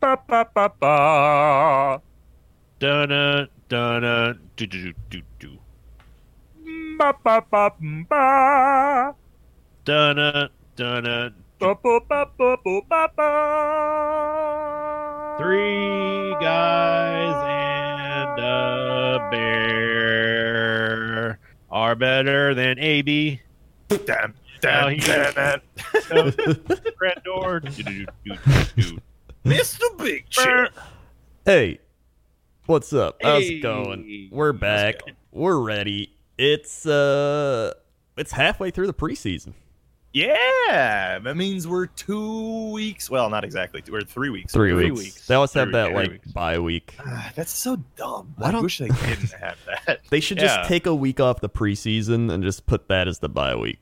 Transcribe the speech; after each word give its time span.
Ba 0.00 0.16
ba 0.26 0.44
ba 0.54 0.66
ba. 0.80 2.00
Dun 2.80 3.12
dun 3.68 4.02
do 4.56 4.66
do 4.66 4.92
do 5.10 5.20
do. 5.38 5.58
Ba 6.98 7.12
ba 7.22 7.40
ba 7.50 7.68
ba. 8.08 8.24
Dun 9.84 10.16
dun 10.76 11.04
Ba 11.60 11.74
ba 11.76 12.00
ba 12.08 12.24
ba 12.38 12.56
ba 12.64 12.80
ba 12.88 13.02
ba. 13.16 13.30
Three 15.38 16.32
guys 16.40 17.36
and 17.44 18.40
a 18.40 19.28
bear 19.30 21.38
are 21.70 21.94
better 21.94 22.54
than 22.54 22.78
AB. 22.78 23.40
Damn, 24.06 24.32
Now 24.62 24.88
damn, 24.88 24.94
he- 24.96 25.00
damn 25.00 25.36
it. 25.36 25.62
Grand 26.96 27.22
door. 27.24 27.60
Mr. 29.44 29.80
Big 29.98 30.28
Chip. 30.28 30.72
Hey, 31.44 31.78
what's 32.66 32.92
up? 32.92 33.16
How's 33.22 33.44
it 33.44 33.60
going? 33.62 34.28
We're 34.30 34.52
back. 34.52 34.96
We're 35.32 35.58
ready. 35.58 36.12
It's 36.36 36.84
uh, 36.86 37.72
it's 38.16 38.32
halfway 38.32 38.70
through 38.70 38.86
the 38.86 38.94
preseason. 38.94 39.54
Yeah, 40.12 41.20
that 41.20 41.36
means 41.36 41.68
we're 41.68 41.86
two 41.86 42.72
weeks. 42.72 43.08
Well, 43.08 43.30
not 43.30 43.44
exactly. 43.44 43.80
We're 43.90 44.00
three 44.02 44.28
weeks. 44.30 44.52
Three, 44.52 44.72
Three 44.72 44.90
weeks. 44.90 44.98
weeks. 45.04 45.26
They 45.28 45.36
always 45.36 45.52
have 45.52 45.66
Three- 45.66 45.72
that 45.74 45.92
like 45.94 46.10
weeks. 46.10 46.32
bye 46.32 46.58
week. 46.58 46.96
Ah, 46.98 47.30
that's 47.36 47.52
so 47.52 47.76
dumb. 47.96 48.34
Why 48.36 48.48
I 48.48 48.50
don't- 48.50 48.62
wish 48.64 48.78
they 48.78 48.88
didn't 48.88 49.30
have 49.32 49.56
that. 49.86 50.00
They 50.10 50.18
should 50.20 50.38
Yeah. 50.38 50.56
just 50.58 50.68
take 50.68 50.86
a 50.86 50.94
week 50.94 51.20
off 51.20 51.40
the 51.40 51.48
preseason 51.48 52.30
and 52.32 52.42
just 52.42 52.66
put 52.66 52.88
that 52.88 53.06
as 53.08 53.20
the 53.20 53.28
bye 53.28 53.54
week. 53.54 53.78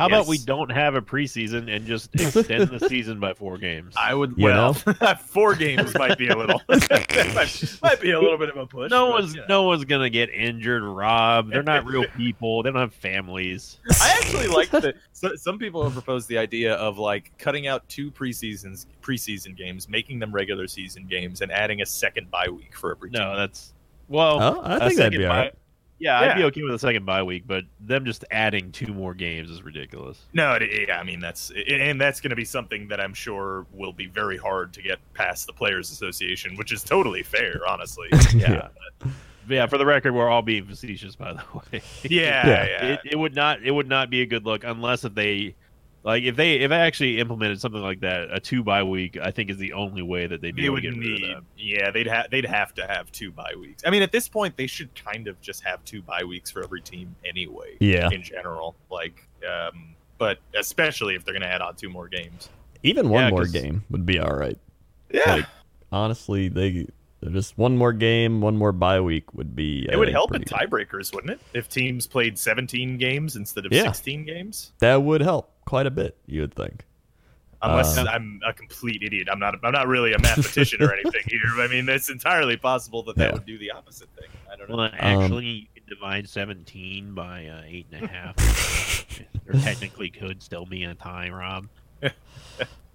How 0.00 0.06
about 0.06 0.26
we 0.26 0.38
don't 0.38 0.70
have 0.70 0.94
a 0.94 1.02
preseason 1.02 1.74
and 1.74 1.86
just 1.86 2.14
extend 2.14 2.70
the 2.70 2.80
season 2.88 3.20
by 3.20 3.34
four 3.34 3.58
games? 3.58 3.94
I 3.98 4.14
would. 4.14 4.34
You 4.38 4.46
well, 4.46 4.72
four 5.26 5.54
games 5.54 5.94
might 5.94 6.16
be 6.16 6.28
a 6.28 6.36
little. 6.36 6.62
might, 6.68 7.78
might 7.82 8.00
be 8.00 8.12
a 8.12 8.18
little 8.18 8.38
bit 8.38 8.48
of 8.48 8.56
a 8.56 8.66
push. 8.66 8.90
no 8.90 9.08
but, 9.08 9.20
one's 9.20 9.36
yeah. 9.36 9.42
no 9.48 9.64
one's 9.64 9.84
gonna 9.84 10.08
get 10.08 10.30
injured, 10.30 10.82
Rob. 10.82 11.50
They're 11.50 11.62
not 11.62 11.84
real 11.84 12.06
people. 12.16 12.62
They 12.62 12.70
don't 12.70 12.80
have 12.80 12.94
families. 12.94 13.78
I 14.00 14.18
actually 14.18 14.48
like 14.48 14.70
that. 14.70 14.96
So, 15.12 15.36
some 15.36 15.58
people 15.58 15.84
have 15.84 15.92
proposed 15.92 16.28
the 16.28 16.38
idea 16.38 16.74
of 16.76 16.98
like 16.98 17.30
cutting 17.36 17.66
out 17.66 17.86
two 17.90 18.10
preseasons, 18.10 18.86
preseason 19.02 19.54
games, 19.54 19.86
making 19.86 20.18
them 20.18 20.32
regular 20.32 20.66
season 20.66 21.06
games, 21.06 21.42
and 21.42 21.52
adding 21.52 21.82
a 21.82 21.86
second 21.86 22.30
bye 22.30 22.48
week 22.48 22.74
for 22.74 22.92
every 22.92 23.10
team. 23.10 23.20
No, 23.20 23.36
that's 23.36 23.74
well. 24.08 24.40
Oh, 24.40 24.60
I 24.62 24.76
a 24.76 24.80
think 24.80 24.96
that'd 24.96 25.12
be 25.12 25.18
bye- 25.26 25.30
alright. 25.30 25.54
Yeah, 26.00 26.18
I'd 26.18 26.36
be 26.36 26.44
okay 26.44 26.62
with 26.62 26.74
a 26.74 26.78
second 26.78 27.04
bye 27.04 27.22
week, 27.22 27.44
but 27.46 27.64
them 27.78 28.04
just 28.06 28.24
adding 28.30 28.72
two 28.72 28.92
more 28.92 29.12
games 29.14 29.50
is 29.50 29.62
ridiculous. 29.62 30.18
No, 30.32 30.54
it, 30.54 30.88
yeah, 30.88 30.98
I 30.98 31.04
mean 31.04 31.20
that's 31.20 31.52
and 31.68 32.00
that's 32.00 32.20
going 32.20 32.30
to 32.30 32.36
be 32.36 32.44
something 32.44 32.88
that 32.88 33.00
I'm 33.00 33.12
sure 33.14 33.66
will 33.72 33.92
be 33.92 34.06
very 34.06 34.38
hard 34.38 34.72
to 34.72 34.82
get 34.82 34.98
past 35.14 35.46
the 35.46 35.52
players' 35.52 35.90
association, 35.90 36.56
which 36.56 36.72
is 36.72 36.82
totally 36.82 37.22
fair, 37.22 37.60
honestly. 37.68 38.08
Yeah. 38.34 38.68
But 39.46 39.54
yeah, 39.54 39.66
for 39.66 39.78
the 39.78 39.86
record, 39.86 40.12
we're 40.14 40.28
all 40.28 40.42
being 40.42 40.64
facetious, 40.64 41.16
by 41.16 41.32
the 41.32 41.42
way. 41.72 41.82
Yeah, 42.04 42.46
Yeah. 42.46 42.64
yeah. 42.66 42.84
it, 42.94 43.00
it 43.12 43.16
would 43.18 43.34
not 43.34 43.62
it 43.62 43.70
would 43.72 43.88
not 43.88 44.08
be 44.08 44.22
a 44.22 44.26
good 44.26 44.44
look 44.46 44.64
unless 44.64 45.04
if 45.04 45.14
they 45.14 45.54
like 46.02 46.22
if 46.24 46.34
they 46.36 46.54
if 46.54 46.70
they 46.70 46.76
actually 46.76 47.18
implemented 47.18 47.60
something 47.60 47.80
like 47.82 48.00
that 48.00 48.28
a 48.32 48.40
two 48.40 48.62
bye 48.62 48.82
week 48.82 49.18
I 49.20 49.30
think 49.30 49.50
is 49.50 49.58
the 49.58 49.72
only 49.74 50.02
way 50.02 50.26
that 50.26 50.40
they'd 50.40 50.54
be 50.54 50.62
they 50.62 50.66
able 50.66 50.74
would 50.76 50.82
to 50.82 50.90
get 50.90 50.98
rid 50.98 51.20
need, 51.20 51.30
of 51.30 51.36
that. 51.36 51.42
yeah, 51.58 51.90
they'd 51.90 52.06
have 52.06 52.30
they'd 52.30 52.46
have 52.46 52.72
to 52.74 52.86
have 52.86 53.12
two 53.12 53.30
bye 53.32 53.54
weeks. 53.58 53.82
I 53.86 53.90
mean, 53.90 54.02
at 54.02 54.10
this 54.12 54.28
point, 54.28 54.56
they 54.56 54.66
should 54.66 54.94
kind 54.94 55.28
of 55.28 55.40
just 55.40 55.62
have 55.64 55.84
two 55.84 56.02
bye 56.02 56.24
weeks 56.24 56.50
for 56.50 56.62
every 56.64 56.80
team 56.80 57.14
anyway. 57.24 57.76
Yeah. 57.80 58.08
in 58.10 58.22
general, 58.22 58.76
like, 58.90 59.26
um, 59.48 59.94
but 60.18 60.38
especially 60.58 61.14
if 61.16 61.24
they're 61.24 61.34
going 61.34 61.42
to 61.42 61.48
add 61.48 61.60
on 61.60 61.76
two 61.76 61.88
more 61.90 62.08
games. 62.08 62.48
Even 62.82 63.08
one 63.10 63.24
Yeah, 63.24 63.30
more 63.30 63.40
'cause- 63.40 63.52
game 63.52 63.84
would 63.90 64.06
be 64.06 64.18
all 64.18 64.34
right. 64.34 64.58
Yeah, 65.12 65.34
Like, 65.34 65.46
honestly, 65.92 66.48
they 66.48 66.86
just 67.30 67.58
one 67.58 67.76
more 67.76 67.92
game, 67.92 68.40
one 68.40 68.56
more 68.56 68.72
bye 68.72 69.00
week 69.00 69.34
would 69.34 69.54
be. 69.54 69.86
it 69.90 69.96
would 69.96 70.08
uh, 70.08 70.12
help 70.12 70.34
in 70.34 70.42
pretty 70.42 70.66
good. 70.66 70.70
tiebreakers, 70.70 71.14
wouldn't 71.14 71.32
it? 71.32 71.40
If 71.54 71.68
teams 71.68 72.06
played 72.06 72.38
17 72.38 72.96
games 72.98 73.36
instead 73.36 73.66
of 73.66 73.72
Yeah. 73.72 73.82
16 73.92 74.24
games. 74.24 74.72
That 74.78 75.02
would 75.02 75.20
help 75.20 75.52
quite 75.66 75.86
a 75.86 75.90
bit. 75.90 76.16
You 76.26 76.40
would 76.42 76.54
think. 76.54 76.84
Unless 77.62 77.98
Uh, 77.98 78.04
I'm 78.08 78.40
a 78.46 78.54
complete 78.54 79.02
idiot, 79.02 79.28
I'm 79.30 79.38
not. 79.38 79.54
I'm 79.62 79.72
not 79.72 79.86
really 79.86 80.14
a 80.14 80.18
mathematician 80.18 80.82
or 80.82 80.94
anything 80.98 81.20
here. 81.26 81.40
I 81.58 81.66
mean, 81.68 81.86
it's 81.90 82.08
entirely 82.08 82.56
possible 82.56 83.02
that 83.02 83.16
that 83.16 83.24
Yeah. 83.26 83.32
would 83.34 83.44
do 83.44 83.58
the 83.58 83.70
opposite 83.72 84.08
thing. 84.18 84.30
I 84.50 84.56
don't 84.56 84.70
know. 84.70 84.76
Well, 84.76 84.90
actually, 84.94 85.44
you 85.46 85.66
could 85.74 85.84
divide 85.86 86.26
seventeen 86.26 87.12
by 87.12 87.48
uh, 87.48 87.60
eight 87.66 87.84
and 87.92 88.02
a 88.04 88.06
half. 88.08 88.34
there 89.44 89.60
technically 89.60 90.08
could 90.08 90.42
still 90.42 90.64
be 90.64 90.84
a 90.84 90.94
tie, 90.94 91.28
Rob. 91.28 91.68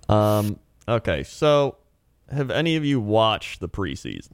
Um. 0.09 0.59
Okay. 0.87 1.23
So, 1.23 1.77
have 2.31 2.49
any 2.51 2.75
of 2.75 2.85
you 2.85 2.99
watched 2.99 3.59
the 3.59 3.69
preseason? 3.69 4.31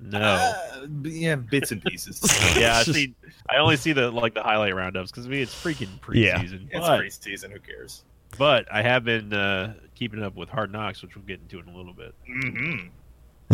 No. 0.00 0.20
Uh, 0.20 0.86
yeah, 1.02 1.34
bits 1.34 1.72
and 1.72 1.82
pieces. 1.82 2.20
yeah, 2.56 2.76
I 2.76 2.82
see. 2.84 3.14
I 3.50 3.56
only 3.56 3.76
see 3.76 3.92
the 3.92 4.10
like 4.10 4.34
the 4.34 4.42
highlight 4.42 4.74
roundups 4.74 5.10
because 5.10 5.26
I 5.26 5.28
mean 5.28 5.42
it's 5.42 5.54
freaking 5.54 5.88
Yeah. 6.12 6.38
preseason. 6.38 6.68
it's 6.70 6.86
preseason. 6.86 7.52
Who 7.52 7.58
cares? 7.58 8.04
but 8.38 8.66
I 8.70 8.82
have 8.82 9.04
been 9.04 9.32
uh, 9.32 9.74
keeping 9.94 10.22
up 10.22 10.36
with 10.36 10.50
Hard 10.50 10.70
Knocks, 10.70 11.02
which 11.02 11.16
we'll 11.16 11.24
get 11.24 11.40
into 11.40 11.58
in 11.58 11.66
a 11.74 11.76
little 11.76 11.94
bit. 11.94 12.14
hmm 12.26 12.88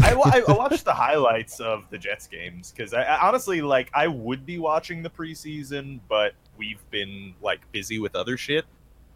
I, 0.02 0.12
I 0.48 0.52
watched 0.52 0.84
the 0.84 0.92
highlights 0.92 1.60
of 1.60 1.88
the 1.88 1.96
Jets 1.96 2.26
games 2.26 2.72
because 2.72 2.92
I, 2.92 3.04
I 3.04 3.28
honestly 3.28 3.62
like 3.62 3.90
I 3.94 4.08
would 4.08 4.44
be 4.44 4.58
watching 4.58 5.02
the 5.04 5.08
preseason, 5.10 6.00
but 6.08 6.34
we've 6.58 6.82
been 6.90 7.34
like 7.40 7.60
busy 7.70 8.00
with 8.00 8.16
other 8.16 8.36
shit, 8.36 8.64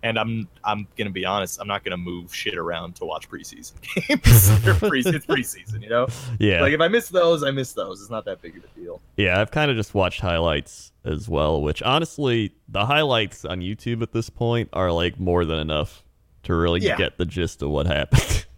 and 0.03 0.19
I'm 0.19 0.48
I'm 0.64 0.86
gonna 0.97 1.10
be 1.10 1.25
honest, 1.25 1.60
I'm 1.60 1.69
not 1.69 1.84
gonna 1.84 1.97
move 1.97 2.34
shit 2.34 2.56
around 2.56 2.97
to 2.97 3.04
watch 3.04 3.28
preseason 3.28 3.72
games. 4.09 4.60
They're 4.64 4.75
pre- 4.75 5.00
it's 5.00 5.26
preseason, 5.26 5.82
you 5.82 5.88
know. 5.91 6.06
Yeah. 6.38 6.60
Like 6.62 6.72
if 6.72 6.81
I 6.81 6.88
miss 6.88 7.09
those, 7.09 7.42
I 7.42 7.50
miss 7.50 7.72
those. 7.72 8.00
It's 8.00 8.10
not 8.10 8.25
that 8.26 8.41
big 8.42 8.56
of 8.56 8.64
a 8.64 8.81
deal. 8.81 9.00
Yeah, 9.16 9.41
I've 9.41 9.50
kind 9.50 9.70
of 9.70 9.76
just 9.76 9.94
watched 9.94 10.20
highlights 10.20 10.92
as 11.04 11.28
well, 11.28 11.60
which 11.62 11.82
honestly, 11.82 12.53
the 12.69 12.87
highlights 12.87 13.44
on 13.44 13.60
YouTube 13.60 14.03
at 14.03 14.12
this 14.12 14.31
point 14.31 14.69
are 14.72 14.92
like 14.92 15.19
more 15.19 15.44
than 15.44 15.58
enough 15.58 16.04
to 16.44 16.54
really 16.54 16.81
Yeah. 16.81 16.97
get 16.97 17.19
the 17.19 17.25
gist 17.26 17.62
of 17.62 17.70
what 17.70 17.87
happened. 17.87 18.47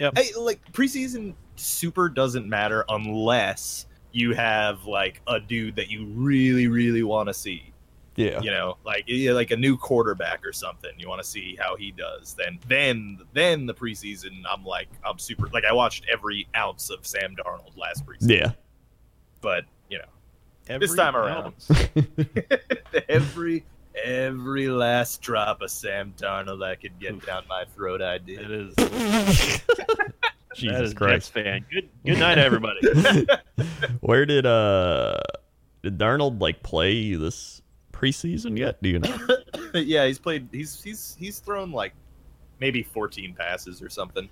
Hey, 0.00 0.28
like 0.38 0.60
preseason 0.70 1.34
super 1.56 2.08
doesn't 2.08 2.48
matter 2.48 2.84
unless 2.88 3.84
you 4.12 4.32
have 4.32 4.84
like 4.84 5.20
a 5.26 5.40
dude 5.40 5.74
that 5.74 5.90
you 5.90 6.06
really, 6.06 6.68
really 6.68 7.02
want 7.02 7.26
to 7.28 7.34
see. 7.34 7.72
Yeah. 8.18 8.40
You 8.40 8.50
know, 8.50 8.76
like 8.84 9.06
like 9.08 9.50
a 9.50 9.56
new 9.56 9.76
quarterback 9.76 10.44
or 10.44 10.52
something. 10.52 10.90
You 10.98 11.08
want 11.08 11.22
to 11.22 11.28
see 11.28 11.56
how 11.60 11.76
he 11.76 11.92
does. 11.92 12.34
Then, 12.34 12.58
then, 12.66 13.18
then 13.32 13.66
the 13.66 13.74
preseason. 13.74 14.42
I'm 14.50 14.64
like, 14.64 14.88
I'm 15.04 15.18
super. 15.18 15.48
Like 15.48 15.64
I 15.64 15.72
watched 15.72 16.04
every 16.10 16.48
ounce 16.56 16.90
of 16.90 17.06
Sam 17.06 17.36
Darnold 17.36 17.76
last 17.76 18.04
preseason. 18.04 18.40
Yeah. 18.40 18.52
But 19.40 19.64
you 19.88 19.98
know, 19.98 20.04
Every 20.68 20.86
This 20.86 20.96
time 20.96 21.16
around. 21.16 21.54
every 23.08 23.64
every 24.04 24.68
last 24.68 25.22
drop 25.22 25.62
of 25.62 25.70
Sam 25.70 26.12
Darnold 26.16 26.62
I 26.62 26.74
could 26.74 26.98
get 27.00 27.24
down 27.24 27.44
my 27.48 27.64
throat, 27.74 28.02
I 28.02 28.18
did. 28.18 28.50
is 28.50 28.74
that 28.76 30.12
Jesus 30.54 30.80
is 30.80 30.90
Jets 30.90 30.94
Christ. 30.94 31.32
fan. 31.32 31.64
Good 31.72 31.88
good 32.04 32.18
night, 32.18 32.36
everybody. 32.36 32.80
Where 34.00 34.26
did 34.26 34.44
uh 34.44 35.20
did 35.82 35.98
Darnold 35.98 36.40
like 36.40 36.62
play 36.62 37.14
this 37.14 37.62
preseason 37.98 38.56
yet? 38.58 38.80
Do 38.82 38.88
you 38.88 38.98
know? 39.00 39.16
yeah, 39.74 40.06
he's 40.06 40.18
played. 40.18 40.48
He's 40.52 40.82
he's 40.82 41.16
he's 41.18 41.38
thrown 41.40 41.72
like 41.72 41.92
maybe 42.60 42.82
14 42.82 43.34
passes 43.34 43.82
or 43.82 43.88
something. 43.88 44.28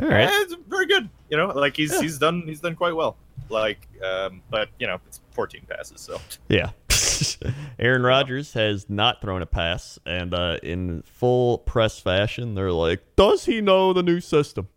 All 0.00 0.08
right. 0.08 0.28
Eh, 0.28 0.30
it's 0.42 0.54
very 0.68 0.86
good. 0.86 1.08
You 1.30 1.36
know, 1.36 1.46
like 1.48 1.76
he's 1.76 1.92
Yeah. 1.92 2.02
he's 2.02 2.18
done 2.18 2.42
he's 2.46 2.60
done 2.60 2.74
quite 2.74 2.94
well. 2.96 3.16
Like, 3.48 3.86
um, 4.04 4.42
but 4.50 4.68
you 4.78 4.86
know, 4.86 5.00
it's 5.06 5.20
14 5.32 5.62
passes. 5.68 6.00
So 6.00 6.20
Yeah. 6.48 6.70
Aaron 7.78 8.02
Rodgers 8.02 8.52
has 8.54 8.88
not 8.90 9.20
thrown 9.20 9.40
a 9.42 9.46
pass, 9.46 9.98
and 10.04 10.34
uh, 10.34 10.58
in 10.62 11.02
full 11.02 11.58
press 11.58 12.00
fashion, 12.00 12.54
they're 12.54 12.72
like, 12.72 13.02
"Does 13.16 13.44
he 13.44 13.60
know 13.60 13.92
the 13.92 14.02
new 14.02 14.20
system? 14.20 14.68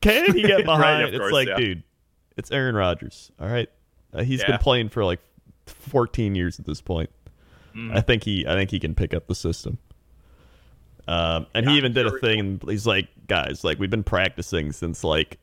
Can 0.00 0.32
he 0.32 0.42
get 0.42 0.64
behind?" 0.64 1.02
of 1.08 1.08
it's 1.14 1.18
course, 1.18 1.32
like, 1.32 1.48
yeah. 1.48 1.56
dude, 1.56 1.82
it's 2.36 2.50
Aaron 2.50 2.74
Rodgers. 2.76 3.30
All 3.38 3.48
right, 3.48 3.68
uh, 4.14 4.22
he's 4.22 4.40
Yeah. 4.40 4.52
been 4.52 4.58
playing 4.58 4.88
for 4.88 5.04
like 5.04 5.20
14 5.66 6.34
years 6.34 6.58
at 6.58 6.64
this 6.66 6.80
point. 6.80 7.10
Mm, 7.76 7.96
I 7.96 8.00
think 8.00 8.24
he, 8.24 8.46
I 8.46 8.54
think 8.54 8.70
he 8.70 8.80
can 8.80 8.94
pick 8.94 9.12
up 9.14 9.26
the 9.26 9.34
system. 9.34 9.78
Um, 11.08 11.46
and 11.54 11.68
he 11.68 11.76
even 11.76 11.92
did 11.92 12.06
a 12.06 12.18
thing. 12.18 12.40
And 12.40 12.62
he's 12.68 12.86
like, 12.86 13.08
guys, 13.28 13.62
like 13.62 13.78
we've 13.78 13.90
been 13.90 14.02
practicing 14.02 14.72
since 14.72 15.04
like 15.04 15.38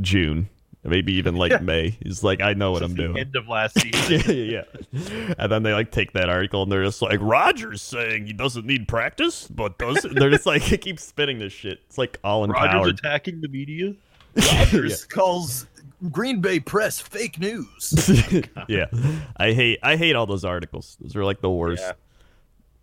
June, 0.00 0.48
maybe 0.82 1.12
even 1.14 1.36
like 1.36 1.52
Yeah. 1.52 1.58
May. 1.58 1.98
He's 2.02 2.22
like, 2.24 2.40
I 2.40 2.54
know 2.54 2.72
what 2.72 2.82
I'm 2.82 2.94
The 2.94 3.02
doing. 3.08 3.18
End 3.18 3.36
of 3.36 3.48
last 3.48 3.78
season. 3.80 4.20
yeah, 4.26 4.32
yeah, 4.34 4.62
yeah. 4.92 5.34
And 5.38 5.52
then 5.52 5.62
they 5.62 5.74
like 5.74 5.90
take 5.90 6.12
that 6.12 6.30
article 6.30 6.62
and 6.62 6.72
they're 6.72 6.84
just 6.84 7.02
like, 7.02 7.18
Rodgers 7.20 7.82
saying 7.82 8.26
he 8.26 8.32
doesn't 8.32 8.64
need 8.64 8.88
practice, 8.88 9.46
but 9.48 9.76
does. 9.78 10.06
they're 10.10 10.30
just 10.30 10.46
like, 10.46 10.72
it 10.72 10.80
keeps 10.80 11.04
spitting 11.04 11.38
this 11.38 11.52
shit. 11.52 11.80
It's 11.86 11.98
like 11.98 12.18
all 12.24 12.44
in 12.44 12.50
Rodgers 12.50 12.98
attacking 13.00 13.40
the 13.42 13.48
media. 13.48 13.94
Rodgers 14.52 15.04
calls 15.04 15.66
Green 16.10 16.40
Bay 16.40 16.60
press 16.60 17.00
fake 17.00 17.38
news. 17.38 18.10
yeah, 18.68 18.86
I 19.36 19.52
hate 19.52 19.78
I 19.82 19.96
hate 19.96 20.14
all 20.16 20.26
those 20.26 20.44
articles. 20.44 20.96
Those 21.00 21.16
are 21.16 21.24
like 21.24 21.40
the 21.40 21.50
worst. 21.50 21.82
Yeah. 21.82 21.92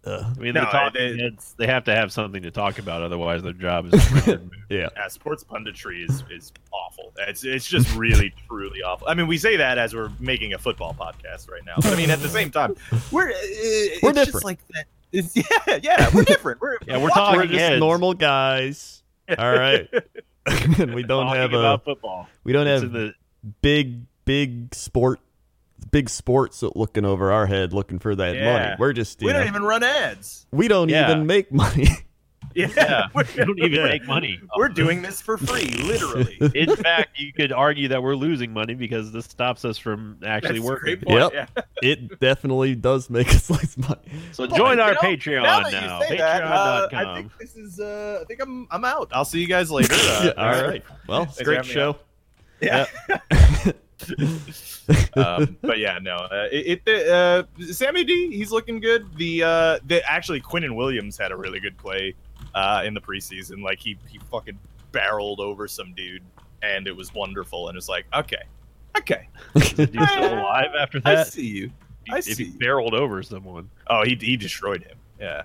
Uh, 0.08 0.32
I 0.38 0.40
mean, 0.40 0.54
No, 0.54 0.62
the 0.62 0.66
talking 0.68 1.18
they- 1.18 1.24
heads, 1.24 1.56
they 1.58 1.66
have 1.66 1.84
to 1.86 1.96
have 1.96 2.12
something 2.12 2.44
to 2.44 2.52
talk 2.52 2.78
about, 2.78 3.02
otherwise 3.02 3.42
their 3.42 3.54
job 3.54 3.92
is 3.92 4.28
yeah. 4.70 4.90
Yeah, 4.96 5.08
sports 5.08 5.44
punditry 5.44 6.08
is 6.08 6.24
is 6.30 6.52
awful. 6.72 7.12
It's 7.28 7.44
it's 7.44 7.68
just 7.68 7.96
really 7.96 8.32
truly 8.48 8.84
awful. 8.84 9.08
I 9.08 9.16
mean, 9.16 9.26
we 9.26 9.38
say 9.40 9.58
that 9.58 9.80
as 9.80 9.96
we're 9.96 10.12
making 10.20 10.54
a 10.54 10.60
football 10.60 10.94
podcast 10.94 11.50
right 11.50 11.66
now. 11.66 11.74
But 11.78 11.88
I 11.94 11.96
mean, 11.96 12.12
at 12.12 12.20
the 12.20 12.30
same 12.30 12.52
time, 12.52 12.76
we're 13.12 13.30
uh, 13.30 13.34
it's 13.36 14.04
We're 14.04 14.14
just 14.14 14.26
different. 14.28 14.46
like 14.46 14.68
that. 14.74 14.86
It's, 15.12 15.36
yeah, 15.36 15.80
yeah, 15.82 16.10
we're 16.14 16.24
different. 16.24 16.62
We're 16.62 16.78
Yeah, 16.86 16.98
we're 16.98 17.10
talking 17.10 17.40
We're 17.40 17.48
just 17.48 17.60
heads. 17.60 17.80
normal 17.80 18.14
guys. 18.14 19.02
All 19.40 19.52
right. 19.58 19.90
and 20.80 20.94
we 20.94 21.04
don't 21.04 21.28
have 21.36 21.54
a 21.54 21.78
football. 21.80 22.28
we 22.44 22.54
don't 22.54 22.68
It's 22.68 22.84
have 22.84 22.92
the 22.92 23.14
big 23.62 24.02
big 24.26 24.74
sport 24.76 25.20
big 25.92 26.10
sports 26.10 26.64
looking 26.76 27.06
over 27.06 27.32
our 27.32 27.46
head 27.46 27.74
looking 27.74 28.00
for 28.00 28.16
that 28.16 28.36
Yeah. 28.36 28.54
money. 28.54 28.76
We're 28.80 28.94
just 28.94 29.20
We 29.22 29.28
know, 29.32 29.40
don't 29.40 29.48
even 29.48 29.64
run 29.64 29.84
ads. 29.84 30.48
we 30.52 30.68
don't 30.68 30.90
Yeah. 30.90 31.10
even 31.12 31.26
make 31.28 31.52
money. 31.52 31.88
Yeah, 32.56 32.68
yeah, 32.78 33.04
we're, 33.14 33.24
don't 33.24 33.60
even 33.60 33.74
Yeah. 33.74 33.84
make 33.84 34.06
money. 34.08 34.40
we're 34.58 34.70
doing 34.70 35.02
this 35.02 35.20
for 35.22 35.38
free, 35.38 35.66
literally. 35.84 36.38
In 36.56 36.74
fact, 36.76 37.20
you 37.20 37.34
could 37.34 37.52
argue 37.52 37.90
that 37.90 38.02
we're 38.02 38.16
losing 38.16 38.54
money 38.54 38.74
because 38.76 39.12
this 39.12 39.26
stops 39.26 39.66
us 39.66 39.78
from 39.78 40.18
actually 40.26 40.60
That's 40.60 40.66
a 40.66 40.68
working. 40.72 40.96
great 41.00 41.02
point. 41.06 41.34
Yep. 41.34 41.50
Yeah. 41.58 41.64
it 41.84 42.20
definitely 42.22 42.76
does 42.76 43.10
make 43.10 43.28
us 43.30 43.50
lose 43.50 43.78
money. 43.78 44.00
So 44.32 44.48
Well, 44.48 44.58
join 44.58 44.80
our 44.80 44.94
know, 44.94 45.00
Patreon 45.02 45.44
now 45.44 45.60
now. 45.60 46.00
you 46.02 46.08
say 46.08 46.18
that, 46.18 46.44
uh, 46.44 46.88
Patreon.com. 46.90 47.08
I 47.08 47.16
think 47.16 47.38
this 47.38 47.56
is. 47.58 47.80
Uh, 47.80 48.20
I 48.22 48.26
think 48.26 48.42
I'm. 48.42 48.68
I'm 48.72 48.86
out. 48.86 49.10
I'll 49.12 49.26
see 49.26 49.40
you 49.42 49.48
guys 49.48 49.70
later. 49.70 49.94
Uh, 49.94 50.32
All 50.38 50.52
right. 50.64 50.84
Well, 51.08 51.24
it's 51.24 51.40
a 51.40 51.44
Thanks 51.44 51.44
great 51.44 51.56
having 51.58 51.70
me 51.70 51.74
show. 51.74 51.98
Yeah. 52.62 52.86
um, 55.16 55.58
but 55.62 55.80
yeah, 55.80 56.00
no. 56.02 56.16
Uh, 56.16 56.48
it, 56.52 56.82
it 56.86 57.08
uh, 57.10 57.44
Sammy 57.72 58.04
D, 58.04 58.36
he's 58.36 58.52
looking 58.52 58.80
good. 58.80 59.06
The 59.18 59.44
uh, 59.44 59.80
the 59.86 60.02
actually 60.10 60.42
Quinnen 60.42 60.76
Williams 60.76 61.18
had 61.18 61.32
a 61.32 61.36
really 61.36 61.60
good 61.60 61.78
play 61.78 62.14
uh, 62.56 62.82
in 62.84 62.96
the 62.96 63.02
preseason. 63.02 63.62
Like 63.64 63.80
he 63.80 63.96
he 64.10 64.18
fucking 64.32 64.58
barreled 64.92 65.40
over 65.40 65.68
some 65.68 65.94
dude, 65.94 66.24
and 66.64 66.88
it 66.88 66.96
was 66.96 67.14
wonderful. 67.14 67.68
And 67.70 67.78
it's 67.78 67.88
like, 67.90 68.06
okay, 68.16 68.42
okay, 68.98 69.28
Is 69.56 69.74
the 69.74 69.86
dude 69.86 70.10
still 70.10 70.34
alive 70.34 70.72
after 70.80 71.00
that? 71.02 71.10
I 71.10 71.16
that? 71.18 71.28
see 71.28 71.46
you. 71.48 71.72
I 72.12 72.18
if 72.20 72.26
he 72.26 72.34
see. 72.34 72.52
barreled 72.58 72.94
over 72.96 73.22
someone, 73.24 73.70
Oh, 73.88 74.04
he 74.04 74.16
he 74.16 74.36
destroyed 74.38 74.84
him. 74.84 74.98
Yeah, 75.20 75.44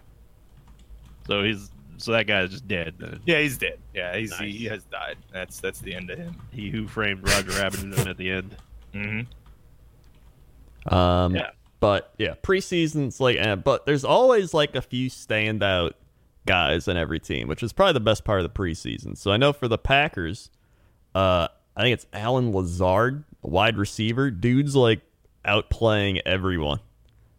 so 1.26 1.42
he's 1.42 1.70
so 1.98 2.12
that 2.12 2.26
guy 2.26 2.40
is 2.42 2.50
just 2.50 2.66
dead. 2.68 2.94
Then. 2.98 3.20
yeah, 3.26 3.40
he's 3.40 3.58
dead. 3.58 3.78
Yeah, 3.94 4.16
he's 4.16 4.34
he, 4.38 4.44
Nice. 4.46 4.54
he 4.54 4.64
has 4.66 4.84
died. 4.84 5.16
That's 5.32 5.60
that's 5.60 5.80
the 5.80 5.94
end 5.94 6.10
of 6.10 6.18
him. 6.18 6.36
He 6.50 6.70
who 6.70 6.86
framed 6.88 7.26
Roger 7.28 7.50
Rabbit 7.52 7.80
him 7.80 7.92
at 8.08 8.16
the 8.16 8.30
end. 8.30 8.56
Mm-hmm. 8.94 10.94
Um, 10.94 11.34
Yeah. 11.34 11.50
But 11.78 12.12
yeah, 12.18 12.34
preseason's 12.42 13.20
like, 13.20 13.38
eh, 13.38 13.54
but 13.54 13.86
there's 13.86 14.04
always 14.04 14.52
like 14.52 14.74
a 14.74 14.82
few 14.82 15.08
standout 15.08 15.92
guys 16.46 16.88
in 16.88 16.96
every 16.96 17.20
team, 17.20 17.48
which 17.48 17.62
is 17.62 17.72
probably 17.72 17.92
the 17.94 18.00
best 18.00 18.24
part 18.24 18.40
of 18.40 18.52
the 18.52 18.58
preseason. 18.58 19.16
So 19.16 19.30
I 19.30 19.36
know 19.36 19.52
for 19.52 19.68
the 19.68 19.78
Packers, 19.78 20.50
uh, 21.14 21.48
I 21.76 21.82
think 21.82 21.94
it's 21.94 22.06
Allen 22.12 22.52
Lazard, 22.52 23.24
wide 23.42 23.76
receiver. 23.76 24.30
Dude's 24.30 24.74
like 24.76 25.00
outplaying 25.44 26.20
everyone. 26.26 26.80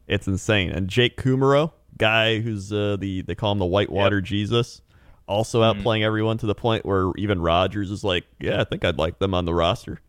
It's 0.08 0.28
insane. 0.28 0.72
And 0.72 0.88
Jake 0.88 1.18
Kumerow, 1.18 1.72
guy 1.98 2.40
who's 2.40 2.72
uh, 2.74 2.98
the 3.00 3.22
they 3.22 3.36
call 3.36 3.52
him 3.52 3.60
the 3.60 3.66
Whitewater 3.66 4.22
Jesus, 4.22 4.82
also 5.28 5.62
Mhm. 5.62 5.82
outplaying 5.84 6.02
everyone 6.04 6.38
to 6.40 6.46
the 6.46 6.56
point 6.56 6.86
where 6.86 7.12
even 7.18 7.42
Rodgers 7.42 7.92
is 7.92 8.04
like, 8.04 8.26
yeah, 8.40 8.62
I 8.62 8.64
think 8.66 8.84
I'd 8.84 8.98
like 8.98 9.20
them 9.20 9.34
on 9.34 9.46
the 9.46 9.54
roster. 9.54 10.02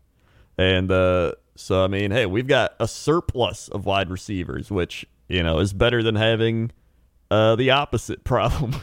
And 0.57 0.91
uh, 0.91 1.33
so, 1.55 1.83
I 1.83 1.87
mean, 1.87 2.11
hey, 2.11 2.25
we've 2.25 2.47
got 2.47 2.73
a 2.79 2.87
surplus 2.87 3.69
of 3.69 3.85
wide 3.85 4.09
receivers, 4.09 4.69
which, 4.71 5.05
you 5.27 5.41
know, 5.43 5.59
is 5.59 5.73
better 5.73 6.03
than 6.03 6.15
having 6.15 6.71
uh, 7.33 7.55
the 7.55 7.71
opposite 7.71 8.23
problem. 8.23 8.75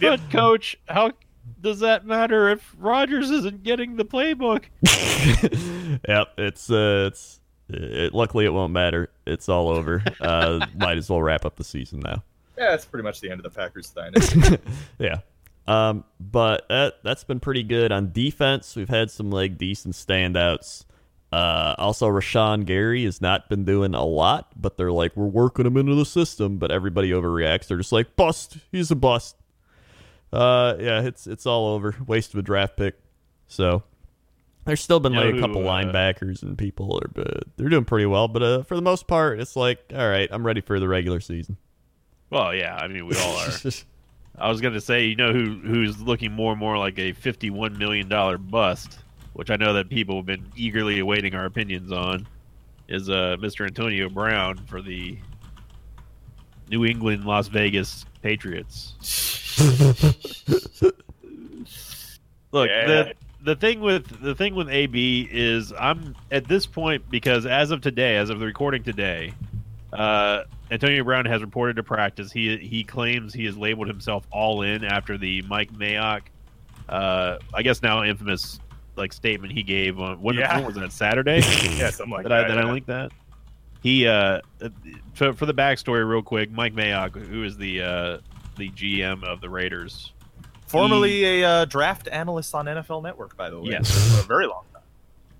But 0.00 0.30
coach, 0.30 0.78
how 0.88 1.12
does 1.60 1.80
that 1.80 2.06
matter 2.06 2.48
if 2.48 2.74
Rodgers 2.78 3.30
isn't 3.30 3.62
getting 3.62 3.96
the 3.96 4.04
playbook? 4.04 4.64
yep, 6.08 6.28
it's, 6.38 6.70
uh, 6.70 7.10
it's, 7.12 7.40
it, 7.68 8.14
luckily 8.14 8.46
it 8.46 8.52
won't 8.52 8.72
matter. 8.72 9.10
It's 9.26 9.48
all 9.48 9.68
over. 9.68 10.02
Uh, 10.20 10.66
might 10.76 10.96
as 10.96 11.10
well 11.10 11.22
wrap 11.22 11.44
up 11.44 11.56
the 11.56 11.64
season 11.64 12.00
now. 12.00 12.22
Yeah, 12.56 12.70
that's 12.70 12.86
pretty 12.86 13.02
much 13.02 13.20
the 13.20 13.30
end 13.30 13.40
of 13.40 13.42
the 13.42 13.50
Packers 13.50 13.90
dynasty. 13.90 14.58
Yeah. 14.98 15.18
Um, 15.66 16.04
but 16.20 16.66
that 16.68 17.02
that's 17.02 17.24
been 17.24 17.40
pretty 17.40 17.62
good 17.62 17.90
on 17.90 18.12
defense. 18.12 18.76
We've 18.76 18.88
had 18.88 19.10
some 19.10 19.30
like 19.30 19.58
decent 19.58 19.94
standouts. 19.94 20.84
Uh, 21.34 21.74
also 21.78 22.06
Rashan 22.06 22.64
Gary 22.64 23.04
has 23.06 23.20
not 23.20 23.48
been 23.48 23.64
doing 23.64 23.92
a 23.92 24.04
lot, 24.04 24.52
but 24.54 24.76
they're 24.76 24.92
like 24.92 25.16
we're 25.16 25.26
working 25.26 25.66
him 25.66 25.76
into 25.76 25.96
the 25.96 26.04
system. 26.04 26.58
But 26.58 26.70
everybody 26.70 27.10
overreacts. 27.10 27.66
They're 27.66 27.76
just 27.76 27.90
like 27.90 28.14
bust. 28.14 28.58
He's 28.70 28.92
a 28.92 28.94
bust. 28.94 29.34
Uh, 30.32 30.76
yeah, 30.78 31.02
it's 31.02 31.26
it's 31.26 31.44
all 31.44 31.66
over. 31.74 31.96
Waste 32.06 32.34
of 32.34 32.38
a 32.38 32.42
draft 32.42 32.76
pick. 32.76 32.94
So 33.48 33.82
there's 34.64 34.80
still 34.80 35.00
been 35.00 35.14
like 35.14 35.34
a 35.34 35.40
couple 35.40 35.68
uh, 35.68 35.72
linebackers 35.72 36.42
and 36.42 36.56
people 36.56 37.00
are, 37.02 37.08
but 37.08 37.42
they're 37.56 37.68
doing 37.68 37.84
pretty 37.84 38.06
well. 38.06 38.28
But 38.28 38.42
uh, 38.44 38.62
for 38.62 38.76
the 38.76 38.82
most 38.82 39.08
part, 39.08 39.40
it's 39.40 39.56
like 39.56 39.80
all 39.92 40.08
right. 40.08 40.28
I'm 40.30 40.46
ready 40.46 40.60
for 40.60 40.78
the 40.78 40.86
regular 40.86 41.18
season. 41.18 41.56
Well, 42.30 42.54
yeah, 42.54 42.76
I 42.76 42.86
mean 42.86 43.08
we 43.08 43.16
all 43.16 43.36
are. 43.38 43.50
I 44.38 44.48
was 44.48 44.60
going 44.60 44.74
to 44.74 44.80
say, 44.80 45.06
you 45.06 45.16
know, 45.16 45.32
who 45.32 45.58
who's 45.58 46.00
looking 46.00 46.30
more 46.30 46.52
and 46.52 46.60
more 46.60 46.78
like 46.78 46.96
a 47.00 47.12
fifty-one 47.12 47.76
million 47.76 48.08
dollar 48.08 48.38
bust, 48.38 49.00
which 49.34 49.50
I 49.50 49.56
know 49.56 49.74
that 49.74 49.88
people 49.90 50.16
have 50.16 50.26
been 50.26 50.50
eagerly 50.56 50.98
awaiting 50.98 51.34
our 51.34 51.44
opinions 51.44 51.92
on, 51.92 52.26
is 52.88 53.08
uh, 53.08 53.36
Mr. 53.40 53.66
Antonio 53.66 54.08
Brown 54.08 54.56
for 54.66 54.80
the 54.82 55.16
New 56.70 56.84
England 56.84 57.24
Las 57.24 57.48
Vegas 57.48 58.04
Patriots. 58.22 58.94
Look, 62.52 62.68
Yeah. 62.68 62.86
the 62.86 63.14
the 63.42 63.56
thing 63.56 63.80
with 63.80 64.22
the 64.22 64.34
thing 64.34 64.54
with 64.54 64.68
AB 64.70 65.28
is 65.30 65.72
I'm 65.78 66.14
at 66.30 66.46
this 66.48 66.64
point 66.66 67.08
because 67.10 67.44
as 67.46 67.70
of 67.70 67.80
today, 67.82 68.16
as 68.16 68.30
of 68.30 68.38
the 68.40 68.46
recording 68.46 68.82
today, 68.82 69.34
uh, 69.92 70.44
Antonio 70.70 71.04
Brown 71.04 71.26
has 71.26 71.42
reported 71.42 71.76
to 71.76 71.82
practice. 71.82 72.32
He 72.32 72.56
he 72.58 72.84
claims 72.84 73.34
he 73.34 73.44
has 73.44 73.56
labeled 73.56 73.88
himself 73.88 74.26
all 74.30 74.62
in 74.62 74.82
after 74.84 75.18
the 75.18 75.42
Mike 75.42 75.72
Mayock, 75.74 76.22
uh, 76.88 77.36
I 77.52 77.62
guess 77.62 77.82
now 77.82 78.02
infamous 78.04 78.60
like 78.96 79.12
statement 79.12 79.52
he 79.52 79.62
gave 79.62 79.98
on 79.98 80.20
when, 80.20 80.36
Yeah. 80.36 80.56
when 80.56 80.66
was 80.66 80.74
that 80.76 80.92
Saturday? 80.92 81.36
yeah, 81.76 81.90
something 81.90 82.10
like 82.10 82.24
that 82.24 82.28
that. 82.28 82.44
I 82.44 82.48
that 82.48 82.58
I 82.58 82.62
yeah. 82.62 82.72
linked 82.72 82.86
that. 82.88 83.12
He 83.82 84.06
uh, 84.06 84.40
for, 85.14 85.32
for 85.34 85.46
the 85.46 85.52
backstory, 85.54 86.08
real 86.08 86.22
quick, 86.22 86.50
Mike 86.50 86.74
Mayock, 86.74 87.14
who 87.26 87.44
is 87.44 87.56
the 87.58 87.82
uh, 87.82 88.18
the 88.56 88.70
GM 88.70 89.22
of 89.24 89.40
the 89.40 89.50
Raiders, 89.50 90.12
Formerly 90.66 91.42
a 91.42 91.48
uh, 91.48 91.64
draft 91.66 92.08
analyst 92.08 92.54
on 92.54 92.66
NFL 92.66 93.02
Network, 93.02 93.36
by 93.36 93.50
the 93.50 93.60
way. 93.60 93.70
Yes. 93.72 93.90
For 94.14 94.20
a 94.20 94.22
very 94.24 94.46
long 94.46 94.64
time. 94.72 94.82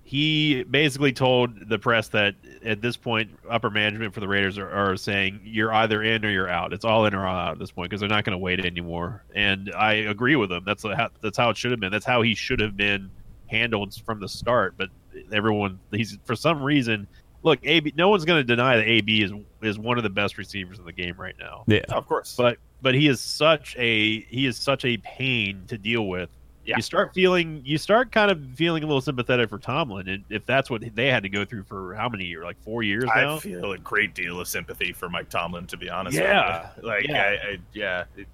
he 0.03 0.63
basically 0.63 1.11
told 1.11 1.67
the 1.67 1.79
press 1.79 2.09
that 2.09 2.35
at 2.63 2.81
this 2.81 2.95
point, 2.95 3.31
upper 3.49 3.69
management 3.71 4.13
for 4.13 4.19
the 4.19 4.27
Raiders 4.27 4.57
are, 4.59 4.69
are 4.69 4.95
saying 4.95 5.41
you're 5.43 5.73
either 5.73 6.03
in 6.03 6.23
or 6.23 6.29
you're 6.29 6.47
out. 6.47 6.71
It's 6.71 6.85
all 6.85 7.05
in 7.05 7.15
or 7.15 7.25
all 7.25 7.35
out 7.35 7.51
at 7.53 7.59
this 7.59 7.71
point 7.71 7.89
because 7.89 7.99
they're 7.99 8.09
not 8.09 8.23
going 8.23 8.31
to 8.31 8.37
wait 8.37 8.63
anymore. 8.63 9.23
And 9.33 9.73
I 9.75 9.93
agree 9.93 10.35
with 10.35 10.51
him. 10.51 10.63
That's 10.65 10.83
how, 10.83 11.09
that's 11.21 11.37
how 11.37 11.49
it 11.49 11.57
should 11.57 11.71
have 11.71 11.79
been. 11.79 11.91
That's 11.91 12.05
how 12.05 12.21
he 12.21 12.35
should 12.35 12.59
have 12.59 12.77
been 12.77 13.09
handled 13.47 13.95
from 14.05 14.19
the 14.19 14.27
start. 14.29 14.75
But 14.77 14.89
everyone, 15.33 15.79
he's 15.91 16.17
for 16.25 16.35
some 16.35 16.61
reason. 16.61 17.07
Look, 17.43 17.59
AB. 17.63 17.93
No 17.95 18.09
one's 18.09 18.25
going 18.25 18.39
to 18.39 18.43
deny 18.43 18.77
that 18.77 18.87
AB 18.87 19.21
is 19.23 19.31
is 19.61 19.77
one 19.77 19.97
of 19.97 20.03
the 20.03 20.09
best 20.09 20.37
receivers 20.37 20.79
in 20.79 20.85
the 20.85 20.91
game 20.91 21.15
right 21.17 21.35
now. 21.39 21.63
Yeah. 21.67 21.81
Oh, 21.89 21.97
of 21.97 22.07
course. 22.07 22.35
But 22.35 22.57
but 22.81 22.95
he 22.95 23.07
is 23.07 23.21
such 23.21 23.75
a 23.77 24.21
he 24.21 24.45
is 24.47 24.57
such 24.57 24.83
a 24.85 24.97
pain 24.97 25.63
to 25.67 25.77
deal 25.77 26.07
with. 26.07 26.29
Yeah. 26.65 26.77
You 26.77 26.81
start 26.81 27.13
feeling 27.13 27.61
you 27.63 27.77
start 27.77 28.11
kind 28.11 28.31
of 28.31 28.43
feeling 28.55 28.81
a 28.81 28.87
little 28.87 28.99
sympathetic 28.99 29.49
for 29.51 29.59
Tomlin, 29.59 30.07
and 30.09 30.23
if 30.31 30.43
that's 30.47 30.71
what 30.71 30.83
they 30.95 31.05
had 31.07 31.21
to 31.21 31.29
go 31.29 31.45
through 31.45 31.65
for 31.65 31.93
how 31.93 32.09
many 32.09 32.25
years, 32.25 32.43
like 32.43 32.59
four 32.63 32.81
years 32.81 33.03
now. 33.15 33.35
I 33.35 33.39
feel 33.39 33.73
a 33.73 33.77
great 33.77 34.15
deal 34.15 34.39
of 34.41 34.47
sympathy 34.47 34.91
for 34.91 35.07
Mike 35.07 35.29
Tomlin, 35.29 35.67
to 35.67 35.77
be 35.77 35.91
honest. 35.91 36.17
Yeah. 36.17 36.69
like 36.81 37.07
Yeah. 37.07 37.21
I, 37.23 37.29
I, 37.51 37.57
yeah, 37.73 38.03
it- 38.17 38.27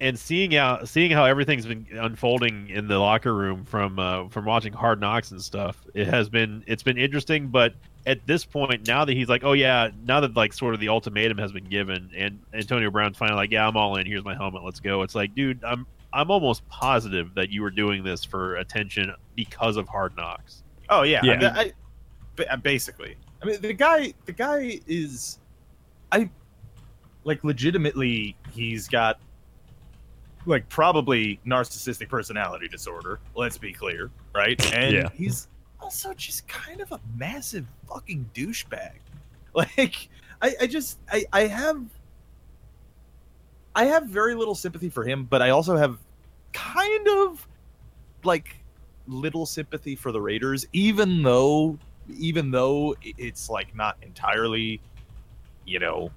and 0.00 0.18
seeing 0.18 0.52
how 0.52 0.84
seeing 0.84 1.10
how 1.10 1.24
everything's 1.24 1.66
been 1.66 1.86
unfolding 1.92 2.68
in 2.68 2.88
the 2.88 2.98
locker 2.98 3.34
room 3.34 3.64
from 3.64 3.98
uh, 3.98 4.28
from 4.28 4.44
watching 4.44 4.72
Hard 4.72 5.00
Knocks 5.00 5.30
and 5.30 5.40
stuff, 5.40 5.84
it 5.94 6.06
has 6.08 6.28
been 6.28 6.64
it's 6.66 6.82
been 6.82 6.98
interesting. 6.98 7.48
But 7.48 7.74
at 8.06 8.26
this 8.26 8.44
point, 8.44 8.86
now 8.86 9.04
that 9.04 9.12
he's 9.12 9.28
like, 9.28 9.44
oh 9.44 9.52
yeah, 9.52 9.90
now 10.04 10.20
that 10.20 10.36
like 10.36 10.52
sort 10.52 10.74
of 10.74 10.80
the 10.80 10.88
ultimatum 10.88 11.38
has 11.38 11.52
been 11.52 11.64
given, 11.64 12.10
and 12.16 12.40
Antonio 12.52 12.90
Brown's 12.90 13.16
finally 13.16 13.36
like, 13.36 13.50
yeah, 13.50 13.66
I'm 13.66 13.76
all 13.76 13.96
in. 13.96 14.06
Here's 14.06 14.24
my 14.24 14.34
helmet. 14.34 14.64
Let's 14.64 14.80
go. 14.80 15.02
It's 15.02 15.14
like, 15.14 15.34
dude, 15.34 15.62
I'm 15.64 15.86
I'm 16.12 16.30
almost 16.30 16.66
positive 16.68 17.34
that 17.34 17.50
you 17.50 17.62
were 17.62 17.70
doing 17.70 18.04
this 18.04 18.24
for 18.24 18.56
attention 18.56 19.12
because 19.34 19.76
of 19.76 19.88
Hard 19.88 20.16
Knocks. 20.16 20.62
Oh 20.88 21.02
yeah, 21.02 21.20
Yeah. 21.22 21.32
I 21.32 21.64
mean, 21.64 21.72
I, 22.50 22.56
basically. 22.56 23.16
I 23.42 23.46
mean, 23.46 23.60
the 23.60 23.72
guy, 23.72 24.14
the 24.24 24.32
guy 24.32 24.80
is, 24.86 25.38
I, 26.10 26.30
like, 27.24 27.44
legitimately, 27.44 28.36
he's 28.52 28.88
got, 28.88 29.20
like, 30.46 30.68
probably 30.68 31.40
narcissistic 31.46 32.08
personality 32.08 32.68
disorder. 32.68 33.20
Let's 33.34 33.58
be 33.58 33.72
clear, 33.72 34.10
right? 34.34 34.60
And 34.72 34.92
Yeah. 34.92 35.08
he's 35.14 35.48
also 35.80 36.12
just 36.14 36.46
kind 36.48 36.80
of 36.80 36.90
a 36.92 37.00
massive 37.16 37.66
fucking 37.88 38.30
douchebag. 38.34 38.92
Like, 39.54 40.08
I, 40.42 40.52
I 40.62 40.66
just, 40.66 40.98
I, 41.08 41.24
I 41.32 41.42
have. 41.42 41.80
I 43.76 43.84
have 43.84 44.06
very 44.06 44.34
little 44.34 44.56
sympathy 44.56 44.88
for 44.88 45.04
him, 45.04 45.24
but 45.30 45.42
I 45.42 45.50
also 45.50 45.76
have 45.76 45.98
kind 46.52 47.06
of 47.08 47.46
like 48.24 48.56
little 49.06 49.46
sympathy 49.46 49.94
for 49.94 50.10
the 50.10 50.20
Raiders, 50.20 50.66
even 50.72 51.22
though 51.22 51.78
even 52.18 52.50
though 52.50 52.96
it's 53.02 53.48
like 53.48 53.74
not 53.76 53.96
entirely, 54.02 54.80
you 55.64 55.78
know, 55.78 56.10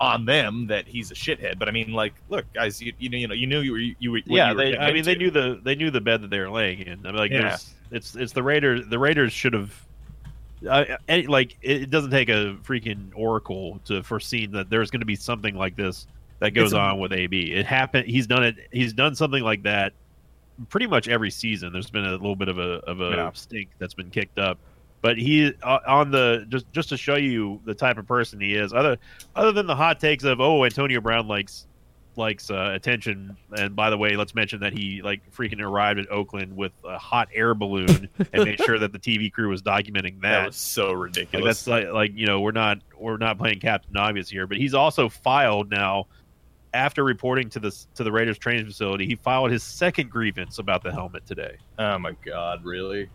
on 0.00 0.24
them 0.24 0.66
that 0.68 0.86
he's 0.86 1.10
a 1.10 1.14
shithead. 1.14 1.58
But 1.58 1.68
I 1.68 1.72
mean, 1.72 1.92
like, 1.92 2.14
look, 2.28 2.44
guys, 2.52 2.80
you, 2.80 2.92
you 2.98 3.08
know, 3.08 3.16
you 3.18 3.26
know, 3.28 3.34
you 3.34 3.46
knew 3.46 3.60
you 3.60 3.72
were 3.72 3.78
you 3.78 4.10
were. 4.12 4.20
yeah, 4.26 4.50
you 4.50 4.56
were 4.56 4.64
they. 4.64 4.78
I 4.78 4.92
mean, 4.92 5.04
they 5.04 5.14
knew 5.16 5.30
the 5.30 5.60
they 5.62 5.74
knew 5.74 5.90
the 5.90 6.00
bed 6.00 6.22
that 6.22 6.30
they 6.30 6.38
were 6.38 6.50
laying 6.50 6.80
in. 6.80 7.00
I 7.04 7.08
mean, 7.10 7.16
like, 7.16 7.30
Yeah. 7.32 7.56
it's 7.90 8.14
it's 8.14 8.32
the 8.32 8.42
Raiders. 8.42 8.86
The 8.88 8.98
Raiders 8.98 9.32
should 9.32 9.52
have. 9.54 9.72
Uh, 10.68 10.96
any, 11.06 11.26
like 11.28 11.56
it 11.62 11.88
doesn't 11.88 12.10
take 12.10 12.28
a 12.28 12.56
freaking 12.64 13.10
oracle 13.14 13.80
to 13.84 14.02
foresee 14.02 14.44
that 14.46 14.68
there's 14.68 14.90
going 14.90 14.98
to 15.00 15.06
be 15.06 15.14
something 15.14 15.54
like 15.54 15.76
this 15.76 16.08
that 16.40 16.50
goes 16.50 16.66
It's 16.72 16.74
a- 16.74 16.80
on 16.80 16.98
with 16.98 17.12
AB. 17.12 17.52
It 17.52 17.64
happened. 17.64 18.08
He's 18.08 18.26
done 18.26 18.42
it. 18.42 18.56
He's 18.72 18.92
done 18.92 19.14
something 19.14 19.44
like 19.44 19.62
that 19.62 19.92
pretty 20.68 20.88
much 20.88 21.06
every 21.08 21.30
season. 21.30 21.72
There's 21.72 21.90
been 21.90 22.04
a 22.04 22.10
little 22.10 22.34
bit 22.34 22.48
of 22.48 22.58
a 22.58 22.80
of 22.88 23.00
a 23.00 23.10
Yeah. 23.10 23.30
stink 23.34 23.68
that's 23.78 23.94
been 23.94 24.10
kicked 24.10 24.40
up. 24.40 24.58
But 25.00 25.16
he 25.18 25.52
uh, 25.62 25.78
on 25.86 26.10
the 26.10 26.44
just 26.48 26.70
just 26.72 26.88
to 26.88 26.96
show 26.96 27.16
you 27.16 27.60
the 27.64 27.74
type 27.74 27.98
of 27.98 28.06
person 28.06 28.40
he 28.40 28.54
is. 28.54 28.72
Other 28.72 28.96
other 29.36 29.52
than 29.52 29.66
the 29.66 29.76
hot 29.76 30.00
takes 30.00 30.24
of 30.24 30.40
oh 30.40 30.64
Antonio 30.64 31.00
Brown 31.00 31.28
likes 31.28 31.66
likes 32.16 32.50
uh, 32.50 32.72
attention. 32.74 33.36
And 33.56 33.76
by 33.76 33.90
the 33.90 33.96
way, 33.96 34.16
let's 34.16 34.34
mention 34.34 34.58
that 34.60 34.72
he 34.76 35.00
like 35.02 35.22
freaking 35.32 35.60
arrived 35.60 36.00
at 36.00 36.10
Oakland 36.10 36.56
with 36.56 36.72
a 36.84 36.98
hot 36.98 37.28
air 37.32 37.54
balloon 37.54 38.08
and 38.32 38.44
made 38.44 38.58
sure 38.60 38.76
that 38.80 38.92
the 38.92 38.98
TV 38.98 39.32
crew 39.32 39.48
was 39.48 39.62
documenting 39.62 40.20
that 40.22 40.30
that. 40.30 40.46
was 40.48 40.56
so 40.56 40.88
Like 40.88 40.96
ridiculous. 40.98 41.64
that's 41.64 41.66
like 41.68 41.88
like 41.94 42.10
you 42.16 42.26
know 42.26 42.40
we're 42.40 42.50
not 42.50 42.78
we're 42.98 43.18
not 43.18 43.38
playing 43.38 43.60
Captain 43.60 43.96
Obvious 43.96 44.28
here, 44.28 44.46
but 44.48 44.56
he's 44.56 44.74
also 44.74 45.08
filed 45.08 45.70
now 45.70 46.06
after 46.74 47.02
reporting 47.04 47.48
to 47.50 47.60
the 47.60 47.70
to 47.94 48.02
the 48.04 48.10
Raiders 48.12 48.36
training 48.38 48.66
facility. 48.66 49.06
He 49.06 49.14
filed 49.14 49.50
his 49.52 49.62
second 49.62 50.10
grievance 50.10 50.58
about 50.58 50.82
the 50.82 50.90
helmet 50.92 51.24
today. 51.24 51.56
Oh 51.78 51.98
my 51.98 52.12
god, 52.24 52.64
really? 52.64 53.08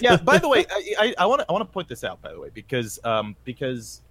Yeah. 0.00 0.16
By 0.24 0.38
the 0.38 0.48
way, 0.48 0.64
I 0.98 1.14
I 1.18 1.26
want 1.26 1.40
to 1.40 1.46
I 1.48 1.52
want 1.52 1.62
to 1.68 1.72
point 1.72 1.88
this 1.88 2.04
out 2.04 2.20
by 2.22 2.32
the 2.32 2.40
way 2.40 2.50
because 2.52 2.98
um 3.04 3.36
because 3.44 4.02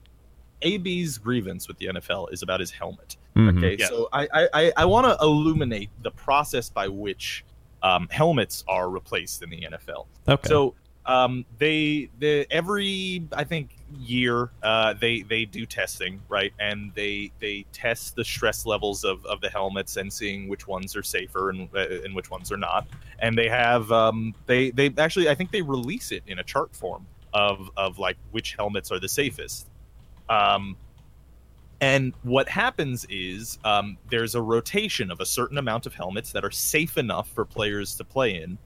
AB's 0.61 1.17
grievance 1.17 1.67
with 1.67 1.77
the 1.77 1.87
NFL 1.87 2.31
is 2.31 2.41
about 2.41 2.59
his 2.59 2.71
helmet. 2.71 3.17
Mhm. 3.35 3.57
Okay, 3.57 3.77
Yeah. 3.79 3.87
so 3.87 4.09
I 4.13 4.27
I, 4.33 4.47
I, 4.53 4.73
I 4.77 4.85
want 4.85 5.05
to 5.05 5.17
illuminate 5.23 5.89
the 6.01 6.11
process 6.11 6.69
by 6.69 6.87
which 6.87 7.43
um, 7.83 8.07
helmets 8.09 8.63
are 8.67 8.89
replaced 8.89 9.43
in 9.43 9.49
the 9.51 9.61
NFL. 9.61 10.07
Okay. 10.27 10.47
So 10.47 10.73
um, 11.05 11.45
they 11.59 12.09
the 12.19 12.47
every 12.49 13.27
I 13.31 13.43
think 13.43 13.75
year 13.99 14.49
uh, 14.63 14.93
they 14.93 15.21
they 15.21 15.45
do 15.45 15.65
testing 15.65 16.21
right, 16.29 16.53
and 16.59 16.91
they 16.95 17.31
they 17.39 17.65
test 17.71 18.15
the 18.15 18.23
stress 18.23 18.65
levels 18.65 19.03
of, 19.03 19.25
of 19.25 19.41
the 19.41 19.49
helmets 19.49 19.97
and 19.97 20.11
seeing 20.11 20.47
which 20.47 20.67
ones 20.67 20.95
are 20.95 21.03
safer 21.03 21.49
and 21.49 21.69
uh, 21.75 22.01
and 22.03 22.15
which 22.15 22.31
ones 22.31 22.51
are 22.51 22.57
not. 22.57 22.87
And 23.19 23.37
they 23.37 23.47
have 23.49 23.91
um, 23.91 24.33
they 24.47 24.71
they 24.71 24.93
actually 24.97 25.29
I 25.29 25.35
think 25.35 25.51
they 25.51 25.61
release 25.61 26.11
it 26.11 26.23
in 26.27 26.39
a 26.39 26.43
chart 26.43 26.75
form 26.75 27.05
of 27.33 27.69
of 27.77 27.99
like 27.99 28.17
which 28.31 28.55
helmets 28.55 28.91
are 28.91 28.99
the 28.99 29.09
safest. 29.09 29.67
Um, 30.27 30.75
and 31.81 32.13
what 32.23 32.49
happens 32.49 33.05
is 33.09 33.59
um, 33.63 33.97
there's 34.09 34.33
a 34.33 34.41
rotation 34.41 35.11
of 35.11 35.19
a 35.19 35.25
certain 35.25 35.57
amount 35.57 35.85
of 35.85 35.93
helmets 35.93 36.31
that 36.31 36.43
are 36.43 36.51
safe 36.51 36.97
enough 36.97 37.29
for 37.29 37.45
players 37.45 37.95
to 37.95 38.03
play 38.03 38.41
in. 38.41 38.57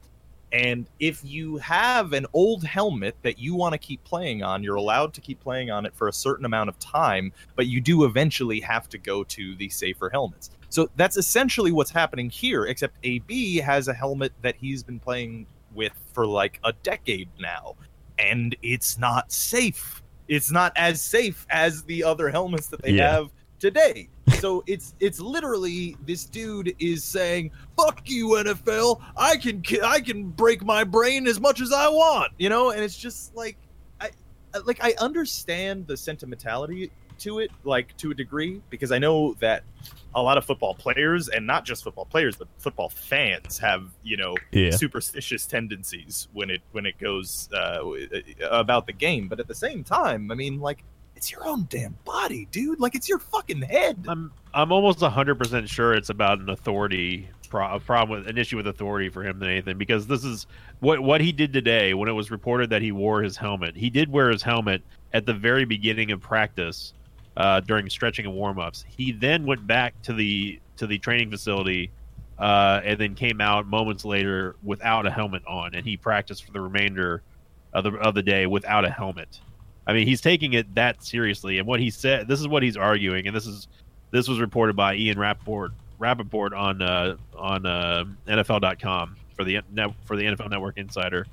And 0.51 0.87
if 0.99 1.23
you 1.23 1.57
have 1.57 2.13
an 2.13 2.25
old 2.33 2.63
helmet 2.63 3.15
that 3.21 3.37
you 3.37 3.53
want 3.53 3.73
to 3.73 3.77
keep 3.77 4.03
playing 4.03 4.41
on, 4.41 4.63
you're 4.63 4.75
allowed 4.75 5.13
to 5.13 5.21
keep 5.21 5.39
playing 5.39 5.69
on 5.69 5.85
it 5.85 5.93
for 5.93 6.07
a 6.07 6.13
certain 6.13 6.45
amount 6.45 6.69
of 6.69 6.79
time, 6.79 7.31
but 7.55 7.67
you 7.67 7.79
do 7.79 8.03
eventually 8.05 8.59
have 8.61 8.89
to 8.89 8.97
go 8.97 9.23
to 9.25 9.55
the 9.55 9.69
safer 9.69 10.09
helmets. 10.09 10.49
So 10.69 10.89
that's 10.95 11.17
essentially 11.17 11.71
what's 11.71 11.91
happening 11.91 12.29
here, 12.29 12.65
except 12.65 12.97
AB 13.03 13.57
has 13.57 13.87
a 13.87 13.93
helmet 13.93 14.33
that 14.41 14.55
he's 14.55 14.81
been 14.81 14.99
playing 14.99 15.45
with 15.73 15.93
for 16.13 16.25
like 16.25 16.59
a 16.63 16.73
decade 16.73 17.29
now, 17.39 17.75
and 18.17 18.55
it's 18.63 18.97
not 18.97 19.31
safe. 19.31 20.01
It's 20.27 20.51
not 20.51 20.73
as 20.75 21.01
safe 21.01 21.45
as 21.49 21.83
the 21.83 22.03
other 22.03 22.29
helmets 22.29 22.67
that 22.67 22.81
they 22.81 22.93
Yeah. 22.93 23.11
have 23.11 23.29
today. 23.59 24.09
So 24.39 24.63
it's 24.67 24.95
it's 24.99 25.19
literally 25.19 25.97
this 26.05 26.25
dude 26.25 26.75
is 26.79 27.03
saying, 27.03 27.51
"Fuck 27.77 28.09
you, 28.09 28.29
NFL! 28.29 29.01
I 29.17 29.37
can 29.37 29.63
I 29.83 29.99
can 29.99 30.29
break 30.29 30.63
my 30.63 30.83
brain 30.83 31.27
as 31.27 31.39
much 31.39 31.61
as 31.61 31.71
I 31.71 31.87
want," 31.89 32.31
you 32.37 32.49
know. 32.49 32.71
And 32.71 32.81
it's 32.81 32.97
just 32.97 33.35
like, 33.35 33.57
I 33.99 34.09
I- 34.53 34.59
like 34.59 34.83
I 34.83 34.93
understand 34.99 35.87
the 35.87 35.97
sentimentality 35.97 36.91
to 37.19 37.39
it, 37.39 37.51
like 37.63 37.95
to 37.97 38.11
a 38.11 38.13
degree, 38.13 38.61
because 38.69 38.91
I 38.91 38.97
know 38.97 39.33
that 39.35 39.63
a 40.15 40.21
lot 40.21 40.37
of 40.37 40.45
football 40.45 40.73
players, 40.73 41.27
and 41.29 41.45
not 41.45 41.65
just 41.65 41.83
football 41.83 42.05
players, 42.05 42.35
but 42.35 42.47
football 42.57 42.89
fans, 42.89 43.57
have 43.59 43.89
you 44.03 44.17
know 44.17 44.35
yeah. 44.51 44.71
superstitious 44.71 45.45
tendencies 45.45 46.27
when 46.33 46.49
it 46.49 46.61
when 46.71 46.85
it 46.85 46.97
goes 46.97 47.49
uh, 47.53 47.81
about 48.49 48.87
the 48.87 48.93
game. 48.93 49.27
But 49.27 49.39
at 49.39 49.47
the 49.47 49.55
same 49.55 49.83
time, 49.83 50.31
I 50.31 50.35
mean, 50.35 50.59
like 50.59 50.83
it's 51.19 51.33
your 51.33 51.45
own 51.45 51.67
damn 51.69 51.97
body, 52.05 52.47
dude. 52.49 52.79
Like 52.79 52.95
it's 52.95 53.09
your 53.09 53.19
fucking 53.19 53.61
head. 53.61 54.05
I'm 54.07 54.31
I'm 54.53 54.71
almost 54.71 55.01
hundred 55.01 55.35
percent 55.35 55.67
sure 55.67 55.93
it's 55.93 56.09
about 56.09 56.39
an 56.39 56.49
authority 56.49 57.27
pro- 57.49 57.77
problem 57.79 58.19
with 58.19 58.29
an 58.29 58.37
issue 58.37 58.55
with 58.55 58.67
authority 58.67 59.09
for 59.09 59.21
him 59.21 59.37
than 59.37 59.49
anything 59.49 59.77
because 59.77 60.07
this 60.07 60.23
is 60.23 60.47
what 60.79 61.01
what 61.01 61.19
he 61.19 61.33
did 61.33 61.51
today 61.51 61.93
when 61.93 62.07
it 62.07 62.13
was 62.13 62.31
reported 62.31 62.69
that 62.69 62.81
he 62.81 62.93
wore 62.93 63.21
his 63.21 63.35
helmet. 63.35 63.75
He 63.75 63.89
did 63.89 64.09
wear 64.09 64.29
his 64.29 64.41
helmet 64.41 64.81
at 65.11 65.25
the 65.25 65.33
very 65.33 65.65
beginning 65.65 66.11
of 66.11 66.21
practice 66.21 66.93
uh, 67.35 67.59
during 67.59 67.89
stretching 67.89 68.25
and 68.25 68.33
warm 68.33 68.57
ups. 68.57 68.85
He 68.87 69.11
then 69.11 69.45
went 69.45 69.67
back 69.67 70.01
to 70.03 70.13
the 70.13 70.61
to 70.77 70.87
the 70.87 70.99
training 70.99 71.31
facility 71.31 71.91
uh, 72.37 72.79
and 72.85 72.97
then 72.97 73.13
came 73.13 73.41
out 73.41 73.67
moments 73.67 74.05
later 74.05 74.55
without 74.63 75.05
a 75.05 75.11
helmet 75.11 75.43
on, 75.45 75.75
and 75.75 75.85
he 75.85 75.97
practiced 75.97 76.45
for 76.45 76.53
the 76.53 76.61
remainder 76.61 77.23
of 77.73 77.83
the 77.83 77.91
of 77.95 78.15
the 78.15 78.23
day 78.23 78.45
without 78.45 78.85
a 78.85 78.89
helmet. 78.89 79.41
I 79.89 79.93
mean, 79.93 80.05
he's 80.05 80.21
taking 80.21 80.53
it 80.53 80.75
that 80.75 81.03
seriously, 81.03 81.57
and 81.57 81.67
what 81.67 81.79
he 81.79 81.89
said. 81.89 82.27
This 82.27 82.39
is 82.39 82.47
what 82.47 82.61
he's 82.61 82.77
arguing, 82.77 83.25
and 83.25 83.35
this 83.35 83.47
is 83.47 83.67
this 84.11 84.27
was 84.27 84.39
reported 84.39 84.75
by 84.75 84.93
Ian 84.93 85.17
Rapoport 85.17 85.71
Rapoport 85.97 86.53
on 86.53 86.79
uh, 86.83 87.17
on 87.35 87.65
uh, 87.65 88.05
NFL.com 88.27 89.15
for 89.35 89.43
the 89.43 89.61
for 90.05 90.15
the 90.15 90.25
NFL 90.25 90.51
Network 90.51 90.77
Insider. 90.77 91.25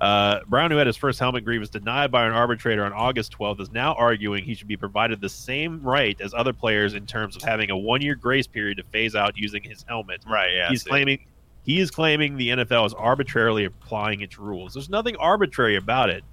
Uh, 0.00 0.40
Brown, 0.48 0.70
who 0.70 0.78
had 0.78 0.86
his 0.86 0.96
first 0.96 1.18
helmet 1.18 1.44
grievance 1.44 1.68
denied 1.68 2.10
by 2.10 2.24
an 2.24 2.32
arbitrator 2.32 2.82
on 2.82 2.94
August 2.94 3.36
12th, 3.38 3.60
is 3.60 3.70
now 3.72 3.92
arguing 3.92 4.42
he 4.42 4.54
should 4.54 4.68
be 4.68 4.76
provided 4.78 5.20
the 5.20 5.28
same 5.28 5.78
right 5.82 6.18
as 6.18 6.32
other 6.32 6.54
players 6.54 6.94
in 6.94 7.04
terms 7.04 7.36
of 7.36 7.42
having 7.42 7.70
a 7.70 7.76
one-year 7.76 8.14
grace 8.14 8.46
period 8.46 8.78
to 8.78 8.84
phase 8.84 9.14
out 9.14 9.36
using 9.36 9.62
his 9.62 9.84
helmet. 9.86 10.22
Right. 10.26 10.54
Yeah. 10.54 10.70
He's 10.70 10.82
claiming 10.82 11.26
he 11.62 11.78
is 11.78 11.90
claiming 11.90 12.38
the 12.38 12.48
NFL 12.48 12.86
is 12.86 12.94
arbitrarily 12.94 13.66
applying 13.66 14.22
its 14.22 14.38
rules. 14.38 14.72
There's 14.72 14.88
nothing 14.88 15.14
arbitrary 15.16 15.76
about 15.76 16.08
it. 16.08 16.24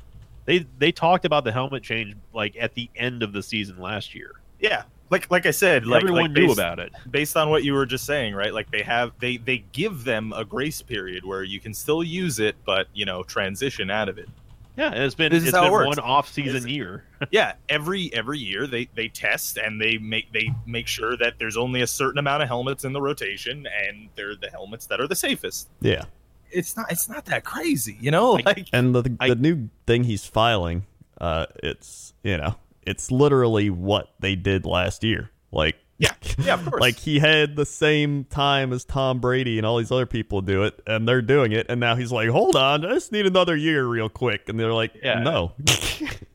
They 0.50 0.66
they 0.80 0.92
talked 0.92 1.26
about 1.26 1.44
the 1.44 1.52
helmet 1.52 1.84
change 1.84 2.16
like 2.34 2.56
at 2.60 2.74
the 2.74 2.90
end 2.96 3.22
of 3.22 3.34
the 3.34 3.44
season 3.44 3.78
last 3.78 4.16
year. 4.16 4.32
Yeah. 4.60 4.82
Like 5.12 5.30
like 5.30 5.46
I 5.46 5.52
said, 5.52 5.86
like 5.86 6.02
Everyone 6.02 6.24
like 6.24 6.32
knew 6.32 6.48
based, 6.48 6.58
about 6.60 6.80
it. 6.80 6.92
based 7.12 7.38
on 7.38 7.52
what 7.52 7.64
you 7.64 7.74
were 7.74 7.86
just 7.86 8.04
saying, 8.04 8.34
right? 8.34 8.52
Like 8.52 8.72
they 8.72 8.82
have 8.82 9.12
they 9.20 9.38
they 9.38 9.64
give 9.74 10.06
them 10.06 10.34
a 10.36 10.44
grace 10.44 10.82
period 10.82 11.24
where 11.24 11.44
you 11.44 11.60
can 11.60 11.72
still 11.72 12.04
use 12.04 12.40
it, 12.40 12.56
but 12.66 12.88
you 12.96 13.06
know 13.06 13.22
transition 13.22 13.92
out 13.92 14.10
of 14.10 14.18
it. 14.18 14.28
Yeah, 14.76 14.92
it's 14.94 15.14
been 15.14 15.32
This 15.32 15.44
is 15.44 15.50
it's 15.50 15.58
how 15.58 15.68
it 15.68 15.78
been 15.82 15.88
one 15.90 16.00
off 16.00 16.32
season 16.34 16.68
year. 16.68 17.04
yeah 17.32 17.54
every 17.68 18.12
every 18.12 18.40
year 18.40 18.66
they 18.66 18.90
they 18.96 19.08
test 19.08 19.60
and 19.60 19.80
they 19.80 20.00
make 20.00 20.34
they 20.34 20.50
make 20.66 20.88
sure 20.88 21.16
that 21.18 21.36
there's 21.38 21.58
only 21.58 21.82
a 21.82 21.88
certain 21.88 22.18
amount 22.18 22.42
of 22.42 22.48
helmets 22.48 22.86
in 22.86 22.94
the 22.94 23.02
rotation 23.02 23.68
and 23.86 24.10
they're 24.16 24.36
the 24.36 24.50
helmets 24.50 24.88
that 24.88 25.00
are 25.00 25.08
the 25.08 25.16
safest 25.16 25.70
Yeah. 25.82 26.06
It's 26.52 26.76
not 26.78 26.92
it's 26.92 27.08
not 27.10 27.26
that 27.26 27.44
crazy 27.44 27.98
you 28.00 28.12
know 28.12 28.32
Like- 28.34 28.46
like 28.46 28.68
And 28.74 28.94
the 28.96 29.02
the 29.04 29.18
I- 29.20 29.34
new 29.34 29.70
thing 29.88 30.04
he's 30.04 30.26
filing, 30.26 30.86
uh, 31.22 31.46
it's 31.64 32.14
you 32.24 32.38
know, 32.38 32.56
it's 32.84 33.12
literally 33.12 33.70
what 33.70 34.10
they 34.20 34.36
did 34.36 34.66
last 34.66 35.04
year. 35.04 35.32
Like 35.52 35.76
Yeah. 35.98 36.14
Yeah, 36.38 36.54
of 36.56 36.66
course. 36.66 36.80
like 36.88 36.98
he 36.98 37.20
had 37.20 37.56
the 37.56 37.66
same 37.66 38.24
time 38.26 38.72
as 38.74 38.86
Tom 38.86 39.20
Brady 39.20 39.58
and 39.58 39.66
all 39.66 39.78
these 39.78 39.92
other 39.92 40.06
people 40.06 40.42
do 40.42 40.64
it, 40.64 40.82
and 40.88 41.08
they're 41.08 41.22
doing 41.22 41.52
it, 41.52 41.66
and 41.70 41.80
now 41.80 41.96
he's 41.96 42.12
like, 42.12 42.30
hold 42.30 42.56
on, 42.56 42.86
I 42.86 42.94
just 42.94 43.12
need 43.12 43.26
another 43.26 43.56
year 43.56 43.86
real 43.86 44.08
quick, 44.10 44.48
and 44.50 44.58
they're 44.60 44.74
like, 44.74 44.94
Yeah. 45.04 45.20
no. 45.22 45.52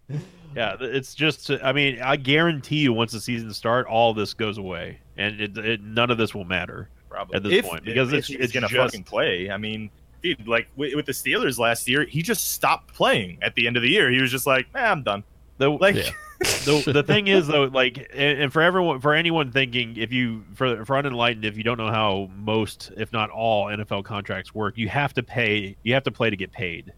Yeah, 0.56 0.76
it's 0.80 1.16
just. 1.16 1.50
I 1.50 1.72
mean, 1.72 2.00
I 2.00 2.14
guarantee 2.14 2.76
you, 2.76 2.92
once 2.92 3.10
the 3.10 3.20
season 3.20 3.52
start, 3.52 3.88
all 3.88 4.14
this 4.14 4.34
goes 4.34 4.56
away, 4.56 5.00
and 5.16 5.40
it, 5.40 5.58
it, 5.58 5.82
none 5.82 6.12
of 6.12 6.18
this 6.18 6.32
will 6.32 6.44
matter. 6.44 6.88
probably 7.10 7.34
at 7.36 7.42
this 7.42 7.52
if, 7.54 7.64
point, 7.64 7.84
because 7.84 8.08
if 8.12 8.18
it's- 8.18 8.26
he's 8.28 8.36
it's 8.38 8.52
gonna 8.52 8.68
fucking 8.68 9.02
play 9.04 9.50
i 9.50 9.56
mean 9.56 9.90
dude 10.24 10.48
like 10.48 10.66
with, 10.76 10.94
with 10.94 11.06
the 11.06 11.12
steelers 11.12 11.58
last 11.58 11.88
year 11.88 12.04
he 12.04 12.22
just 12.22 12.52
stopped 12.52 12.92
playing 12.92 13.38
at 13.42 13.54
the 13.54 13.66
end 13.66 13.76
of 13.76 13.82
the 13.82 13.90
year 13.90 14.10
he 14.10 14.20
was 14.20 14.30
just 14.30 14.46
like 14.46 14.66
nah, 14.74 14.80
i'm 14.80 15.02
done 15.02 15.22
The, 15.58 15.70
like 15.70 15.96
Yeah. 15.96 16.10
the, 16.64 16.92
the 16.92 17.02
thing 17.02 17.28
is 17.28 17.46
though, 17.46 17.64
like, 17.64 17.98
and, 18.12 18.42
and 18.42 18.52
for 18.52 18.60
everyone, 18.60 19.00
for 19.00 19.14
anyone 19.14 19.50
thinking, 19.50 19.96
if 19.96 20.12
you 20.12 20.44
for 20.54 20.84
for 20.84 20.96
unenlightened, 20.96 21.44
if 21.44 21.56
you 21.56 21.62
don't 21.62 21.78
know 21.78 21.90
how 21.90 22.28
most, 22.34 22.90
if 22.96 23.12
not 23.12 23.30
all, 23.30 23.66
NFL 23.66 24.04
contracts 24.04 24.54
work, 24.54 24.76
you 24.76 24.88
have 24.88 25.14
to 25.14 25.22
pay, 25.22 25.76
you 25.84 25.94
have 25.94 26.02
to 26.02 26.10
play 26.10 26.30
to 26.30 26.36
get 26.36 26.52
paid. 26.52 26.92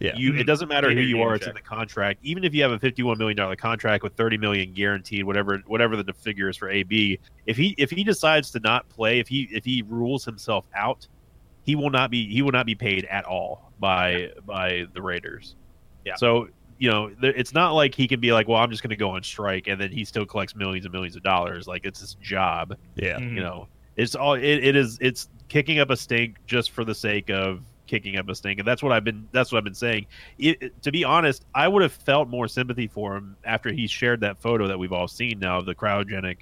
Yeah. 0.00 0.16
You, 0.16 0.30
it 0.30 0.32
mm-hmm. 0.32 0.46
doesn't 0.46 0.68
matter 0.68 0.90
who 0.90 1.00
you 1.00 1.18
you 1.18 1.22
are; 1.22 1.30
in 1.30 1.36
it's 1.36 1.46
in 1.46 1.54
the 1.54 1.60
contract. 1.60 2.20
Even 2.22 2.42
if 2.42 2.54
you 2.54 2.62
have 2.62 2.72
a 2.72 2.78
fifty-one 2.78 3.18
million 3.18 3.36
dollar 3.36 3.54
contract 3.54 4.02
with 4.02 4.14
thirty 4.14 4.38
million 4.38 4.72
guaranteed, 4.72 5.24
whatever 5.24 5.62
whatever 5.66 6.02
the 6.02 6.12
figure 6.12 6.48
is 6.48 6.56
for 6.56 6.70
AB, 6.70 7.18
if 7.46 7.56
he 7.56 7.74
if 7.78 7.90
he 7.90 8.02
decides 8.02 8.50
to 8.52 8.60
not 8.60 8.88
play, 8.88 9.18
if 9.18 9.28
he 9.28 9.48
if 9.52 9.64
he 9.64 9.82
rules 9.86 10.24
himself 10.24 10.64
out, 10.74 11.06
he 11.70 11.76
will 11.76 11.90
not 11.90 12.10
be 12.10 12.26
he 12.32 12.42
will 12.42 12.50
not 12.52 12.66
be 12.66 12.74
paid 12.74 13.04
at 13.06 13.24
all 13.24 13.70
by 13.78 14.30
by 14.44 14.86
the 14.92 15.00
Raiders. 15.00 15.54
Yeah. 16.04 16.16
So 16.16 16.48
you 16.78 16.90
know, 16.90 17.10
it's 17.22 17.52
not 17.52 17.72
like 17.72 17.94
he 17.94 18.08
can 18.08 18.20
be 18.20 18.32
like, 18.32 18.48
well, 18.48 18.56
I'm 18.58 18.70
just 18.70 18.82
going 18.82 18.88
to 18.90 18.96
go 18.96 19.10
on 19.10 19.22
strike, 19.22 19.66
and 19.68 19.78
then 19.80 19.92
he 19.92 20.02
still 20.04 20.24
collects 20.24 20.56
millions 20.56 20.86
and 20.86 20.92
millions 20.92 21.14
of 21.14 21.22
dollars. 21.22 21.68
Like 21.68 21.84
it's 21.84 22.00
his 22.00 22.14
job 22.14 22.74
Yeah. 22.96 23.18
Mhm. 23.18 23.34
you 23.34 23.40
know 23.40 23.68
it's 23.96 24.14
all 24.14 24.34
it, 24.34 24.42
it 24.44 24.74
is 24.76 24.98
it's 25.00 25.28
kicking 25.48 25.78
up 25.78 25.90
a 25.90 25.96
stink 25.96 26.36
just 26.46 26.70
for 26.70 26.84
the 26.84 26.94
sake 26.94 27.28
of 27.30 27.60
kicking 27.86 28.16
up 28.16 28.28
a 28.28 28.34
stink 28.36 28.60
and 28.60 28.66
that's 28.68 28.84
what 28.84 28.92
i've 28.92 29.02
been 29.02 29.26
that's 29.32 29.50
what 29.50 29.58
i've 29.58 29.64
been 29.64 29.74
saying 29.74 30.06
it, 30.38 30.56
it- 30.62 30.82
to 30.82 30.92
be 30.92 31.02
honest 31.02 31.44
i 31.56 31.66
would 31.66 31.82
have 31.82 31.92
felt 31.92 32.28
more 32.28 32.46
sympathy 32.46 32.86
for 32.86 33.16
him 33.16 33.36
after 33.44 33.72
he 33.72 33.88
shared 33.88 34.20
that 34.20 34.40
photo 34.40 34.68
that 34.68 34.78
we've 34.78 34.92
all 34.92 35.08
seen 35.08 35.40
now 35.40 35.58
of 35.58 35.66
the 35.66 35.74
cryogenic 35.74 36.36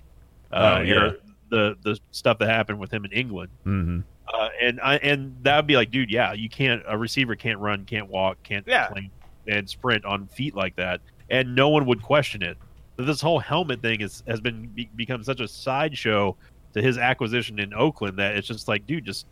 uh, 0.52 0.76
Oh, 0.78 0.82
yeah. 0.82 0.94
era- 0.94 1.16
the 1.48 1.74
the 1.82 1.98
stuff 2.10 2.38
that 2.40 2.50
happened 2.50 2.78
with 2.78 2.92
him 2.92 3.06
in 3.06 3.12
england 3.12 3.48
hmm 3.64 4.00
uh, 4.32 4.48
and 4.60 4.80
I 4.80 4.96
and 4.96 5.36
that 5.42 5.56
would 5.56 5.66
be 5.66 5.76
like, 5.76 5.90
dude, 5.90 6.10
yeah, 6.10 6.32
you 6.32 6.48
can't. 6.48 6.82
A 6.86 6.96
receiver 6.96 7.34
can't 7.36 7.58
run, 7.58 7.84
can't 7.84 8.08
walk, 8.08 8.42
can't 8.42 8.66
Yeah. 8.66 8.88
play 8.88 9.10
and 9.46 9.68
sprint 9.68 10.04
on 10.04 10.26
feet 10.26 10.54
like 10.54 10.76
that, 10.76 11.00
and 11.30 11.54
no 11.54 11.68
one 11.70 11.86
would 11.86 12.02
question 12.02 12.42
it. 12.42 12.56
But 12.96 13.06
this 13.06 13.20
whole 13.20 13.38
helmet 13.38 13.80
thing 13.80 14.00
is 14.00 14.22
has 14.26 14.40
been 14.40 14.66
be, 14.66 14.90
become 14.96 15.22
such 15.22 15.40
a 15.40 15.48
sideshow 15.48 16.36
to 16.74 16.82
his 16.82 16.98
acquisition 16.98 17.58
in 17.58 17.72
Oakland 17.72 18.18
that 18.18 18.36
it's 18.36 18.46
just 18.46 18.68
like, 18.68 18.86
dude, 18.86 19.04
just 19.04 19.26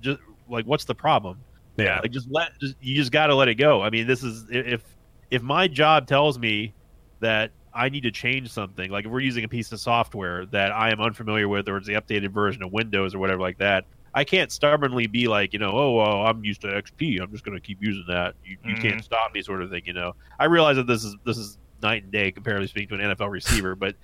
just 0.00 0.20
like, 0.48 0.64
what's 0.66 0.84
the 0.84 0.94
problem? 0.94 1.38
Yeah. 1.76 2.00
Like, 2.00 2.10
just 2.10 2.28
let 2.30 2.58
just, 2.60 2.74
you 2.80 2.96
just 2.96 3.12
got 3.12 3.28
to 3.28 3.34
let 3.34 3.48
it 3.48 3.54
go. 3.54 3.82
I 3.82 3.90
mean, 3.90 4.06
this 4.06 4.22
is 4.22 4.46
if 4.50 4.82
if 5.30 5.42
my 5.42 5.68
job 5.68 6.06
tells 6.06 6.38
me 6.38 6.74
that 7.20 7.50
I 7.72 7.88
need 7.88 8.02
to 8.02 8.10
change 8.10 8.50
something, 8.50 8.90
like 8.90 9.06
if 9.06 9.10
we're 9.10 9.20
using 9.20 9.44
a 9.44 9.48
piece 9.48 9.72
of 9.72 9.80
software 9.80 10.44
that 10.46 10.72
I 10.72 10.90
am 10.90 11.00
unfamiliar 11.00 11.48
with, 11.48 11.68
or 11.68 11.76
it's 11.78 11.86
the 11.86 11.94
updated 11.94 12.30
version 12.30 12.62
of 12.62 12.72
Windows 12.72 13.14
or 13.14 13.18
whatever 13.18 13.40
like 13.40 13.58
that, 13.58 13.84
I 14.14 14.24
can't 14.24 14.52
stubbornly 14.52 15.06
be 15.06 15.26
like, 15.28 15.52
you 15.52 15.58
know, 15.58 15.70
oh, 15.72 15.92
well, 15.92 16.26
I'm 16.26 16.44
used 16.44 16.60
to 16.62 16.66
XP. 16.68 17.20
I'm 17.20 17.30
just 17.30 17.44
going 17.44 17.56
to 17.56 17.60
keep 17.66 17.78
using 17.80 18.04
that. 18.08 18.34
You, 18.44 18.58
you 18.64 18.74
Mhm. 18.74 18.82
can't 18.82 19.04
stop 19.04 19.32
me, 19.34 19.40
sort 19.42 19.62
of 19.62 19.70
thing. 19.70 19.82
You 19.86 19.94
know, 19.94 20.14
I 20.38 20.44
realize 20.44 20.76
that 20.76 20.86
this 20.86 21.02
is 21.04 21.16
this 21.24 21.38
is 21.38 21.58
night 21.82 22.02
and 22.02 22.12
day 22.12 22.30
comparatively 22.30 22.68
speaking 22.68 22.98
to 22.98 23.04
an 23.04 23.16
NFL 23.16 23.30
receiver, 23.30 23.74
but 23.74 23.96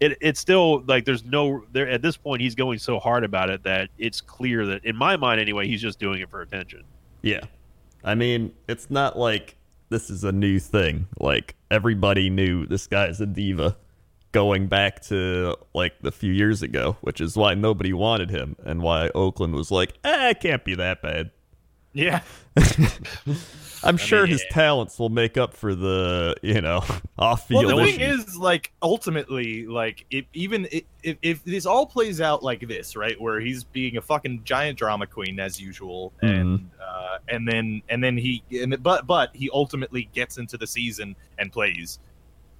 it 0.00 0.18
it's 0.20 0.40
still 0.40 0.82
like 0.86 1.04
there's 1.04 1.24
no 1.24 1.64
there 1.72 1.88
at 1.88 2.02
this 2.02 2.16
point 2.16 2.42
he's 2.42 2.54
going 2.54 2.78
so 2.78 2.98
hard 2.98 3.24
about 3.24 3.48
it 3.48 3.62
that 3.62 3.88
it's 3.96 4.20
clear 4.20 4.66
that 4.66 4.84
in 4.84 4.96
my 4.96 5.16
mind 5.16 5.40
anyway 5.40 5.66
he's 5.66 5.80
just 5.80 5.98
doing 5.98 6.20
it 6.20 6.28
for 6.30 6.42
attention. 6.42 6.82
Yeah. 7.22 7.40
I 8.02 8.14
mean, 8.14 8.52
it's 8.68 8.90
not 8.90 9.18
like 9.18 9.56
this 9.88 10.10
is 10.10 10.24
a 10.24 10.32
new 10.32 10.58
thing. 10.58 11.06
Like 11.18 11.54
everybody 11.70 12.28
knew 12.28 12.66
this 12.66 12.86
guy 12.86 13.06
is 13.06 13.20
a 13.20 13.26
diva 13.26 13.76
going 14.34 14.66
back 14.66 15.00
to 15.00 15.56
like 15.72 15.94
the 16.02 16.12
few 16.12 16.32
years 16.32 16.60
ago, 16.60 16.98
which 17.00 17.20
is 17.20 17.36
why 17.36 17.54
nobody 17.54 17.92
wanted 17.92 18.30
him 18.30 18.56
and 18.64 18.82
why 18.82 19.08
Oakland 19.14 19.54
was 19.54 19.70
like, 19.70 19.94
"Eh, 20.04 20.30
it 20.30 20.40
can't 20.40 20.64
be 20.64 20.74
that 20.74 21.00
bad." 21.00 21.30
Yeah. 21.94 22.22
I'm 23.84 23.96
sure 23.96 24.22
mean, 24.22 24.32
his 24.32 24.44
yeah. 24.48 24.54
talents 24.54 24.98
will 24.98 25.10
make 25.10 25.36
up 25.36 25.54
for 25.54 25.74
the, 25.74 26.34
you 26.42 26.60
know, 26.60 26.82
off-field 27.18 27.66
Well, 27.66 27.76
the 27.76 27.84
thing 27.84 28.00
is, 28.00 28.36
like, 28.36 28.72
ultimately, 28.82 29.66
like, 29.66 30.06
if, 30.10 30.24
even 30.32 30.66
if, 30.72 30.84
if, 31.02 31.18
if 31.22 31.44
this 31.44 31.66
all 31.66 31.86
plays 31.86 32.20
out 32.20 32.42
like 32.42 32.66
this, 32.66 32.96
right, 32.96 33.20
where 33.20 33.40
he's 33.40 33.62
being 33.62 33.98
a 33.98 34.02
fucking 34.02 34.42
giant 34.44 34.78
drama 34.78 35.06
queen 35.06 35.38
as 35.38 35.60
usual, 35.60 36.14
and 36.22 36.70
uh, 36.82 37.18
and 37.28 37.46
then 37.46 37.82
and 37.90 38.02
then 38.02 38.16
he, 38.16 38.42
and, 38.50 38.82
but 38.82 39.06
but 39.06 39.30
he 39.34 39.50
ultimately 39.52 40.08
gets 40.14 40.38
into 40.38 40.56
the 40.56 40.66
season 40.66 41.14
and 41.38 41.52
plays, 41.52 41.98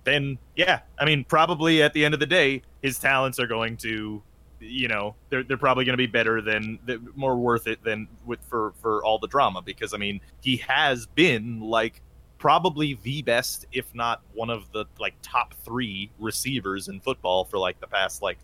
then 0.04 0.38
yeah, 0.54 0.80
I 0.98 1.04
mean, 1.04 1.24
probably 1.24 1.82
at 1.82 1.92
the 1.92 2.04
end 2.04 2.14
of 2.14 2.20
the 2.20 2.26
day, 2.26 2.62
his 2.82 2.98
talents 2.98 3.38
are 3.38 3.46
going 3.46 3.76
to, 3.78 4.22
you 4.60 4.88
know, 4.88 5.14
they're 5.30 5.42
they're 5.42 5.56
probably 5.56 5.84
going 5.84 5.94
to 5.94 5.98
be 5.98 6.06
better 6.06 6.40
than, 6.40 6.78
more 7.14 7.36
worth 7.36 7.66
it 7.66 7.82
than 7.82 8.08
with 8.24 8.40
for 8.44 8.72
for 8.80 9.04
all 9.04 9.18
the 9.18 9.28
drama 9.28 9.62
because 9.62 9.94
I 9.94 9.98
mean, 9.98 10.20
he 10.40 10.58
has 10.68 11.06
been 11.06 11.60
like 11.60 12.00
probably 12.38 12.98
the 13.02 13.22
best, 13.22 13.66
if 13.72 13.94
not 13.94 14.20
one 14.34 14.50
of 14.50 14.70
the 14.72 14.84
like 14.98 15.14
top 15.22 15.54
three 15.64 16.10
receivers 16.18 16.88
in 16.88 17.00
football 17.00 17.44
for 17.44 17.58
like 17.58 17.80
the 17.80 17.86
past 17.86 18.22
like 18.22 18.38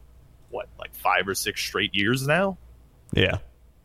what 0.48 0.68
like 0.78 0.94
five 0.94 1.28
or 1.28 1.34
six 1.34 1.60
straight 1.62 1.94
years 1.94 2.26
now. 2.26 2.56
yeah. 3.12 3.38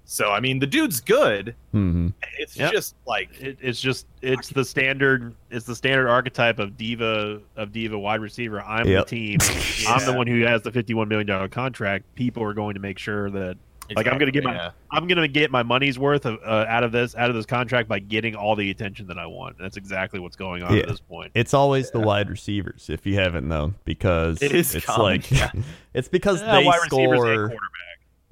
So 0.05 0.29
I 0.31 0.39
mean, 0.39 0.59
the 0.59 0.67
dude's 0.67 1.01
good. 1.01 1.55
hmm 1.71 2.09
It's 2.37 2.55
Yep. 2.55 2.71
just 2.71 2.95
like 3.07 3.29
It, 3.41 3.57
it's 3.61 3.81
just 3.81 4.05
it's 4.21 4.49
the 4.49 4.63
standard 4.63 5.33
it's 5.49 5.65
the 5.65 5.75
standard 5.75 6.07
archetype 6.07 6.59
of 6.59 6.77
diva 6.77 7.41
of 7.55 7.71
diva 7.71 7.97
wide 7.97 8.21
receiver. 8.21 8.61
I'm 8.61 8.87
Yep. 8.87 9.07
the 9.07 9.09
team. 9.09 9.39
I'm 9.87 10.05
the 10.05 10.13
one 10.13 10.27
who 10.27 10.41
has 10.45 10.61
the 10.61 10.71
51 10.71 11.07
million 11.07 11.27
dollar 11.27 11.47
contract. 11.47 12.05
People 12.15 12.43
are 12.43 12.53
going 12.53 12.75
to 12.75 12.79
make 12.79 12.99
sure 12.99 13.29
that 13.31 13.57
Like, 13.95 14.07
I'm 14.07 14.17
gonna 14.17 14.31
get 14.31 14.43
my- 14.43 14.55
yeah. 14.55 14.71
I'm 14.91 15.07
going 15.07 15.17
to 15.17 15.27
get 15.27 15.51
my 15.51 15.61
money's 15.61 15.99
worth 15.99 16.25
of, 16.25 16.39
uh, 16.45 16.65
out 16.67 16.83
of 16.83 16.91
this 16.91 17.15
out 17.15 17.29
of 17.29 17.35
this 17.35 17.45
contract 17.45 17.87
by 17.89 17.99
getting 17.99 18.35
all 18.35 18.55
the 18.55 18.69
attention 18.71 19.07
that 19.07 19.17
I 19.19 19.25
want. 19.25 19.57
That's 19.59 19.75
exactly 19.77 20.19
what's 20.19 20.35
going 20.35 20.63
on 20.63 20.73
Yeah. 20.73 20.81
at 20.83 20.87
this 20.87 20.99
point. 21.01 21.31
It's 21.35 21.53
always 21.53 21.91
the 21.91 21.99
wide 21.99 22.29
receivers, 22.29 22.89
if 22.89 23.05
you 23.05 23.15
haven't 23.15 23.47
known, 23.47 23.75
because 23.85 24.41
It 24.41 24.53
is 24.53 24.73
it's 24.75 24.85
common, 24.85 25.01
like 25.05 25.31
yeah. 25.31 25.51
it's 25.93 26.07
because 26.07 26.41
Yeah, 26.41 26.59
they 26.59 26.65
wide 26.65 26.79
receivers 26.83 27.19
and 27.19 27.49
score. 27.51 27.59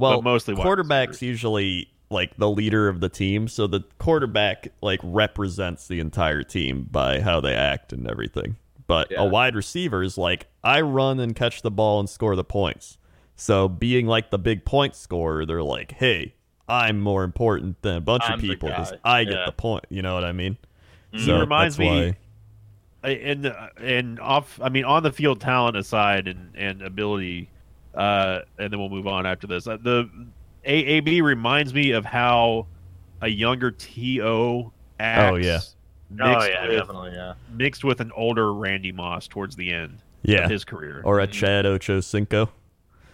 Quarterback. 0.04 0.12
well, 0.12 0.22
but 0.22 0.30
mostly 0.30 0.56
quarterback's 0.56 1.10
receivers. 1.14 1.30
usually 1.30 1.90
like 2.10 2.36
the 2.38 2.50
leader 2.50 2.88
of 2.88 3.00
the 3.00 3.10
team, 3.10 3.48
so 3.48 3.66
the 3.68 3.82
quarterback 3.98 4.68
like 4.82 5.00
represents 5.04 5.88
the 5.88 6.00
entire 6.00 6.44
team 6.44 6.88
by 6.92 7.20
how 7.22 7.40
they 7.42 7.54
act 7.56 7.92
and 7.94 8.08
everything. 8.10 8.56
But 8.86 9.10
Yeah. 9.12 9.22
a 9.22 9.26
wide 9.26 9.56
receiver 9.56 10.04
is 10.04 10.18
like 10.18 10.48
I 10.64 10.82
run 10.82 11.20
and 11.20 11.36
catch 11.36 11.62
the 11.62 11.72
ball 11.72 12.00
and 12.00 12.08
score 12.10 12.36
the 12.36 12.44
points. 12.44 12.98
So 13.36 13.68
being 13.68 14.06
like 14.06 14.30
the 14.30 14.38
big 14.38 14.64
point 14.66 14.96
scorer, 14.96 15.46
they're 15.46 15.64
like, 15.64 15.94
"Hey, 15.94 16.36
I'm 16.70 17.00
more 17.00 17.24
important 17.24 17.82
than 17.82 17.96
a 17.96 18.02
bunch 18.02 18.24
I'm 18.28 18.36
of 18.36 18.40
people 18.42 18.70
because 18.70 18.92
guy." 18.92 18.98
I 19.04 19.24
get 19.24 19.46
the 19.48 19.52
point." 19.52 19.86
You 19.90 20.02
know 20.04 20.14
what 20.14 20.24
I 20.24 20.32
mean? 20.34 20.58
He 21.12 21.20
So 21.26 21.40
reminds 21.40 21.80
me- 21.80 21.88
why- 23.04 23.10
and 23.10 23.48
uh, 23.48 23.68
and 23.82 24.20
off 24.20 24.60
I 24.62 24.70
mean 24.70 24.86
on 24.86 25.04
the 25.04 25.12
field 25.12 25.42
talent 25.42 25.76
aside 25.76 26.28
and 26.28 26.52
and 26.56 26.82
ability 26.82 27.50
uh 27.96 28.40
and 28.58 28.72
then 28.72 28.80
we'll 28.80 28.90
move 28.90 29.08
on 29.08 29.26
after 29.26 29.48
this 29.48 29.68
uh, 29.68 29.78
the 29.82 30.10
AAB 30.66 31.22
reminds 31.22 31.74
me 31.74 31.92
of 31.92 32.06
how 32.06 32.66
a 33.22 33.28
younger 33.28 33.72
TO 33.72 34.72
acts 35.00 35.32
Oh, 35.32 35.36
yeah. 35.36 35.60
mixed, 36.10 36.50
with, 36.50 36.72
definitely, 36.72 37.12
yeah. 37.14 37.34
mixed 37.52 37.84
with 37.84 38.00
an 38.02 38.12
older 38.16 38.54
Randy 38.54 38.92
Moss 38.92 39.28
towards 39.28 39.56
the 39.56 39.72
end 39.72 40.00
yeah, 40.24 40.46
of 40.46 40.50
his 40.52 40.64
career 40.64 41.02
or 41.04 41.20
a 41.20 41.28
Chad 41.28 41.66
Ochocinco. 41.66 42.50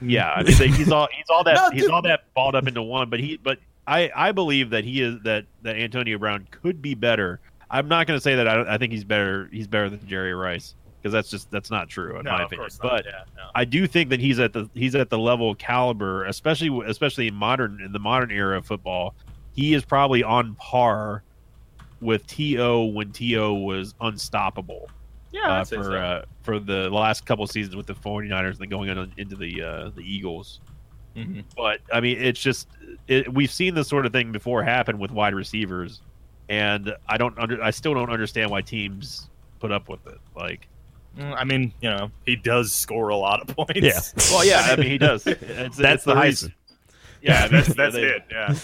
yeah 0.02 0.32
I 0.32 0.44
mean 0.44 0.56
he's 0.74 0.92
all 0.92 1.08
he's 1.12 1.26
all 1.30 1.44
that 1.44 1.56
No, 1.56 1.70
he's 1.72 1.89
all 1.89 2.02
that 2.04 2.26
balled 2.36 2.56
up 2.56 2.68
into 2.68 2.82
one 2.82 3.10
but 3.10 3.20
he 3.20 3.38
but 3.38 3.60
I 3.88 4.12
I 4.15 4.32
believe 4.32 4.70
that 4.70 4.84
he 4.84 5.02
is 5.02 5.15
that 5.24 5.46
that 5.63 5.76
Antonio 5.76 6.18
Brown 6.18 6.48
could 6.52 6.82
be 6.82 6.94
better 6.94 7.39
I'm 7.72 7.88
not 7.88 8.08
going 8.08 8.18
to 8.18 8.22
say 8.22 8.36
that 8.36 8.48
I, 8.48 8.76
I 8.76 8.78
think 8.78 8.92
he's 8.94 9.04
better 9.04 9.50
he's 9.52 9.68
better 9.68 9.89
than 9.89 10.06
Jerry 10.08 10.34
Rice 10.34 10.76
because 11.02 11.14
that's 11.14 11.30
just 11.30 11.50
that's 11.52 11.72
not 11.72 11.90
true 11.90 12.18
in 12.18 12.26
No, 12.26 12.32
my 12.32 12.44
opinion 12.44 12.70
but 12.82 13.06
yeah, 13.06 13.24
no. 13.36 13.44
I 13.56 13.66
do 13.66 13.88
think 13.88 14.10
that 14.10 14.20
he's 14.20 14.40
at 14.40 14.54
the 14.54 14.70
he's 14.74 14.96
at 14.96 15.10
the 15.10 15.18
level 15.18 15.52
of 15.52 15.58
caliber, 15.58 16.26
especially 16.26 16.70
especially 16.88 17.28
in 17.28 17.36
modern 17.36 17.82
in 17.84 17.92
the 17.92 18.00
modern 18.00 18.32
era 18.32 18.58
of 18.58 18.66
football. 18.66 19.16
He 19.54 19.74
is 19.74 19.84
probably 19.84 20.24
on 20.24 20.56
par 20.56 21.24
with 22.02 22.26
TO 22.28 22.86
when 22.94 23.12
TO 23.12 23.54
was 23.54 23.94
unstoppable 24.00 24.90
yeah, 25.32 25.60
uh, 25.60 25.64
for 25.64 25.84
so. 25.84 25.94
uh, 25.94 26.26
for 26.44 26.60
the 26.60 26.90
last 26.90 27.26
couple 27.26 27.46
seasons 27.48 27.76
with 27.76 27.86
the 27.88 27.94
49ers 27.94 28.52
and 28.52 28.58
then 28.58 28.70
going 28.70 28.90
on 28.90 29.12
into 29.18 29.36
the 29.36 29.62
uh, 29.62 29.90
the 29.96 30.02
Eagles. 30.02 30.62
Mhm. 31.16 31.44
But 31.56 31.82
I 31.92 32.00
mean, 32.00 32.22
it's 32.22 32.42
just 32.42 32.68
it, 33.08 33.32
we've 33.34 33.52
seen 33.52 33.76
this 33.76 33.88
sort 33.88 34.06
of 34.06 34.12
thing 34.12 34.32
before 34.32 34.64
happen 34.64 35.00
with 35.00 35.12
wide 35.12 35.34
receivers, 35.34 36.02
and 36.48 36.96
I 37.08 37.18
don't 37.18 37.38
under 37.38 37.62
I 37.62 37.72
still 37.72 37.94
don't 37.94 38.10
understand 38.12 38.50
why 38.52 38.62
teams 38.62 39.30
put 39.60 39.72
up 39.72 39.90
with 39.90 40.06
it. 40.08 40.20
Like, 40.36 40.68
Mm, 41.17 41.36
I 41.38 41.43
mean, 41.43 41.74
you 41.82 41.89
know, 41.89 42.12
he 42.26 42.36
does 42.36 42.72
score 42.72 43.10
a 43.10 43.15
lot 43.17 43.41
of 43.41 43.48
points. 43.56 43.74
Yeah. 43.82 44.00
well, 44.32 44.45
yeah, 44.45 44.67
I 44.69 44.76
mean 44.76 44.88
he 44.91 44.98
does. 44.98 45.26
It's, 45.28 45.76
That's 45.78 45.78
it's 45.78 46.04
the 46.06 46.15
highest- 46.15 46.43
reason. 46.43 46.56
yeah, 47.22 47.48
that's 47.52 47.74
that's 47.74 47.95
they- 47.95 48.04
it. 48.04 48.24
Yeah. 48.32 48.56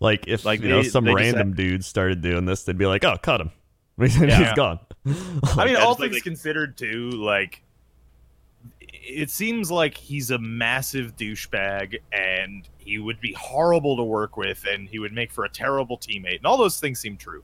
Like 0.00 0.26
if 0.26 0.44
Like, 0.44 0.60
you 0.62 0.68
know 0.68 0.82
some 0.82 1.04
they 1.04 1.12
just 1.12 1.20
random 1.20 1.54
dude 1.54 1.84
started 1.84 2.20
doing 2.22 2.44
this, 2.44 2.64
they'd 2.64 2.76
be 2.78 2.86
like, 2.86 3.04
"Oh, 3.04 3.16
cut 3.22 3.40
him." 3.40 3.50
He's 4.00 4.18
Yeah. 4.20 4.54
gone. 4.56 4.80
I 5.06 5.64
mean, 5.64 5.76
all 5.76 5.92
it's 5.92 6.00
like 6.00 6.10
things 6.12 6.22
considered, 6.22 6.76
too, 6.76 7.10
like 7.10 7.62
it 8.90 9.30
seems 9.30 9.70
like 9.70 9.96
he's 9.96 10.30
a 10.30 10.38
massive 10.38 11.16
douchebag, 11.16 11.98
and 12.12 12.68
he 12.78 12.98
would 12.98 13.20
be 13.20 13.32
horrible 13.32 13.96
to 13.96 14.02
work 14.02 14.36
with, 14.36 14.64
and 14.68 14.88
he 14.88 14.98
would 14.98 15.12
make 15.12 15.30
for 15.32 15.44
a 15.44 15.48
terrible 15.48 15.98
teammate, 15.98 16.36
and 16.38 16.46
all 16.46 16.56
those 16.56 16.80
things 16.80 16.98
seem 17.00 17.16
true. 17.16 17.42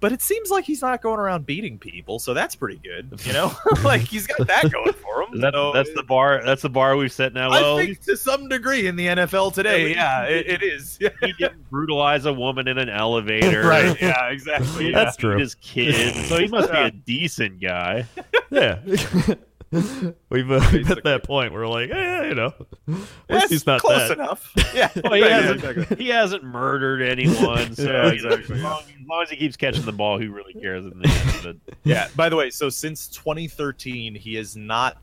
But 0.00 0.12
it 0.12 0.22
seems 0.22 0.50
like 0.50 0.64
he's 0.64 0.82
not 0.82 1.02
going 1.02 1.18
around 1.18 1.46
beating 1.46 1.78
people, 1.78 2.18
so 2.18 2.34
that's 2.34 2.54
pretty 2.54 2.80
good. 2.82 3.20
You 3.24 3.32
know, 3.32 3.52
like 3.84 4.02
he's 4.02 4.26
got 4.26 4.46
that 4.46 4.70
going 4.70 4.92
for 4.92 5.22
him. 5.22 5.40
That, 5.40 5.54
so 5.54 5.72
that's 5.72 5.92
the 5.94 6.02
bar. 6.02 6.42
That's 6.44 6.62
the 6.62 6.68
bar 6.70 6.96
we've 6.96 7.12
set 7.12 7.32
now. 7.32 7.50
I 7.50 7.60
Well, 7.60 7.78
think 7.78 8.00
to 8.04 8.16
some 8.16 8.48
degree 8.48 8.86
in 8.86 8.96
the 8.96 9.06
NFL 9.06 9.54
today, 9.54 9.92
yeah, 9.92 10.24
it, 10.24 10.46
it 10.46 10.62
is. 10.62 10.98
Yeah. 11.00 11.10
he 11.20 11.32
didn't 11.32 11.68
brutalize 11.70 12.24
a 12.26 12.32
woman 12.32 12.68
in 12.68 12.78
an 12.78 12.88
elevator. 12.88 13.62
right. 13.66 13.96
Yeah. 14.02 14.28
Exactly. 14.28 14.92
That's 14.92 15.16
Beat 15.16 15.20
true. 15.20 15.38
His 15.38 15.54
kid. 15.56 16.14
So 16.26 16.38
he 16.38 16.46
must 16.48 16.70
be 16.70 16.78
a 16.78 16.90
decent 16.90 17.60
guy. 17.60 18.06
Yeah. 18.50 18.78
we've 20.30 20.50
uh, 20.50 20.60
we've 20.72 20.90
at 20.90 21.04
that 21.04 21.24
point 21.24 21.52
where 21.52 21.62
we're 21.62 21.68
like, 21.68 21.90
yeah, 21.90 22.24
you 22.24 22.34
know, 22.34 22.54
at 22.88 22.94
least 23.28 23.50
he's 23.50 23.66
not 23.66 23.80
close 23.80 24.08
that. 24.08 24.18
enough. 24.18 24.52
Yeah. 24.74 24.90
Well, 25.02 25.12
he, 25.12 25.22
hasn't, 25.22 25.64
exactly. 25.64 25.96
he 26.04 26.10
hasn't 26.10 26.44
murdered 26.44 27.02
anyone, 27.02 27.74
so 27.74 27.82
Yeah, 27.82 28.08
exactly, 28.10 28.56
as, 28.56 28.62
long, 28.62 28.80
as 28.80 29.06
long 29.08 29.22
as 29.22 29.30
he 29.30 29.36
keeps 29.36 29.56
catching 29.56 29.84
the 29.84 29.92
ball, 29.92 30.18
who 30.18 30.30
really 30.30 30.54
cares 30.54 30.84
in 30.84 30.98
the 30.98 31.08
end? 31.08 31.58
But 31.66 31.74
Yeah. 31.84 32.08
By 32.16 32.28
the 32.28 32.36
way, 32.36 32.50
so 32.50 32.68
since 32.68 33.08
2013, 33.08 34.14
he 34.14 34.34
has 34.36 34.56
not. 34.56 34.98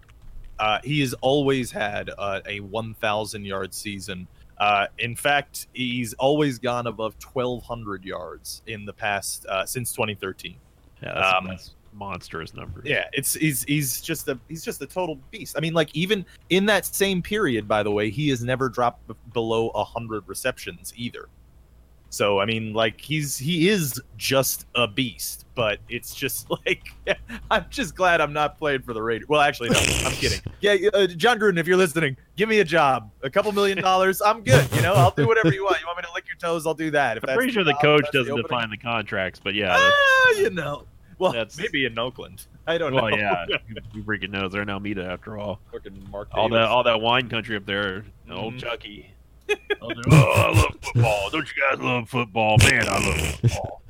Uh, 0.58 0.80
he 0.84 1.01
has 1.01 1.13
always 1.15 1.69
had 1.71 2.10
uh, 2.17 2.39
a 2.47 2.60
1,000 2.62 3.45
yard 3.45 3.73
season. 3.73 4.28
Uh, 4.58 4.88
in 4.99 5.15
fact, 5.15 5.67
he's 5.73 6.13
always 6.13 6.60
gone 6.60 6.88
above 6.88 7.13
1,200 7.34 8.06
yards 8.06 8.62
in 8.65 8.86
the 8.86 8.93
past 8.93 9.45
uh, 9.47 9.65
since 9.65 9.91
2013. 9.91 10.56
yeah, 11.04 11.13
that's, 11.13 11.36
Um, 11.38 11.47
that's 11.47 11.73
monstrous 11.95 12.53
numbers. 12.53 12.84
Yeah, 12.86 13.05
it's 13.13 13.34
he's 13.34 13.63
he's 13.63 14.01
just 14.01 14.27
a 14.27 14.38
he's 14.47 14.63
just 14.63 14.81
a 14.81 14.86
total 14.88 15.17
beast. 15.31 15.55
I 15.58 15.62
mean, 15.62 15.73
like 15.73 15.89
even 15.95 16.25
in 16.49 16.65
that 16.67 16.86
same 16.86 17.21
period, 17.21 17.67
by 17.67 17.84
the 17.84 17.91
way, 17.91 18.10
he 18.10 18.29
has 18.29 18.43
never 18.43 18.69
dropped 18.69 19.08
b- 19.08 19.15
below 19.34 19.69
hundred 19.71 20.23
receptions 20.27 20.93
either. 20.95 21.29
So 22.10 22.39
I 22.39 22.45
mean, 22.45 22.73
like 22.73 23.01
he's 23.01 23.38
he 23.38 23.67
is 23.67 24.01
just 24.15 24.67
a 24.75 24.88
beast, 24.88 25.45
but 25.53 25.79
it's 25.89 26.15
just 26.15 26.49
like 26.65 26.84
I'm 27.51 27.65
just 27.69 27.95
glad 27.95 28.21
I'm 28.21 28.31
not 28.31 28.58
playing 28.58 28.84
for 28.84 28.93
the 28.93 29.01
Raiders. 29.01 29.27
Well, 29.27 29.41
actually, 29.41 29.69
no, 29.69 29.79
I'm 29.79 30.12
kidding. 30.13 30.39
Yeah, 30.62 30.75
uh, 30.93 31.08
Jon 31.08 31.39
Gruden, 31.39 31.60
if 31.60 31.67
you're 31.67 31.75
listening, 31.77 32.15
give 32.38 32.47
me 32.47 32.60
a 32.60 32.63
job, 32.63 33.12
a 33.21 33.29
couple 33.29 33.51
million 33.51 33.81
dollars, 33.81 34.21
I'm 34.21 34.43
good. 34.43 34.65
You 34.73 34.81
know, 34.81 34.93
I'll 34.93 35.12
do 35.12 35.27
whatever 35.27 35.53
you 35.53 35.63
want. 35.65 35.79
You 35.81 35.88
want 35.88 35.97
me 35.97 36.03
to 36.03 36.13
lick 36.13 36.25
your 36.27 36.38
toes? 36.38 36.65
I'll 36.65 36.73
do 36.73 36.91
that. 36.91 37.17
If 37.17 37.27
I'm 37.27 37.36
pretty 37.36 37.51
sure 37.51 37.63
the 37.63 37.73
job, 37.73 37.81
coach 37.81 38.05
doesn't 38.13 38.31
opening. 38.31 38.43
define 38.43 38.69
the 38.69 38.77
contracts, 38.77 39.41
but 39.43 39.53
yeah. 39.53 39.75
Ah, 39.77 40.31
you 40.38 40.51
know. 40.51 40.86
Well, 41.17 41.32
That's- 41.32 41.58
maybe 41.58 41.86
in 41.86 41.97
Oakland. 41.97 42.45
I 42.67 42.78
don't 42.78 42.93
know. 42.93 43.04
well, 43.04 43.12
know. 43.12 43.17
yeah, 43.17 43.45
you, 43.69 43.75
you 43.93 44.04
freaking 44.04 44.32
knows 44.32 44.51
they're 44.51 44.63
in 44.63 44.69
Alameda 44.69 45.06
after 45.06 45.38
all. 45.38 45.60
Fucking 45.71 46.08
Mark 46.12 46.30
All 46.34 46.49
Davis. 46.49 46.63
that, 46.63 46.69
all 46.69 46.84
that 46.84 46.99
wine 46.99 47.30
country 47.30 47.56
up 47.56 47.65
there, 47.65 48.04
old 48.32 48.56
Mhm. 48.56 48.60
Chucky. 48.60 49.12
oh, 49.82 49.91
I 50.12 50.51
love 50.51 50.75
football. 50.82 51.30
Don't 51.30 51.47
you 51.56 51.62
guys 51.69 51.80
love 51.80 52.10
football? 52.10 52.58
Man, 52.58 52.84
I 52.89 53.08
love 53.08 53.39
football. 53.39 53.82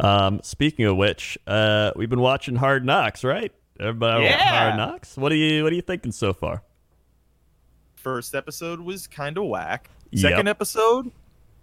Um, 0.00 0.40
speaking 0.42 0.84
of 0.86 0.96
which, 0.96 1.38
uh, 1.46 1.92
we've 1.96 2.10
been 2.10 2.20
watching 2.20 2.56
Hard 2.56 2.84
Knocks, 2.84 3.24
right? 3.24 3.52
Everybody 3.80 4.24
Yeah. 4.24 4.66
Hard 4.66 4.76
Knocks. 4.76 5.16
What 5.16 5.32
are 5.32 5.36
you 5.36 5.62
What 5.64 5.72
are 5.72 5.76
you 5.76 5.82
thinking 5.82 6.12
so 6.12 6.32
far? 6.32 6.62
first 7.96 8.34
episode 8.34 8.80
was 8.80 9.06
kind 9.06 9.38
of 9.38 9.44
whack. 9.44 9.88
Yep. 10.10 10.20
Second 10.20 10.46
episode, 10.48 11.10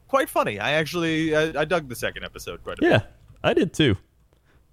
quite 0.07 0.27
funny. 0.27 0.59
I 0.59 0.71
actually 0.71 1.35
I, 1.35 1.61
I 1.61 1.65
dug 1.65 1.87
the 1.87 1.95
second 1.95 2.23
episode 2.23 2.63
quite 2.63 2.79
a 2.79 2.81
bit. 2.81 2.89
Yeah, 2.91 3.01
I 3.43 3.53
did 3.53 3.73
too. 3.73 3.97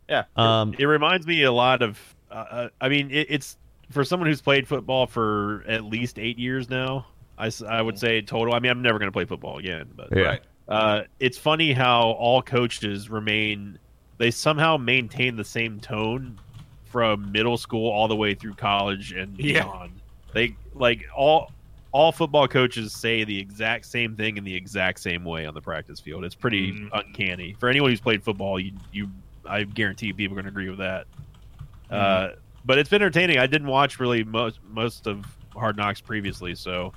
Yeah. 0.09 0.25
Um, 0.37 0.75
It 0.79 0.85
reminds 0.87 1.27
me 1.27 1.43
a 1.43 1.53
lot 1.53 1.83
of. 1.83 1.99
Uh, 2.31 2.35
uh, 2.35 2.69
I 2.81 2.89
mean, 2.89 3.11
it, 3.11 3.27
it's 3.31 3.57
for 3.91 4.05
someone 4.05 4.29
who's 4.29 4.41
played 4.41 4.67
football 4.69 5.07
for 5.07 5.65
at 5.67 5.85
least 5.85 6.19
eight 6.19 6.39
years 6.39 6.69
now. 6.69 7.07
I, 7.39 7.51
I 7.69 7.81
would 7.83 7.99
say 7.99 8.21
total. 8.21 8.55
I 8.55 8.59
mean, 8.59 8.71
I'm 8.71 8.83
never 8.83 8.99
going 8.99 9.09
to 9.09 9.13
play 9.13 9.25
football 9.25 9.59
again, 9.59 9.89
but 9.95 10.09
yeah. 10.15 10.23
Right. 10.23 10.43
uh, 10.69 11.03
it's 11.21 11.39
funny 11.39 11.73
how 11.73 12.11
all 12.13 12.43
coaches 12.43 13.09
remain. 13.09 13.79
They 14.19 14.31
somehow 14.31 14.77
maintain 14.77 15.37
the 15.37 15.45
same 15.45 15.79
tone 15.79 16.39
from 16.87 17.31
middle 17.31 17.57
school 17.57 17.91
all 17.91 18.09
the 18.09 18.17
way 18.17 18.35
through 18.35 18.55
college 18.55 19.13
and 19.13 19.39
Yeah. 19.39 19.63
beyond. 19.63 19.93
They 20.33 20.57
like 20.75 21.07
all 21.15 21.53
all 21.93 22.13
football 22.13 22.47
coaches 22.47 22.93
say 22.93 23.25
the 23.25 23.39
exact 23.39 23.87
same 23.87 24.15
thing 24.17 24.37
in 24.37 24.45
the 24.45 24.55
exact 24.55 25.01
same 25.01 25.25
way 25.25 25.47
on 25.47 25.55
the 25.55 25.61
practice 25.63 26.01
field. 26.01 26.25
It's 26.25 26.35
pretty 26.35 26.73
Mhm. 26.73 26.89
uncanny 26.93 27.55
for 27.59 27.69
anyone 27.69 27.91
who's 27.91 28.01
played 28.01 28.23
football. 28.23 28.61
You 28.61 28.73
you 28.93 29.09
I 29.49 29.65
guarantee 29.65 30.13
people 30.13 30.37
are 30.37 30.43
going 30.43 30.45
to 30.45 30.51
agree 30.51 30.69
with 30.69 30.81
that. 30.81 31.07
Uh, 31.91 32.33
but 32.67 32.79
it's 32.79 32.91
been 32.91 33.01
entertaining. 33.01 33.39
I 33.39 33.47
didn't 33.47 33.69
watch 33.69 33.99
really 33.99 34.23
most 34.25 34.61
most 34.63 35.07
of 35.07 35.25
Hard 35.55 35.77
Knocks 35.79 36.01
previously, 36.03 36.55
so 36.55 36.93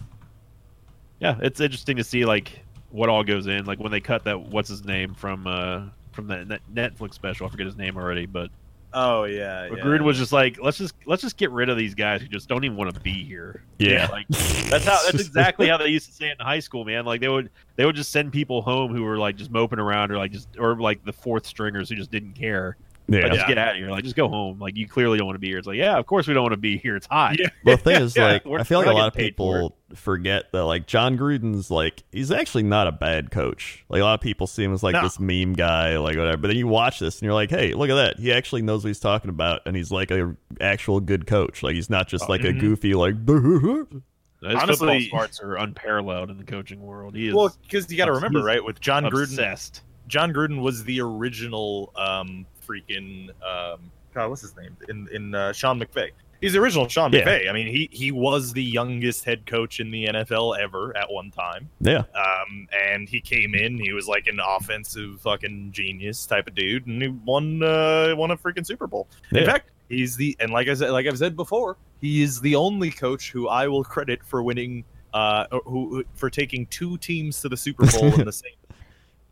yeah, 1.19 1.37
it's 1.41 1.59
interesting 1.61 1.97
to 1.97 2.03
see 2.03 2.25
like 2.25 2.59
what 2.89 3.07
all 3.07 3.23
goes 3.23 3.47
in. 3.47 3.65
Like 3.65 3.79
when 3.79 3.91
they 3.91 4.01
cut 4.01 4.25
that 4.25 4.39
what's 4.41 4.67
his 4.69 4.83
name 4.83 5.13
from 5.13 5.47
uh 5.47 5.83
from 6.11 6.27
the 6.27 6.59
Netflix 6.73 7.13
special. 7.13 7.47
I 7.47 7.49
forget 7.49 7.65
his 7.65 7.77
name 7.77 7.95
already, 7.95 8.25
but 8.25 8.49
Oh 8.93 9.23
yeah. 9.23 9.67
but 9.69 9.77
yeah. 9.77 9.83
Gruden 9.83 10.03
was 10.03 10.17
just 10.17 10.31
like, 10.31 10.57
let's 10.61 10.77
just 10.77 10.95
let's 11.05 11.21
just 11.21 11.37
get 11.37 11.51
rid 11.51 11.69
of 11.69 11.77
these 11.77 11.95
guys 11.95 12.21
who 12.21 12.27
just 12.27 12.49
don't 12.49 12.63
even 12.63 12.77
want 12.77 12.93
to 12.93 12.99
be 12.99 13.23
here. 13.23 13.63
Yeah. 13.79 14.07
like 14.11 14.27
that's 14.27 14.85
how 14.85 14.99
that's 15.03 15.25
exactly 15.25 15.67
how 15.67 15.77
they 15.77 15.87
used 15.87 16.07
to 16.07 16.13
say 16.13 16.27
it 16.27 16.37
in 16.39 16.45
high 16.45 16.59
school, 16.59 16.83
man. 16.85 17.05
Like 17.05 17.21
they 17.21 17.29
would 17.29 17.49
they 17.75 17.85
would 17.85 17.95
just 17.95 18.11
send 18.11 18.31
people 18.31 18.61
home 18.61 18.93
who 18.93 19.03
were 19.03 19.17
like 19.17 19.37
just 19.37 19.51
moping 19.51 19.79
around 19.79 20.11
or 20.11 20.17
like 20.17 20.31
just 20.31 20.49
or 20.57 20.75
like 20.75 21.03
the 21.05 21.13
fourth 21.13 21.45
stringers 21.45 21.89
who 21.89 21.95
just 21.95 22.11
didn't 22.11 22.33
care. 22.33 22.77
Yeah. 23.11 23.23
Like, 23.23 23.33
just 23.33 23.47
get 23.47 23.57
out 23.57 23.71
of 23.71 23.75
here. 23.77 23.89
Like 23.89 24.03
just 24.03 24.15
go 24.15 24.27
home. 24.29 24.59
Like 24.59 24.77
you 24.77 24.87
clearly 24.87 25.17
don't 25.17 25.27
want 25.27 25.35
to 25.35 25.39
be 25.39 25.47
here. 25.47 25.57
It's 25.57 25.67
like 25.67 25.77
yeah, 25.77 25.97
of 25.97 26.05
course 26.05 26.27
we 26.27 26.33
don't 26.33 26.43
want 26.43 26.53
to 26.53 26.57
be 26.57 26.77
here. 26.77 26.95
It's 26.95 27.07
hot. 27.07 27.37
Yeah. 27.39 27.47
Well, 27.65 27.77
the 27.77 27.83
thing 27.83 28.01
is, 28.01 28.15
Yeah, 28.15 28.25
like, 28.25 28.45
we're- 28.45 28.61
I 28.61 28.63
feel 28.63 28.79
like 28.79 28.87
a 28.87 28.91
lot 28.91 29.07
of 29.07 29.13
getting 29.13 29.27
paid 29.29 29.37
for 29.37 29.53
people 29.55 29.77
forget 29.93 30.51
that, 30.53 30.63
like, 30.63 30.87
Jon 30.87 31.17
Gruden's, 31.17 31.69
like, 31.69 32.03
he's 32.13 32.31
actually 32.31 32.63
not 32.63 32.87
a 32.87 32.93
bad 32.93 33.29
coach. 33.29 33.83
Like, 33.89 33.99
a 33.99 34.05
lot 34.05 34.13
of 34.13 34.21
people 34.21 34.47
see 34.47 34.63
him 34.63 34.73
as, 34.73 34.81
like, 34.83 34.93
No. 34.93 35.01
this 35.01 35.19
meme 35.19 35.51
guy, 35.51 35.97
like, 35.97 36.15
whatever. 36.15 36.37
But 36.37 36.47
then 36.47 36.55
you 36.55 36.65
watch 36.67 36.99
this 36.99 37.17
and 37.19 37.23
you're 37.25 37.33
like, 37.33 37.49
hey, 37.49 37.73
look 37.73 37.89
at 37.89 37.95
that. 37.95 38.17
He 38.17 38.31
actually 38.31 38.61
knows 38.61 38.85
what 38.85 38.87
he's 38.87 39.01
talking 39.01 39.27
about, 39.29 39.59
and 39.65 39.75
he's, 39.75 39.91
like, 39.91 40.09
a 40.09 40.33
actual 40.61 41.01
good 41.01 41.27
coach. 41.27 41.61
Like, 41.61 41.75
he's 41.75 41.89
not 41.89 42.07
just, 42.07 42.29
like, 42.29 42.45
a 42.45 42.53
Mhm. 42.53 42.59
goofy, 42.61 42.93
like, 42.93 43.15
His 43.27 44.55
Honestly- 44.55 45.01
football 45.01 45.01
smarts 45.09 45.39
are 45.41 45.57
unparalleled 45.57 46.31
in 46.31 46.37
the 46.37 46.45
coaching 46.45 46.81
world. 46.81 47.13
He 47.13 47.27
is 47.27 47.33
Well, 47.35 47.53
because 47.61 47.91
you 47.91 47.97
got 47.97 48.05
to 48.05 48.13
remember, 48.13 48.41
right? 48.41 48.63
With 48.63 48.79
Jon 48.79 49.03
Gruden. 49.03 49.81
Jon 50.07 50.33
Gruden 50.33 50.61
was 50.61 50.83
the 50.85 50.99
original 51.01 51.91
um 51.95 52.45
freaking 52.71 53.29
um 53.43 53.91
God, 54.13 54.29
what's 54.29 54.41
his 54.41 54.55
name 54.57 54.75
in 54.89 55.07
in 55.11 55.35
uh, 55.35 55.53
Sean 55.53 55.79
McVay. 55.79 56.09
He's 56.41 56.53
the 56.53 56.59
original 56.59 56.87
Sean 56.89 57.13
Yeah. 57.13 57.21
McVay. 57.21 57.49
I 57.49 57.53
mean, 57.53 57.67
he 57.67 57.87
he 57.91 58.11
was 58.11 58.51
the 58.53 58.63
youngest 58.63 59.23
head 59.25 59.45
coach 59.45 59.79
in 59.79 59.91
the 59.91 60.05
NFL 60.07 60.57
ever 60.59 60.95
at 60.97 61.09
one 61.11 61.29
time. 61.31 61.69
yeah. 61.79 61.99
Um, 62.15 62.67
and 62.89 63.07
he 63.07 63.21
came 63.21 63.53
in. 63.53 63.77
He 63.79 63.93
was 63.93 64.07
like 64.07 64.25
an 64.27 64.39
offensive 64.45 65.21
fucking 65.21 65.71
genius 65.71 66.25
type 66.25 66.47
of 66.47 66.55
dude, 66.55 66.87
and 66.87 67.01
he 67.01 67.07
won 67.09 67.61
uh, 67.63 68.15
won 68.17 68.31
a 68.31 68.37
freaking 68.37 68.65
Super 68.65 68.87
Bowl. 68.87 69.07
In 69.31 69.45
fact, 69.45 69.69
he's 69.87 70.17
the 70.17 70.35
and 70.39 70.51
like 70.51 70.67
I 70.67 70.73
said, 70.73 70.89
like 70.91 71.05
I've 71.07 71.17
said 71.19 71.35
before, 71.35 71.77
he 72.01 72.21
is 72.23 72.41
the 72.41 72.55
only 72.55 72.89
coach 72.91 73.31
who 73.31 73.47
I 73.47 73.67
will 73.67 73.83
credit 73.83 74.23
for 74.23 74.41
winning. 74.43 74.83
Uh, 75.13 75.45
who- 75.65 76.03
for 76.15 76.29
taking 76.29 76.65
two 76.67 76.97
teams 76.97 77.41
to 77.41 77.49
the 77.49 77.57
Super 77.57 77.85
Bowl 77.85 78.13
in 78.17 78.23
the 78.25 78.31
same. 78.43 78.51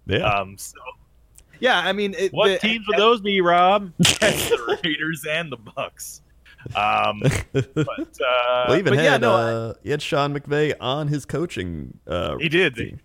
Yeah. 0.08 0.18
Um, 0.30 0.58
so 0.58 0.76
yeah, 1.60 1.80
I 1.80 1.94
mean, 1.94 2.16
it, 2.18 2.32
What 2.34 2.48
the, 2.48 2.68
teams 2.68 2.88
would 2.88 2.98
those 3.00 3.22
be, 3.22 3.42
Rob? 3.42 3.92
the 3.98 4.80
Raiders 4.84 5.26
and 5.30 5.52
the 5.52 5.58
Bucks. 5.58 6.22
Um, 6.76 7.22
but 7.54 7.78
uh, 7.88 8.66
well, 8.68 8.78
even 8.78 8.96
but 8.96 9.04
yeah, 9.04 9.18
no, 9.18 9.34
uh, 9.34 9.74
he 9.84 9.92
had 9.92 10.02
Sean 10.02 10.38
McVay 10.38 10.74
on 10.80 11.08
his 11.08 11.26
coaching 11.26 11.98
uh, 12.06 12.38
he 12.38 12.50
did. 12.50 12.76
They, 12.76 12.86
team. 12.86 13.00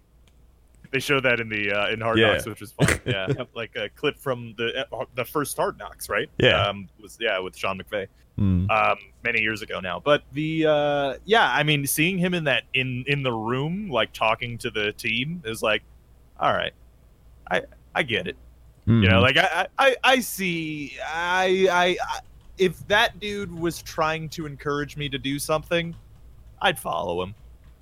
they 0.90 0.98
show 0.98 1.20
that 1.20 1.38
in 1.38 1.48
the 1.48 1.70
uh, 1.70 1.88
in 1.90 2.00
Hard 2.00 2.18
Yeah. 2.18 2.32
Knocks, 2.32 2.46
which 2.46 2.60
was 2.60 2.72
fun. 2.72 3.00
Yeah, 3.06 3.28
like 3.54 3.76
a 3.76 3.88
clip 3.90 4.18
from 4.18 4.54
the 4.58 4.86
uh, 4.92 5.04
the 5.14 5.24
first 5.24 5.56
Hard 5.56 5.78
Knocks, 5.78 6.08
right? 6.08 6.28
Yeah. 6.38 6.66
um, 6.66 6.88
was 7.00 7.16
yeah 7.20 7.38
with 7.38 7.56
Sean 7.56 7.78
McVay. 7.78 8.08
Hmm. 8.36 8.68
um, 8.68 8.96
many 9.22 9.40
years 9.40 9.62
ago 9.62 9.78
now. 9.78 10.00
But 10.00 10.24
the 10.32 10.66
uh, 10.66 11.14
yeah, 11.24 11.48
I 11.52 11.62
mean, 11.62 11.86
seeing 11.86 12.18
him 12.18 12.34
in 12.34 12.42
that 12.44 12.64
in 12.74 13.04
in 13.06 13.22
the 13.22 13.32
room, 13.32 13.88
like 13.88 14.12
talking 14.12 14.58
to 14.58 14.70
the 14.72 14.92
team, 14.92 15.40
is 15.44 15.62
like, 15.62 15.82
all 16.40 16.52
right, 16.52 16.72
I 17.48 17.62
I 17.94 18.02
get 18.02 18.26
it. 18.26 18.36
You 18.86 19.08
know, 19.08 19.20
Mhm. 19.20 19.22
like 19.22 19.36
I 19.38 19.66
I 19.78 19.96
I 20.04 20.20
see. 20.20 20.96
I 21.06 21.66
I, 21.70 21.86
I 22.14 22.20
if 22.58 22.86
that 22.88 23.18
dude 23.18 23.52
was 23.52 23.82
trying 23.82 24.28
to 24.30 24.46
encourage 24.46 24.96
me 24.96 25.08
to 25.08 25.18
do 25.18 25.38
something, 25.38 25.94
I'd 26.60 26.78
follow 26.78 27.22
him. 27.22 27.34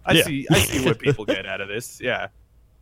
I 0.06 0.14
Yeah. 0.14 0.22
see 0.24 0.46
I 0.50 0.58
see 0.58 0.84
what 0.84 0.98
people 0.98 1.24
get 1.24 1.44
out 1.46 1.60
of 1.60 1.68
this. 1.68 2.00
Yeah. 2.04 2.28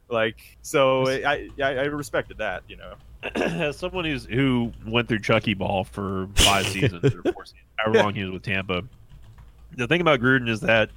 Like 0.09 0.59
so, 0.63 1.09
I, 1.09 1.49
I 1.63 1.67
I 1.79 1.83
respected 1.85 2.39
that, 2.39 2.63
you 2.69 2.77
know. 2.77 2.95
As 3.37 3.77
someone 3.79 4.05
who's 4.05 4.25
who 4.25 4.73
went 4.87 5.07
through 5.09 5.21
Chucky 5.21 5.55
Ball 5.55 5.85
for 5.85 6.29
five 6.35 6.67
seasons 6.75 7.05
or 7.15 7.23
four 7.33 7.45
seasons, 7.45 7.61
however 7.77 8.03
long 8.03 8.15
he 8.15 8.25
was 8.25 8.33
with 8.33 8.43
Tampa, 8.43 8.83
the 9.77 9.87
thing 9.87 10.01
about 10.01 10.19
Gruden 10.21 10.49
is 10.49 10.61
that 10.63 10.91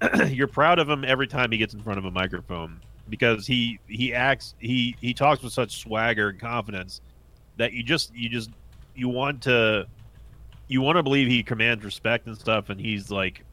you're 0.28 0.46
proud 0.46 0.78
of 0.78 0.88
him 0.88 1.04
every 1.04 1.26
time 1.26 1.52
he 1.52 1.58
gets 1.58 1.74
in 1.74 1.82
front 1.82 1.98
of 1.98 2.06
a 2.06 2.10
microphone 2.10 2.80
because 3.08 3.46
he 3.46 3.78
he 3.86 4.12
acts 4.14 4.54
he 4.58 4.96
he 5.00 5.14
talks 5.14 5.42
with 5.42 5.52
such 5.52 5.78
swagger 5.78 6.30
and 6.30 6.40
confidence 6.40 7.00
that 7.56 7.72
you 7.72 7.82
just 7.82 8.14
you 8.14 8.28
just 8.28 8.50
you 8.94 9.08
want 9.08 9.42
to 9.42 9.86
you 10.68 10.80
want 10.80 10.96
to 10.96 11.02
believe 11.02 11.28
he 11.28 11.42
commands 11.42 11.84
respect 11.84 12.26
and 12.26 12.36
stuff 12.36 12.70
and 12.70 12.80
he's 12.80 13.10
like 13.10 13.44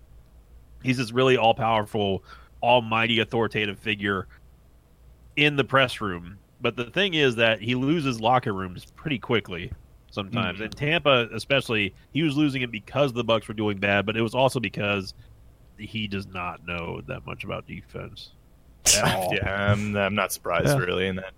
he's 0.83 0.97
this 0.97 1.11
really 1.11 1.37
all 1.37 1.53
powerful 1.53 2.23
almighty 2.61 3.19
authoritative 3.19 3.77
figure 3.77 4.27
in 5.35 5.55
the 5.55 5.63
press 5.63 6.01
room 6.01 6.37
But 6.61 6.75
the 6.77 6.85
thing 6.85 7.13
is 7.13 7.35
that 7.35 7.61
he 7.61 7.75
loses 7.75 8.21
locker 8.21 8.53
rooms 8.53 8.85
pretty 8.95 9.19
quickly 9.19 9.71
sometimes. 10.11 10.59
Mhm. 10.59 10.65
And 10.65 10.75
Tampa, 10.75 11.27
especially, 11.33 11.93
he 12.13 12.21
was 12.21 12.37
losing 12.37 12.61
it 12.61 12.71
because 12.71 13.11
the 13.13 13.23
Bucks 13.23 13.47
were 13.47 13.53
doing 13.55 13.79
bad, 13.79 14.05
but 14.05 14.15
it 14.15 14.21
was 14.21 14.35
also 14.35 14.59
because 14.59 15.13
he 15.77 16.07
does 16.07 16.27
not 16.27 16.65
know 16.65 17.01
that 17.07 17.25
much 17.25 17.43
about 17.43 17.65
defense. 17.67 18.31
At 18.85 18.93
yeah, 19.33 19.71
I'm, 19.71 19.95
I'm 19.95 20.15
not 20.15 20.31
surprised 20.31 20.67
Yeah. 20.67 20.77
really 20.77 21.07
in 21.07 21.15
that. 21.17 21.33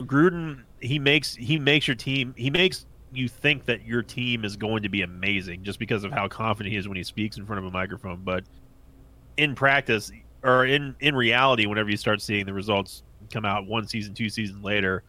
Gruden, 0.00 0.64
he 0.80 0.98
makes 0.98 1.34
he 1.34 1.58
makes 1.58 1.86
your 1.86 1.94
team 1.94 2.34
he 2.36 2.50
makes 2.50 2.86
you 3.12 3.28
think 3.28 3.64
that 3.66 3.86
your 3.86 4.02
team 4.02 4.44
is 4.44 4.56
going 4.56 4.82
to 4.82 4.88
be 4.88 5.02
amazing 5.02 5.62
just 5.62 5.78
because 5.78 6.02
of 6.04 6.10
how 6.10 6.26
confident 6.26 6.72
he 6.72 6.78
is 6.78 6.88
when 6.88 6.96
he 6.96 7.04
speaks 7.04 7.36
in 7.36 7.46
front 7.46 7.58
of 7.60 7.64
a 7.64 7.70
microphone. 7.70 8.22
But 8.24 8.44
in 9.36 9.54
practice 9.54 10.10
or 10.42 10.66
in 10.66 10.96
in 11.00 11.14
reality, 11.14 11.66
whenever 11.66 11.90
you 11.90 11.96
start 11.96 12.20
seeing 12.20 12.44
the 12.44 12.52
results 12.52 13.02
come 13.32 13.44
out 13.44 13.66
one 13.66 13.86
season, 13.86 14.14
two 14.14 14.28
seasons 14.28 14.62
later, 14.64 15.04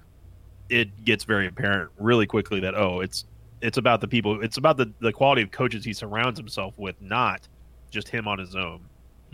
it 0.70 1.04
gets 1.04 1.24
very 1.24 1.48
apparent 1.48 1.90
really 2.00 2.28
quickly 2.28 2.60
that 2.60 2.76
oh, 2.76 3.02
it's 3.02 3.26
it's 3.62 3.78
about 3.78 4.02
the 4.02 4.08
people, 4.08 4.42
it's 4.44 4.58
about 4.58 4.78
the 4.78 4.92
the 5.00 5.12
quality 5.12 5.42
of 5.42 5.50
coaches 5.50 5.84
he 5.84 5.94
surrounds 5.94 6.38
himself 6.40 6.74
with, 6.78 6.96
not 7.02 7.48
just 7.90 8.08
him 8.08 8.28
on 8.28 8.38
his 8.38 8.56
own. 8.56 8.82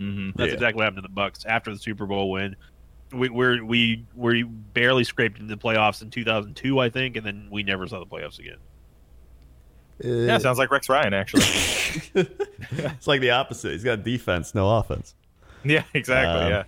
Mm-hmm. 0.02 0.32
That's 0.36 0.48
Yeah. 0.50 0.54
exactly 0.56 0.78
what 0.80 0.84
happened 0.86 1.04
to 1.04 1.08
the 1.08 1.14
Bucks 1.14 1.46
after 1.46 1.72
the 1.72 1.78
Super 1.80 2.06
Bowl 2.06 2.32
win. 2.32 2.56
We 3.14 3.30
we're, 3.30 3.64
we 3.64 4.06
we 4.16 4.44
barely 4.44 5.04
scraped 5.04 5.38
into 5.40 5.54
the 5.54 5.62
playoffs 5.62 6.02
in 6.02 6.10
2002, 6.10 6.80
I 6.80 6.90
think, 6.90 7.18
and 7.18 7.26
then 7.26 7.48
we 7.52 7.62
never 7.62 7.86
saw 7.88 8.00
the 8.00 8.06
playoffs 8.06 8.40
again. 8.40 8.58
Yeah, 10.04 10.38
sounds 10.40 10.58
like 10.58 10.72
Rex 10.72 10.90
Ryan 10.90 11.14
actually. 11.14 11.44
it's 12.16 13.08
like 13.08 13.22
the 13.22 13.32
opposite. 13.32 13.74
He's 13.74 13.84
got 13.84 14.04
defense, 14.04 14.56
no 14.56 14.78
offense. 14.78 15.14
yeah, 15.64 15.84
exactly. 15.94 16.46
Um, 16.46 16.50
yeah, 16.52 16.64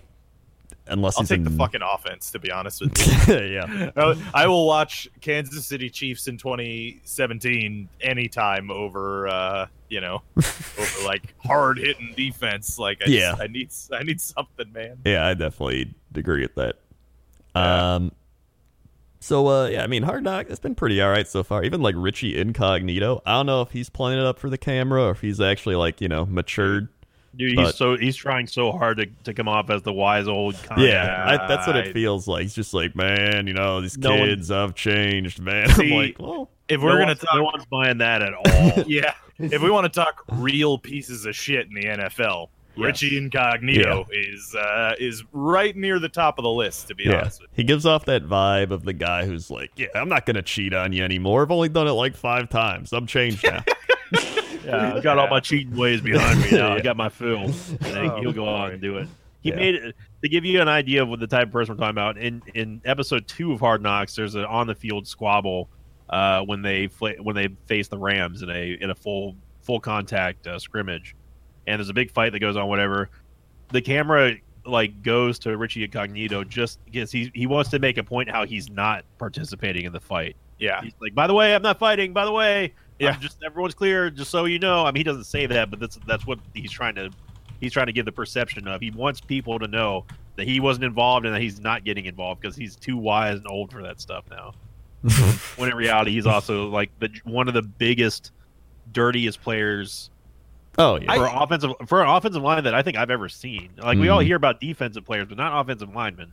Unless 0.86 1.16
I'll 1.16 1.22
he's 1.22 1.30
take 1.30 1.38
in... 1.38 1.44
the 1.44 1.50
fucking 1.50 1.80
offense 1.82 2.30
to 2.32 2.38
be 2.38 2.50
honest 2.50 2.80
with 2.82 3.28
you. 3.28 3.34
yeah. 3.52 3.90
Uh, 3.96 4.14
I 4.34 4.46
will 4.46 4.66
watch 4.66 5.08
Kansas 5.20 5.66
City 5.66 5.88
Chiefs 5.88 6.28
in 6.28 6.36
2017 6.36 7.88
anytime 8.00 8.70
over, 8.70 9.28
uh, 9.28 9.66
you 9.88 10.00
know, 10.00 10.22
over 10.36 11.04
like 11.06 11.34
hard 11.44 11.78
hitting 11.78 12.12
defense. 12.16 12.78
Like, 12.78 13.02
I 13.06 13.10
Yeah. 13.10 13.30
just- 13.30 13.42
I 13.42 13.46
need, 13.46 13.70
I 13.92 14.02
need 14.02 14.20
something, 14.20 14.72
man. 14.72 14.98
Yeah, 15.04 15.26
I 15.26 15.34
definitely 15.34 15.94
agree 16.14 16.42
with 16.42 16.54
that. 16.56 16.76
Yeah. 17.56 17.94
Um, 17.94 18.12
so 19.20 19.46
uh, 19.48 19.68
yeah, 19.68 19.82
I 19.82 19.86
mean, 19.86 20.02
Hard 20.02 20.22
Knock 20.22 20.48
it's 20.50 20.60
been 20.60 20.74
pretty 20.74 21.00
all 21.00 21.08
right 21.08 21.26
so 21.26 21.42
far. 21.42 21.64
Even 21.64 21.80
like 21.80 21.94
Richie 21.96 22.38
Incognito, 22.38 23.22
I 23.24 23.32
don't 23.32 23.46
know 23.46 23.62
if 23.62 23.70
he's 23.70 23.88
playing 23.88 24.18
it 24.18 24.24
up 24.26 24.38
for 24.38 24.50
the 24.50 24.58
camera 24.58 25.04
or 25.04 25.10
if 25.12 25.22
he's 25.22 25.40
actually 25.40 25.76
like 25.76 26.02
you 26.02 26.08
know 26.08 26.26
matured. 26.26 26.88
Dude, 27.36 27.56
But- 27.56 27.66
he's 27.66 27.74
so 27.74 27.96
he's 27.96 28.16
trying 28.16 28.46
so 28.46 28.72
hard 28.72 28.98
to, 28.98 29.06
to 29.24 29.34
come 29.34 29.48
off 29.48 29.70
as 29.70 29.82
the 29.82 29.92
wise 29.92 30.28
old. 30.28 30.54
Kind 30.62 30.82
Yeah, 30.82 31.24
I, 31.42 31.46
that's 31.48 31.66
what 31.66 31.76
it 31.76 31.92
feels 31.92 32.28
like. 32.28 32.42
He's 32.42 32.54
just 32.54 32.74
like, 32.74 32.94
man, 32.94 33.46
you 33.46 33.54
know, 33.54 33.80
these 33.80 33.98
No 33.98 34.10
one- 34.16 34.28
kids 34.28 34.48
have 34.50 34.74
changed, 34.74 35.40
man. 35.40 35.68
See, 35.74 35.90
I'm 35.92 35.96
like, 35.98 36.16
well, 36.18 36.50
If 36.68 36.80
we're 36.80 36.92
gonna 36.92 37.06
one's, 37.06 37.18
talk, 37.20 37.34
no 37.36 37.42
one's 37.44 37.64
buying 37.66 37.98
that 37.98 38.22
at 38.22 38.32
all. 38.34 38.84
yeah, 38.86 39.14
if 39.38 39.60
we 39.62 39.70
want 39.70 39.84
to 39.92 40.00
talk 40.00 40.24
real 40.32 40.78
pieces 40.78 41.26
of 41.26 41.34
shit 41.34 41.66
in 41.66 41.74
the 41.74 41.84
NFL, 41.84 42.48
Yes. 42.76 42.86
Richie 42.86 43.18
Incognito 43.18 44.04
is 44.10 44.52
uh, 44.56 44.94
is 44.98 45.22
right 45.30 45.76
near 45.76 46.00
the 46.00 46.08
top 46.08 46.40
of 46.40 46.42
the 46.42 46.50
list. 46.50 46.88
To 46.88 46.96
be 46.96 47.04
yeah, 47.04 47.20
honest 47.20 47.40
with 47.40 47.50
he 47.54 47.62
gives 47.62 47.86
off 47.86 48.04
that 48.06 48.24
vibe 48.24 48.72
of 48.72 48.82
the 48.84 48.92
guy 48.92 49.26
who's 49.26 49.48
like, 49.48 49.70
yeah, 49.76 49.86
I'm 49.94 50.08
not 50.08 50.26
gonna 50.26 50.42
cheat 50.42 50.74
on 50.74 50.92
you 50.92 51.04
anymore. 51.04 51.42
I've 51.42 51.52
only 51.52 51.68
done 51.68 51.86
it 51.86 51.92
like 51.92 52.16
five 52.16 52.48
times. 52.48 52.92
I'm 52.92 53.06
changed 53.06 53.44
now. 53.48 53.62
Yeah, 54.64 54.94
I 54.96 55.00
got 55.00 55.18
all 55.18 55.28
my 55.28 55.40
cheating 55.40 55.76
ways 55.76 56.00
behind 56.00 56.40
me 56.40 56.52
now. 56.52 56.72
I 56.74 56.80
got 56.80 56.96
my 56.96 57.08
fill. 57.08 57.50
Oh, 57.84 58.20
he'll 58.20 58.32
go 58.32 58.46
on 58.48 58.72
and 58.72 58.80
do 58.80 58.98
it. 58.98 59.08
He 59.42 59.50
Yeah. 59.50 59.56
made 59.56 59.74
it 59.74 59.94
to 60.22 60.28
give 60.28 60.44
you 60.44 60.60
an 60.60 60.68
idea 60.68 61.02
of 61.02 61.08
what 61.08 61.20
the 61.20 61.26
type 61.26 61.48
of 61.48 61.52
person 61.52 61.74
we're 61.74 61.78
talking 61.80 61.90
about. 61.90 62.16
In 62.18 62.42
in 62.54 62.80
episode 62.84 63.26
two 63.28 63.52
of 63.52 63.60
Hard 63.60 63.82
Knocks, 63.82 64.14
there's 64.16 64.34
an 64.34 64.44
on 64.44 64.66
the 64.66 64.74
field 64.74 65.06
squabble 65.06 65.68
uh, 66.10 66.40
when 66.42 66.62
they 66.62 66.86
fla- 66.88 67.14
when 67.22 67.36
they 67.36 67.48
face 67.66 67.88
the 67.88 67.98
Rams 67.98 68.42
in 68.42 68.50
a 68.50 68.72
in 68.80 68.90
a 68.90 68.94
full 68.94 69.36
full 69.62 69.80
contact 69.80 70.46
uh, 70.46 70.58
scrimmage, 70.58 71.14
and 71.66 71.78
there's 71.78 71.88
a 71.90 71.94
big 71.94 72.10
fight 72.10 72.32
that 72.32 72.40
goes 72.40 72.56
on. 72.56 72.68
Whatever, 72.68 73.10
the 73.70 73.82
camera 73.82 74.34
like 74.66 75.02
goes 75.02 75.38
to 75.40 75.54
Richie 75.56 75.84
Incognito 75.84 76.42
just 76.44 76.82
because 76.86 77.12
he 77.12 77.30
he 77.34 77.46
wants 77.46 77.68
to 77.70 77.78
make 77.78 77.98
a 77.98 78.04
point 78.04 78.30
how 78.30 78.46
he's 78.46 78.70
not 78.70 79.04
participating 79.18 79.84
in 79.84 79.92
the 79.92 80.00
fight. 80.00 80.36
Yeah, 80.58 80.80
He's 80.82 80.94
like, 81.00 81.14
by 81.14 81.26
the 81.26 81.34
way, 81.34 81.54
I'm 81.54 81.62
not 81.62 81.78
fighting. 81.78 82.12
By 82.14 82.24
the 82.24 82.32
way, 82.32 82.72
Yeah. 82.98 83.10
I'm 83.12 83.20
just 83.20 83.42
everyone's 83.44 83.74
clear. 83.74 84.10
Just 84.10 84.30
so 84.30 84.44
you 84.44 84.58
know. 84.58 84.84
I 84.84 84.90
mean, 84.90 85.00
he 85.00 85.04
doesn't 85.04 85.24
say 85.24 85.46
that, 85.46 85.70
but 85.70 85.80
that's 85.80 85.98
that's 86.06 86.26
what 86.26 86.38
he's 86.54 86.70
trying 86.70 86.94
to 86.96 87.10
he's 87.60 87.72
trying 87.72 87.86
to 87.86 87.92
give 87.92 88.04
the 88.04 88.12
perception 88.12 88.68
of. 88.68 88.80
He 88.80 88.90
wants 88.90 89.20
people 89.20 89.58
to 89.58 89.66
know 89.66 90.04
that 90.36 90.46
he 90.46 90.60
wasn't 90.60 90.84
involved 90.84 91.26
and 91.26 91.34
that 91.34 91.40
he's 91.40 91.60
not 91.60 91.84
getting 91.84 92.06
involved 92.06 92.40
because 92.40 92.56
he's 92.56 92.76
too 92.76 92.96
wise 92.96 93.38
and 93.38 93.46
old 93.48 93.72
for 93.72 93.82
that 93.82 94.00
stuff 94.00 94.24
now. 94.30 94.52
when 95.56 95.70
in 95.70 95.76
reality, 95.76 96.12
he's 96.12 96.26
also 96.26 96.68
like 96.68 96.90
the 96.98 97.10
one 97.24 97.46
of 97.48 97.54
the 97.54 97.62
biggest, 97.62 98.32
dirtiest 98.92 99.42
players 99.42 100.10
oh 100.78 100.98
yeah, 100.98 101.14
for 101.14 101.26
offensive 101.42 101.72
for 101.86 102.02
an 102.02 102.08
offensive 102.08 102.42
line 102.42 102.64
that 102.64 102.74
I 102.74 102.82
think 102.82 102.96
I've 102.96 103.10
ever 103.10 103.28
seen. 103.28 103.70
Like 103.76 103.98
we 103.98 104.08
all 104.08 104.20
Mhm. 104.20 104.26
hear 104.26 104.36
about 104.36 104.60
defensive 104.60 105.04
players, 105.04 105.26
but 105.28 105.36
not 105.36 105.60
offensive 105.60 105.94
linemen. 105.94 106.32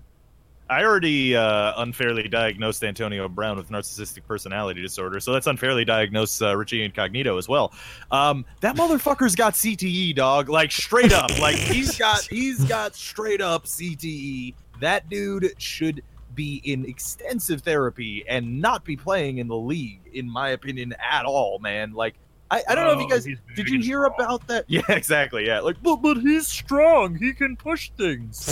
I 0.72 0.86
already 0.86 1.36
uh, 1.36 1.74
unfairly 1.82 2.30
diagnosed 2.30 2.82
Antonio 2.86 3.28
Brown 3.28 3.58
with 3.58 3.70
narcissistic 3.70 4.26
personality 4.26 4.82
disorder, 4.82 5.20
so 5.20 5.34
let's 5.34 5.46
unfairly 5.46 5.84
diagnose 5.84 6.42
uh, 6.42 6.56
Richie 6.56 6.82
Incognito 6.86 7.38
as 7.38 7.50
well. 7.50 7.74
Um, 8.10 8.46
that 8.62 8.78
motherfucker's 8.78 9.36
got 9.36 9.52
CTE, 9.52 10.16
dog. 10.16 10.48
Like 10.48 10.72
straight 10.72 11.12
up, 11.12 11.38
like 11.42 11.58
he's 11.58 11.98
got 11.98 12.22
he's 12.22 12.64
got 12.64 12.96
straight 12.96 13.42
up 13.42 13.66
CTE. 13.66 14.54
That 14.80 15.10
dude 15.10 15.54
should 15.58 16.04
be 16.36 16.62
in 16.64 16.86
extensive 16.86 17.64
therapy 17.64 18.24
and 18.30 18.62
not 18.62 18.86
be 18.86 18.96
playing 18.96 19.40
in 19.40 19.50
the 19.50 19.58
league, 19.58 20.10
in 20.14 20.30
my 20.30 20.52
opinion, 20.52 20.96
at 21.12 21.26
all, 21.26 21.60
man. 21.60 21.92
Like 21.92 22.16
I, 22.52 22.62
I 22.68 22.76
don't 22.76 22.84
know 22.86 22.92
if 22.92 23.00
you 23.00 23.06
Oh, 23.06 23.10
guys 23.10 23.24
did 23.56 23.70
you 23.70 23.80
hear 23.80 24.04
strong. 24.04 24.14
about 24.16 24.48
that? 24.48 24.66
Yeah, 24.70 24.82
exactly. 24.90 25.48
Yeah, 25.48 25.62
like 25.62 25.82
but 25.82 25.98
but 25.98 26.18
he's 26.18 26.48
strong. 26.48 27.16
He 27.16 27.34
can 27.34 27.56
push 27.56 27.90
things. 27.98 28.46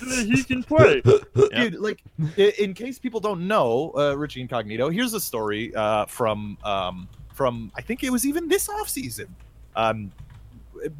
he 0.24 0.42
can 0.42 0.62
play. 0.62 1.02
Yeah. 1.52 1.64
Dude, 1.64 1.74
like, 1.80 2.02
in 2.36 2.74
case 2.74 2.98
people 2.98 3.20
don't 3.20 3.46
know, 3.46 3.92
uh, 3.96 4.14
Richie 4.16 4.40
Incognito, 4.40 4.88
here's 4.88 5.14
a 5.14 5.20
story 5.20 5.74
uh, 5.74 6.06
from 6.06 6.58
um, 6.64 7.08
from 7.32 7.70
I 7.76 7.80
think 7.82 8.02
it 8.02 8.10
was 8.10 8.26
even 8.26 8.48
this 8.48 8.68
offseason. 8.68 9.28
Um, 9.76 10.10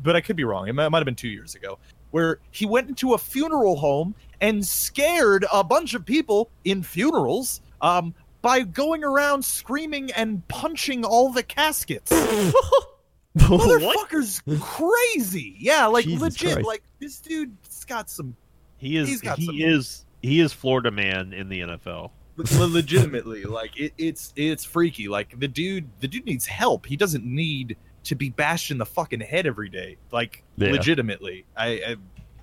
but 0.02 0.14
I 0.16 0.20
could 0.20 0.36
be 0.36 0.44
wrong. 0.44 0.68
It 0.68 0.74
might, 0.74 0.88
might 0.88 0.98
have 0.98 1.04
been 1.04 1.14
two 1.14 1.28
years 1.28 1.54
ago, 1.54 1.78
where 2.10 2.38
he 2.52 2.66
went 2.66 2.88
into 2.88 3.14
a 3.14 3.18
funeral 3.18 3.76
home 3.76 4.14
and 4.40 4.64
scared 4.64 5.44
a 5.52 5.62
bunch 5.64 5.94
of 5.94 6.04
people 6.04 6.50
in 6.64 6.82
funerals 6.82 7.60
um, 7.80 8.14
by 8.44 8.60
going 8.62 9.02
around 9.02 9.44
screaming 9.44 10.12
and 10.12 10.46
punching 10.48 11.04
all 11.04 11.32
the 11.32 11.42
caskets. 11.42 12.10
what? 12.12 12.90
Motherfucker's 13.38 14.42
crazy. 14.60 15.56
Yeah, 15.58 15.86
like 15.86 16.04
Jesus 16.04 16.20
legit. 16.22 16.52
Christ. 16.52 16.66
Like 16.68 16.82
this 17.00 17.18
dude's 17.20 17.84
got 17.84 18.08
some 18.08 18.36
He 18.76 18.96
is 18.96 19.08
He's 19.08 19.20
got 19.20 19.38
he 19.38 19.46
some- 19.46 19.56
is 19.58 20.04
he 20.22 20.40
is 20.40 20.52
Florida 20.52 20.90
man 20.90 21.32
in 21.32 21.48
the 21.48 21.60
NFL. 21.60 22.10
Legitimately 22.36 23.44
like 23.44 23.76
it, 23.78 23.92
it's 23.96 24.32
it's 24.36 24.64
freaky 24.64 25.06
like 25.08 25.38
the 25.38 25.46
dude 25.48 25.88
the 26.00 26.08
dude 26.08 26.24
needs 26.24 26.44
help 26.46 26.84
he 26.84 26.96
doesn't 26.96 27.24
need 27.24 27.76
to 28.04 28.16
be 28.16 28.28
bashed 28.28 28.72
in 28.72 28.78
the 28.78 28.84
fucking 28.86 29.20
head 29.20 29.46
every 29.46 29.68
day 29.68 29.96
like 30.10 30.42
Yeah. 30.56 30.72
legitimately 30.72 31.44
I, 31.56 31.66
I 31.68 31.96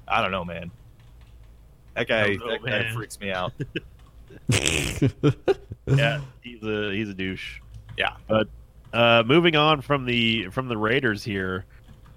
i 0.07 0.21
don't 0.21 0.31
know 0.31 0.45
man 0.45 0.71
that 1.93 2.07
guy 2.07 2.35
know, 2.35 2.49
that 2.51 2.63
guy 2.63 2.69
man. 2.83 2.93
freaks 2.93 3.19
me 3.19 3.31
out 3.31 3.51
Yeah, 5.87 6.21
he's 6.41 6.63
a 6.63 6.91
he's 6.93 7.09
a 7.09 7.13
douche. 7.13 7.59
Yeah. 7.97 8.13
but 8.27 8.47
uh, 8.93 9.23
moving 9.25 9.55
on 9.55 9.81
from 9.81 10.05
the 10.05 10.47
from 10.49 10.67
the 10.67 10.77
Raiders 10.77 11.23
here, 11.23 11.65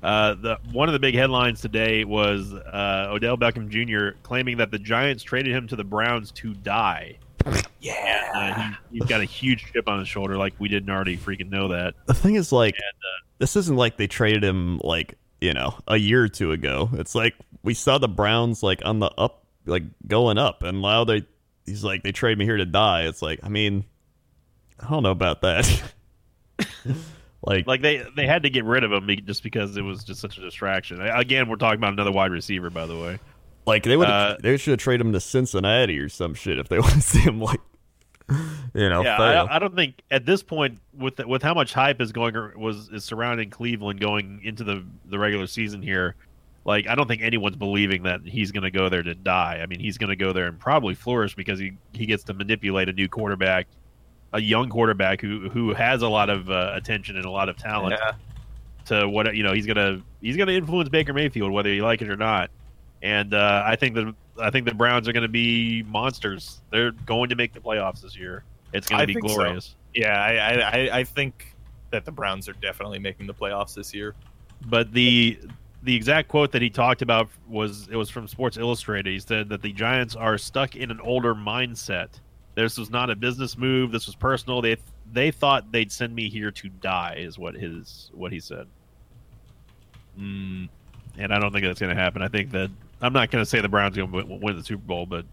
uh, 0.03 0.35
the 0.35 0.59
one 0.73 0.89
of 0.89 0.93
the 0.93 0.99
big 0.99 1.15
headlines 1.15 1.61
today 1.61 2.05
was 2.05 2.53
uh, 2.53 3.09
Odell 3.11 3.37
Beckham 3.37 3.69
Jr. 3.69 4.17
claiming 4.23 4.59
that 4.59 4.71
the 4.71 4.79
Giants 4.79 5.23
traded 5.23 5.53
him 5.55 5.67
to 5.69 5.77
the 5.77 5.85
Browns 5.85 6.31
to 6.33 6.55
die. 6.55 7.19
yeah 7.81 8.31
Uh, 8.35 8.73
he, 8.91 8.99
he's 8.99 9.09
got 9.09 9.21
a 9.21 9.25
huge 9.25 9.65
chip 9.73 9.89
on 9.89 9.99
his 9.99 10.09
shoulder, 10.09 10.37
like 10.37 10.55
we 10.59 10.69
didn't 10.69 10.91
already 10.91 11.17
freaking 11.17 11.51
know 11.51 11.69
that. 11.69 11.95
the 12.07 12.15
thing 12.15 12.35
is, 12.35 12.53
like, 12.53 12.75
uh, 12.75 13.27
this 13.39 13.57
isn't 13.57 13.77
like 13.77 13.97
they 13.97 14.07
traded 14.07 14.45
him 14.45 14.79
like 14.85 15.15
you 15.41 15.53
know 15.55 15.75
a 15.89 15.97
year 15.97 16.23
or 16.23 16.29
two 16.29 16.53
ago. 16.53 16.91
It's 16.95 17.15
like 17.15 17.35
we 17.63 17.75
saw 17.75 17.99
the 17.99 18.09
Browns 18.09 18.63
like 18.63 18.83
on 18.85 19.01
the 19.01 19.11
up, 19.19 19.45
like 19.67 19.85
going 20.07 20.39
up, 20.39 20.63
and 20.63 20.83
now 20.83 21.05
they 21.05 21.25
he's 21.65 21.85
like 21.85 22.03
they 22.03 22.13
trade 22.13 22.39
me 22.39 22.45
here 22.45 22.57
to 22.57 22.67
die. 22.67 23.03
It's 23.03 23.23
like 23.23 23.41
I 23.43 23.49
mean, 23.49 23.85
I 24.81 24.91
don't 24.91 25.03
know 25.03 25.11
about 25.11 25.43
that. 25.43 25.83
like, 27.43 27.67
Like 27.67 27.83
they 27.83 28.05
they 28.17 28.27
had 28.27 28.43
to 28.45 28.51
get 28.51 28.65
rid 28.65 28.85
of 28.85 28.93
him 28.93 29.09
just 29.25 29.43
because 29.43 29.77
it 29.77 29.83
was 29.83 30.05
just 30.05 30.21
such 30.21 30.39
a 30.39 30.41
distraction. 30.41 31.01
Again, 31.01 31.49
we're 31.49 31.57
talking 31.57 31.79
about 31.79 31.93
another 31.93 32.13
wide 32.13 32.31
receiver, 32.31 32.71
by 32.71 32.87
the 32.87 32.99
way. 32.99 33.19
like 33.67 33.83
they 33.83 33.97
would 33.97 34.09
uh, 34.09 34.37
they 34.41 34.57
should 34.57 34.73
have 34.73 34.81
traded 34.81 35.07
him 35.07 35.13
to 35.13 35.21
Cincinnati 35.21 35.99
or 35.99 36.09
some 36.09 36.35
shit 36.35 36.59
if 36.59 36.69
they 36.69 36.79
want 36.79 36.95
to 36.95 37.01
see 37.01 37.21
him 37.21 37.41
like 37.41 37.61
you 38.29 38.89
know 38.89 39.03
yeah. 39.03 39.21
I, 39.21 39.57
I 39.57 39.59
don't 39.59 39.75
think 39.75 40.03
at 40.11 40.25
this 40.25 40.43
point 40.43 40.79
with 40.97 41.19
with 41.27 41.43
how 41.43 41.55
much 41.55 41.75
hype 41.75 42.01
is 42.01 42.13
going 42.13 42.35
was 42.57 42.89
is 42.89 43.05
surrounding 43.05 43.51
Cleveland 43.51 44.01
going 44.01 44.41
into 44.43 44.65
the 44.65 44.85
the 45.07 45.19
regular 45.19 45.47
season 45.47 45.83
here. 45.83 46.17
Like 46.65 46.87
I 46.89 46.95
don't 46.95 47.07
think 47.09 47.23
anyone's 47.23 47.57
believing 47.57 48.05
that 48.05 48.21
he's 48.25 48.51
going 48.53 48.63
to 48.65 48.71
go 48.71 48.89
there 48.89 49.03
to 49.03 49.15
die. 49.15 49.61
I 49.63 49.67
mean, 49.67 49.81
he's 49.81 49.99
going 49.99 50.11
to 50.11 50.17
go 50.17 50.33
there 50.33 50.47
and 50.47 50.59
probably 50.59 50.95
flourish 50.95 51.35
because 51.35 51.59
he 51.59 51.73
he 51.93 52.07
gets 52.07 52.25
to 52.25 52.35
manipulate 52.35 52.89
a 52.89 52.93
new 52.93 53.09
quarterback, 53.09 53.67
a 54.33 54.41
young 54.41 54.69
quarterback 54.69 55.21
who 55.21 55.49
who 55.51 55.75
has 55.75 56.03
a 56.03 56.09
lot 56.09 56.31
of 56.31 56.51
uh, 56.51 56.73
attention 56.75 57.17
and 57.17 57.25
a 57.27 57.31
lot 57.31 57.49
of 57.49 57.57
talent 57.57 57.97
Yeah. 58.01 58.13
to 58.87 59.09
what 59.09 59.35
you 59.37 59.43
know 59.43 59.53
he's 59.53 59.67
gonna 59.67 60.01
he's 60.21 60.37
gonna 60.37 60.53
influence 60.53 60.89
Baker 60.89 61.13
Mayfield 61.13 61.51
whether 61.53 61.73
you 61.73 61.83
like 61.83 62.01
it 62.03 62.09
or 62.09 62.17
not. 62.17 62.51
And 63.03 63.35
uh, 63.35 63.63
I 63.67 63.77
think 63.77 63.95
the 63.95 64.15
I 64.41 64.51
think 64.51 64.67
the 64.67 64.75
Browns 64.75 65.07
are 65.07 65.13
going 65.13 65.23
to 65.23 65.29
be 65.29 65.83
monsters. 65.85 66.61
They're 66.71 66.91
going 66.93 67.29
to 67.29 67.37
make 67.37 67.53
the 67.53 67.61
playoffs 67.61 68.01
this 68.01 68.17
year. 68.17 68.43
It's 68.73 68.89
going 68.89 69.01
to 69.03 69.07
be 69.07 69.15
think 69.15 69.29
so. 69.29 69.35
glorious. 69.37 69.77
Yeah, 69.95 70.19
I, 70.21 70.87
I- 70.89 70.99
I 71.01 71.05
think 71.05 71.55
that 71.91 72.05
the 72.05 72.11
Browns 72.11 72.49
are 72.49 72.55
definitely 72.55 72.99
making 72.99 73.29
the 73.29 73.35
playoffs 73.35 73.75
this 73.75 73.95
year. 73.95 74.15
But 74.67 74.93
the 74.93 75.39
the 75.85 75.95
exact 75.95 76.29
quote 76.29 76.51
that 76.53 76.63
he 76.63 76.71
talked 76.71 77.03
about 77.03 77.29
was 77.47 77.89
it 77.91 77.97
was 77.97 78.11
from 78.11 78.27
Sports 78.27 78.57
Illustrated. 78.57 79.11
He 79.11 79.21
said 79.21 79.51
that 79.51 79.63
the 79.63 79.73
Giants 79.73 80.17
are 80.17 80.39
stuck 80.39 80.77
in 80.77 80.91
an 80.91 81.01
older 81.01 81.35
mindset. 81.35 82.09
This 82.55 82.79
was 82.79 82.91
not 82.91 83.11
a 83.11 83.17
business 83.17 83.59
move. 83.59 83.93
This 83.93 84.07
was 84.07 84.17
personal. 84.17 84.63
They 84.63 84.79
they 85.13 85.31
thought 85.31 85.71
they'd 85.71 85.93
send 85.93 86.15
me 86.15 86.29
here 86.31 86.51
to 86.51 86.69
die, 86.69 87.17
is 87.19 87.39
what 87.39 87.55
his 87.55 88.11
what 88.15 88.33
he 88.33 88.41
said. 88.41 88.67
Mm, 90.19 90.69
And 91.19 91.35
I 91.35 91.39
don't 91.39 91.53
think 91.53 91.65
that's 91.65 91.81
going 91.81 91.95
to 91.95 92.01
happen. 92.01 92.23
I 92.23 92.29
think 92.29 92.51
that 92.53 92.71
I'm 93.01 93.13
not 93.13 93.31
going 93.31 93.43
to 93.45 93.49
say 93.49 93.61
the 93.61 93.69
Browns 93.69 93.97
going 93.97 94.11
to 94.11 94.17
win, 94.17 94.41
win 94.41 94.57
the 94.57 94.65
Super 94.65 94.85
Bowl, 94.85 95.05
but 95.07 95.27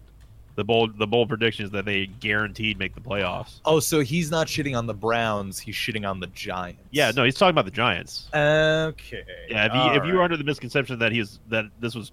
the 0.54 0.64
bold 0.64 0.98
the 0.98 1.06
bold 1.06 1.28
prediction 1.28 1.64
is 1.64 1.70
that 1.72 1.84
they 1.84 2.06
guaranteed 2.06 2.78
make 2.78 2.94
the 2.94 3.00
playoffs. 3.00 3.60
Oh, 3.64 3.80
so 3.80 4.00
he's 4.00 4.30
not 4.30 4.46
shitting 4.46 4.76
on 4.76 4.86
the 4.86 4.94
Browns. 4.94 5.58
He's 5.58 5.74
shitting 5.74 6.08
on 6.08 6.20
the 6.20 6.26
Giants. 6.28 6.80
Yeah, 6.90 7.10
no, 7.14 7.24
he's 7.24 7.36
talking 7.36 7.50
about 7.50 7.64
the 7.64 7.70
Giants. 7.70 8.28
Okay. 8.34 9.24
Yeah, 9.48 9.66
if 9.66 9.74
you, 9.74 10.02
if 10.02 10.06
you 10.06 10.14
were 10.14 10.22
under 10.22 10.36
the 10.36 10.44
misconception 10.44 10.98
that 10.98 11.12
he 11.12 11.20
was 11.20 11.40
that 11.48 11.66
this 11.80 11.94
was 11.94 12.12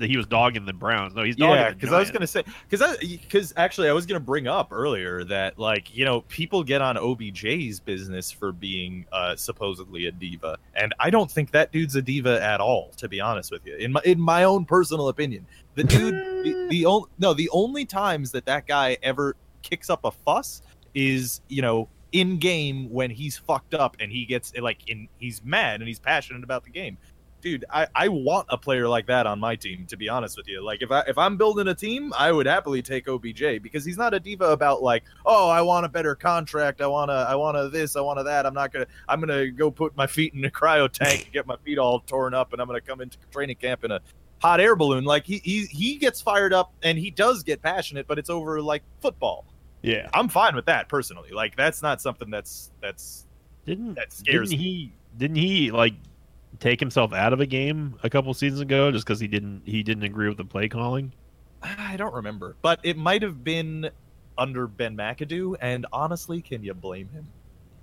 he 0.00 0.16
was 0.16 0.26
dogging 0.26 0.64
the 0.64 0.72
Browns, 0.72 1.14
no, 1.14 1.22
he's 1.22 1.36
dogging 1.36 1.56
Yeah, 1.56 1.70
because 1.70 1.92
I 1.92 1.98
was 1.98 2.10
gonna 2.10 2.26
say 2.26 2.44
because 2.68 2.96
because 2.98 3.52
actually 3.56 3.88
I 3.88 3.92
was 3.92 4.06
gonna 4.06 4.20
bring 4.20 4.46
up 4.46 4.68
earlier 4.72 5.24
that 5.24 5.58
like 5.58 5.94
you 5.94 6.04
know 6.04 6.22
people 6.22 6.62
get 6.62 6.80
on 6.80 6.96
OBJ's 6.96 7.80
business 7.80 8.30
for 8.30 8.52
being 8.52 9.06
uh, 9.12 9.36
supposedly 9.36 10.06
a 10.06 10.12
diva, 10.12 10.58
and 10.74 10.94
I 10.98 11.10
don't 11.10 11.30
think 11.30 11.50
that 11.52 11.72
dude's 11.72 11.96
a 11.96 12.02
diva 12.02 12.42
at 12.42 12.60
all. 12.60 12.90
To 12.96 13.08
be 13.08 13.20
honest 13.20 13.50
with 13.50 13.66
you, 13.66 13.76
in 13.76 13.92
my 13.92 14.00
in 14.04 14.20
my 14.20 14.44
own 14.44 14.64
personal 14.64 15.08
opinion, 15.08 15.46
the 15.74 15.84
dude 15.84 16.14
the, 16.44 16.66
the 16.70 16.86
only 16.86 17.08
no 17.18 17.34
the 17.34 17.50
only 17.50 17.84
times 17.84 18.30
that 18.32 18.46
that 18.46 18.66
guy 18.66 18.96
ever 19.02 19.36
kicks 19.62 19.90
up 19.90 20.04
a 20.04 20.10
fuss 20.10 20.62
is 20.94 21.40
you 21.48 21.62
know 21.62 21.88
in 22.12 22.38
game 22.38 22.90
when 22.90 23.10
he's 23.10 23.38
fucked 23.38 23.74
up 23.74 23.96
and 24.00 24.10
he 24.10 24.24
gets 24.24 24.52
like 24.58 24.88
in 24.88 25.08
he's 25.18 25.44
mad 25.44 25.80
and 25.80 25.88
he's 25.88 26.00
passionate 26.00 26.42
about 26.42 26.64
the 26.64 26.70
game 26.70 26.98
dude, 27.40 27.64
I, 27.70 27.86
I 27.94 28.08
want 28.08 28.46
a 28.50 28.58
player 28.58 28.88
like 28.88 29.06
that 29.06 29.26
on 29.26 29.40
my 29.40 29.56
team. 29.56 29.86
To 29.86 29.96
be 29.96 30.08
honest 30.08 30.36
with 30.36 30.48
you, 30.48 30.62
like 30.64 30.82
if 30.82 30.90
I 30.90 31.00
if 31.08 31.18
I'm 31.18 31.36
building 31.36 31.68
a 31.68 31.74
team, 31.74 32.12
I 32.16 32.32
would 32.32 32.46
happily 32.46 32.82
take 32.82 33.08
OBJ 33.08 33.62
because 33.62 33.84
he's 33.84 33.96
not 33.96 34.14
a 34.14 34.20
diva 34.20 34.46
about 34.46 34.82
like, 34.82 35.04
oh, 35.26 35.48
I 35.48 35.62
want 35.62 35.86
a 35.86 35.88
better 35.88 36.14
contract, 36.14 36.80
I 36.80 36.86
want 36.86 37.10
to, 37.10 37.14
I 37.14 37.34
want 37.34 37.56
to 37.56 37.68
this, 37.68 37.96
I 37.96 38.00
want 38.00 38.18
to 38.18 38.24
that. 38.24 38.46
I'm 38.46 38.54
not 38.54 38.72
gonna, 38.72 38.86
I'm 39.08 39.20
gonna 39.20 39.50
go 39.50 39.70
put 39.70 39.96
my 39.96 40.06
feet 40.06 40.34
in 40.34 40.44
a 40.44 40.50
cryo 40.50 40.90
tank 40.90 41.24
and 41.24 41.32
get 41.32 41.46
my 41.46 41.56
feet 41.64 41.78
all 41.78 42.00
torn 42.00 42.34
up, 42.34 42.52
and 42.52 42.60
I'm 42.60 42.66
gonna 42.66 42.80
come 42.80 43.00
into 43.00 43.18
training 43.30 43.56
camp 43.56 43.84
in 43.84 43.90
a 43.90 44.00
hot 44.40 44.60
air 44.60 44.76
balloon. 44.76 45.04
Like 45.04 45.24
he 45.24 45.38
he 45.38 45.66
he 45.66 45.96
gets 45.96 46.20
fired 46.20 46.52
up 46.52 46.72
and 46.82 46.98
he 46.98 47.10
does 47.10 47.42
get 47.42 47.62
passionate, 47.62 48.06
but 48.06 48.18
it's 48.18 48.30
over 48.30 48.60
like 48.60 48.82
football. 49.00 49.46
Yeah. 49.82 50.08
I'm 50.12 50.28
fine 50.28 50.54
with 50.54 50.66
that 50.66 50.88
personally. 50.88 51.30
Like 51.30 51.56
that's 51.56 51.82
not 51.82 52.00
something 52.00 52.30
that's 52.30 52.70
that's 52.80 53.26
didn't 53.66 53.94
that 53.94 54.12
scares 54.12 54.50
didn't 54.50 54.60
me. 54.60 54.66
he 54.66 54.92
didn't 55.16 55.36
he 55.36 55.70
like 55.70 55.94
take 56.60 56.78
himself 56.78 57.12
out 57.12 57.32
of 57.32 57.40
a 57.40 57.46
game 57.46 57.98
a 58.02 58.10
couple 58.10 58.32
seasons 58.34 58.60
ago 58.60 58.90
just 58.92 59.04
because 59.04 59.18
he 59.18 59.26
didn't 59.26 59.62
he 59.64 59.82
didn't 59.82 60.04
agree 60.04 60.28
with 60.28 60.36
the 60.38 60.44
play 60.44 60.68
calling? 60.68 61.12
I 61.62 61.96
don't 61.96 62.14
remember, 62.14 62.56
but 62.62 62.80
it 62.82 62.96
might 62.96 63.22
have 63.22 63.42
been 63.44 63.90
under 64.38 64.66
Ben 64.66 64.96
McAdoo. 64.96 65.56
And 65.60 65.86
honestly, 65.92 66.40
can 66.40 66.62
you 66.62 66.72
blame 66.72 67.08
him? 67.08 67.26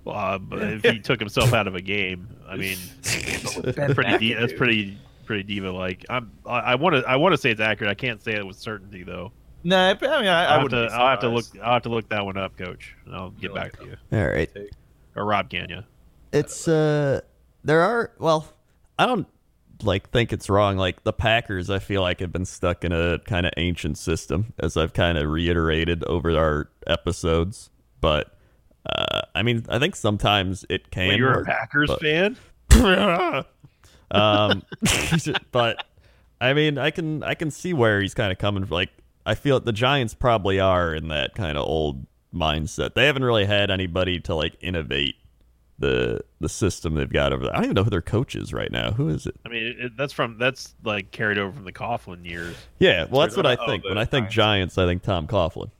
Well, 0.04 0.16
uh, 0.16 0.38
if 0.50 0.82
he 0.82 0.98
took 1.00 1.20
himself 1.20 1.52
out 1.52 1.66
of 1.68 1.74
a 1.74 1.80
game, 1.80 2.28
I 2.48 2.56
mean, 2.56 2.78
pretty 3.02 4.18
di- 4.18 4.34
that's 4.34 4.52
pretty 4.54 4.98
pretty 5.26 5.42
diva 5.42 5.70
like. 5.70 6.06
I'm 6.08 6.32
I 6.46 6.74
want 6.76 6.96
to 6.96 7.02
I 7.08 7.16
want 7.16 7.34
to 7.34 7.38
say 7.38 7.50
it's 7.50 7.60
accurate. 7.60 7.90
I 7.90 7.94
can't 7.94 8.22
say 8.22 8.32
it 8.32 8.46
with 8.46 8.56
certainty 8.56 9.02
though. 9.02 9.32
Nah, 9.64 9.90
I 9.90 9.94
mean, 9.94 10.10
I, 10.10 10.44
I 10.44 10.44
I'll 10.44 10.52
have 10.54 10.62
would. 10.62 10.70
to 10.70 10.88
I'll 10.92 11.08
have 11.10 11.20
to 11.20 11.28
look 11.28 11.44
I'll 11.62 11.74
have 11.74 11.82
to 11.82 11.88
look 11.88 12.08
that 12.08 12.24
one 12.24 12.36
up, 12.38 12.56
Coach. 12.56 12.94
And 13.04 13.14
I'll 13.14 13.30
get 13.30 13.42
You'll 13.42 13.54
back 13.54 13.78
look 13.80 13.90
to 13.90 13.96
you 14.12 14.18
All 14.18 14.28
right. 14.28 14.50
or 15.14 15.24
Rob 15.24 15.50
Ganya. 15.50 15.84
It's 16.32 16.66
uh 16.68 17.20
there 17.64 17.82
are 17.82 18.12
well, 18.18 18.46
I 18.98 19.06
don't 19.06 19.26
like 19.82 20.10
think 20.10 20.32
it's 20.32 20.48
wrong. 20.50 20.76
Like 20.76 21.04
the 21.04 21.12
Packers 21.12 21.70
I 21.70 21.78
feel 21.78 22.02
like 22.02 22.20
have 22.20 22.32
been 22.32 22.44
stuck 22.44 22.84
in 22.84 22.92
a 22.92 23.18
kind 23.20 23.46
of 23.46 23.52
ancient 23.56 23.96
system 23.98 24.52
as 24.58 24.76
I've 24.76 24.92
kind 24.92 25.16
of 25.16 25.30
reiterated 25.30 26.02
over 26.04 26.36
our 26.36 26.68
episodes. 26.86 27.70
But 28.00 28.36
uh 28.88 29.22
I 29.34 29.42
mean, 29.42 29.64
I 29.68 29.78
think 29.78 29.94
sometimes 29.96 30.64
it 30.68 30.90
can 30.90 31.08
Well, 31.08 31.16
you're 31.18 31.40
a 31.40 31.44
Packers 31.44 31.88
but- 31.88 32.00
fan. 32.00 32.36
um 34.10 34.62
but 35.52 35.84
I 36.40 36.52
mean, 36.54 36.78
I 36.78 36.90
can 36.90 37.22
I 37.22 37.34
can 37.34 37.50
see 37.50 37.72
where 37.72 38.00
he's 38.00 38.14
kind 38.14 38.32
of 38.32 38.38
coming 38.38 38.64
from. 38.64 38.74
Like 38.74 38.90
I 39.26 39.34
feel 39.34 39.60
the 39.60 39.72
Giants 39.72 40.14
probably 40.14 40.58
are 40.58 40.94
in 40.94 41.08
that 41.08 41.34
kind 41.34 41.58
of 41.58 41.66
old 41.66 42.06
mindset. 42.34 42.94
They 42.94 43.06
haven't 43.06 43.24
really 43.24 43.44
had 43.44 43.70
anybody 43.70 44.20
to 44.20 44.34
like 44.34 44.56
innovate 44.60 45.16
the 45.78 46.20
the 46.40 46.48
system 46.48 46.94
they've 46.94 47.12
got 47.12 47.32
over 47.32 47.44
there. 47.44 47.52
I 47.52 47.56
don't 47.56 47.64
even 47.64 47.74
know 47.74 47.84
who 47.84 47.90
their 47.90 48.02
coach 48.02 48.34
is 48.34 48.52
right 48.52 48.70
now. 48.72 48.90
Who 48.92 49.08
is 49.08 49.26
it? 49.26 49.36
I 49.44 49.48
mean, 49.48 49.76
it, 49.78 49.96
that's 49.96 50.12
from 50.12 50.38
that's 50.38 50.74
like 50.84 51.10
carried 51.10 51.38
over 51.38 51.52
from 51.52 51.64
the 51.64 51.72
Coughlin 51.72 52.24
years. 52.28 52.56
Yeah, 52.78 53.04
well, 53.10 53.20
that's 53.22 53.36
what 53.36 53.46
I 53.46 53.54
the- 53.56 53.62
oh, 53.62 53.66
think. 53.66 53.82
the 53.84 53.88
when 53.90 53.98
I 53.98 54.04
think 54.04 54.28
Giants. 54.28 54.74
Giants, 54.74 54.78
I 54.78 54.86
think 54.86 55.02
Tom 55.02 55.26
Coughlin. 55.26 55.70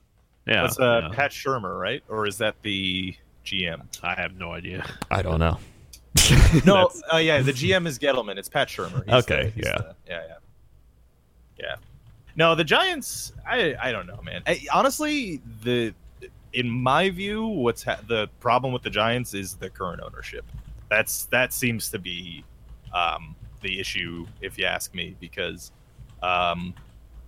Yeah, 0.47 0.61
That's 0.63 0.79
uh, 0.79 1.01
yeah. 1.03 1.15
Pat 1.15 1.31
Shurmur, 1.31 1.79
right? 1.79 2.01
Or 2.09 2.25
is 2.25 2.37
that 2.39 2.55
the 2.63 3.13
GM? 3.45 3.81
I 4.01 4.15
have 4.15 4.35
no 4.35 4.51
idea. 4.51 4.83
I 5.11 5.21
don't 5.21 5.39
know. 5.39 5.57
No, 6.65 6.87
That's- 6.87 7.01
uh, 7.13 7.17
yeah, 7.17 7.41
the 7.41 7.51
GM 7.53 7.85
is 7.85 7.99
Gettleman. 7.99 8.37
It's 8.37 8.49
Pat 8.49 8.67
Shurmur. 8.67 9.03
He's 9.05 9.13
Okay, 9.25 9.53
the- 9.55 9.61
yeah. 9.61 9.77
the- 9.77 9.95
yeah, 10.07 10.21
yeah, 10.27 10.33
yeah. 11.59 11.75
No, 12.35 12.55
the 12.55 12.63
Giants. 12.63 13.33
I 13.47 13.75
I 13.81 13.91
don't 13.91 14.07
know, 14.07 14.19
man. 14.23 14.41
I, 14.47 14.59
honestly, 14.73 15.41
the 15.63 15.93
in 16.53 16.69
my 16.69 17.09
view, 17.09 17.45
what's 17.45 17.83
ha- 17.83 17.99
the 18.07 18.27
problem 18.39 18.73
with 18.73 18.83
the 18.83 18.89
Giants 18.89 19.33
is 19.33 19.55
the 19.55 19.69
current 19.69 20.01
ownership. 20.03 20.45
That's 20.89 21.25
that 21.25 21.53
seems 21.53 21.89
to 21.91 21.99
be 21.99 22.43
um, 22.93 23.35
the 23.61 23.79
issue, 23.79 24.25
if 24.41 24.57
you 24.57 24.65
ask 24.65 24.93
me, 24.95 25.15
because 25.19 25.71
um, 26.23 26.73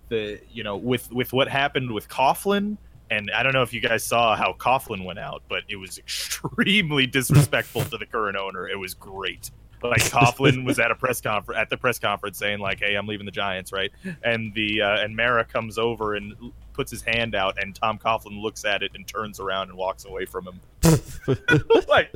the 0.08 0.40
you 0.50 0.64
know 0.64 0.76
with 0.76 1.10
with 1.12 1.32
what 1.32 1.48
happened 1.48 1.90
with 1.90 2.08
Coughlin. 2.08 2.76
And 3.10 3.30
I 3.30 3.42
don't 3.42 3.52
know 3.52 3.62
if 3.62 3.74
you 3.74 3.80
guys 3.80 4.02
saw 4.02 4.34
how 4.34 4.54
Coughlin 4.54 5.04
went 5.04 5.18
out, 5.18 5.42
but 5.46 5.64
it 5.68 5.76
was 5.76 5.98
extremely 5.98 7.06
disrespectful 7.06 7.84
to 7.84 7.98
the 7.98 8.06
current 8.06 8.36
owner. 8.36 8.68
It 8.68 8.78
was 8.78 8.94
great. 8.94 9.50
Like 9.82 10.02
Coughlin 10.02 10.64
was 10.64 10.78
at 10.78 10.90
a 10.90 10.94
press 10.94 11.20
conference 11.20 11.58
at 11.58 11.68
the 11.68 11.76
press 11.76 11.98
conference 11.98 12.38
saying 12.38 12.60
like, 12.60 12.80
"Hey, 12.80 12.94
I'm 12.94 13.06
leaving 13.06 13.26
the 13.26 13.32
Giants," 13.32 13.72
right? 13.72 13.90
And 14.22 14.54
the 14.54 14.82
uh, 14.82 15.00
and 15.00 15.16
Mara 15.16 15.44
comes 15.44 15.76
over 15.78 16.14
and 16.14 16.34
puts 16.72 16.90
his 16.90 17.02
hand 17.02 17.34
out, 17.34 17.60
and 17.62 17.74
Tom 17.74 17.98
Coughlin 17.98 18.40
looks 18.40 18.64
at 18.64 18.82
it 18.82 18.92
and 18.94 19.06
turns 19.06 19.40
around 19.40 19.68
and 19.68 19.78
walks 19.78 20.04
away 20.04 20.24
from 20.24 20.46
him. 20.46 20.60
like, 21.88 22.12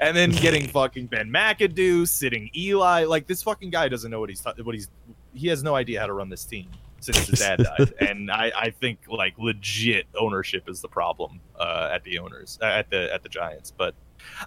and 0.00 0.16
then 0.16 0.30
getting 0.30 0.66
fucking 0.66 1.06
Ben 1.06 1.30
McAdoo, 1.30 2.08
sitting 2.08 2.50
Eli. 2.56 3.04
Like 3.04 3.26
this 3.26 3.42
fucking 3.42 3.70
guy 3.70 3.88
doesn't 3.88 4.10
know 4.10 4.20
what 4.20 4.28
he's 4.28 4.44
what 4.44 4.74
he's. 4.74 4.88
He 5.32 5.48
has 5.48 5.62
no 5.62 5.74
idea 5.74 6.00
how 6.00 6.06
to 6.06 6.12
run 6.12 6.28
this 6.28 6.44
team 6.44 6.68
since 7.00 7.26
his 7.26 7.38
dad 7.38 7.62
died, 7.62 7.94
and 8.00 8.30
I, 8.30 8.52
I 8.56 8.70
think 8.70 9.00
like 9.08 9.34
legit 9.38 10.06
ownership 10.18 10.68
is 10.68 10.80
the 10.80 10.88
problem 10.88 11.40
uh, 11.58 11.90
at 11.92 12.04
the 12.04 12.18
owners 12.18 12.58
uh, 12.62 12.66
at 12.66 12.90
the 12.90 13.12
at 13.12 13.22
the 13.22 13.28
Giants. 13.28 13.72
But 13.76 13.94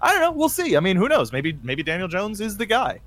I 0.00 0.12
don't 0.12 0.20
know. 0.20 0.32
We'll 0.32 0.48
see. 0.48 0.76
I 0.76 0.80
mean, 0.80 0.96
who 0.96 1.08
knows? 1.08 1.32
Maybe 1.32 1.58
maybe 1.62 1.82
Daniel 1.82 2.08
Jones 2.08 2.40
is 2.40 2.56
the 2.56 2.66
guy. 2.66 3.00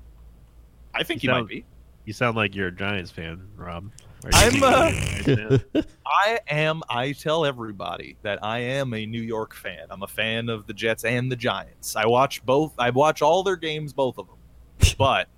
I 0.94 1.02
think 1.02 1.22
he 1.22 1.28
You 1.28 1.34
might 1.34 1.48
be. 1.48 1.64
You 2.04 2.12
sound 2.12 2.36
like 2.36 2.54
you're 2.54 2.68
a 2.68 2.72
Giants 2.72 3.10
fan, 3.10 3.48
Rob. 3.56 3.90
Are 4.24 4.30
you 4.50 4.64
I'm, 4.64 5.72
uh, 5.74 5.82
I 6.06 6.40
am. 6.48 6.82
I 6.88 7.12
tell 7.12 7.44
everybody 7.44 8.16
that 8.22 8.42
I 8.44 8.58
am 8.58 8.92
a 8.94 9.06
New 9.06 9.20
York 9.22 9.54
fan. 9.54 9.86
I'm 9.90 10.02
a 10.02 10.06
fan 10.08 10.48
of 10.48 10.66
the 10.66 10.72
Jets 10.74 11.04
and 11.04 11.30
the 11.30 11.36
Giants. 11.36 11.94
I 11.94 12.06
watch 12.06 12.44
both. 12.44 12.74
I 12.78 12.90
watch 12.90 13.22
all 13.22 13.42
their 13.42 13.56
games, 13.56 13.92
both 13.92 14.18
of 14.18 14.26
them. 14.26 14.36
But 14.98 15.28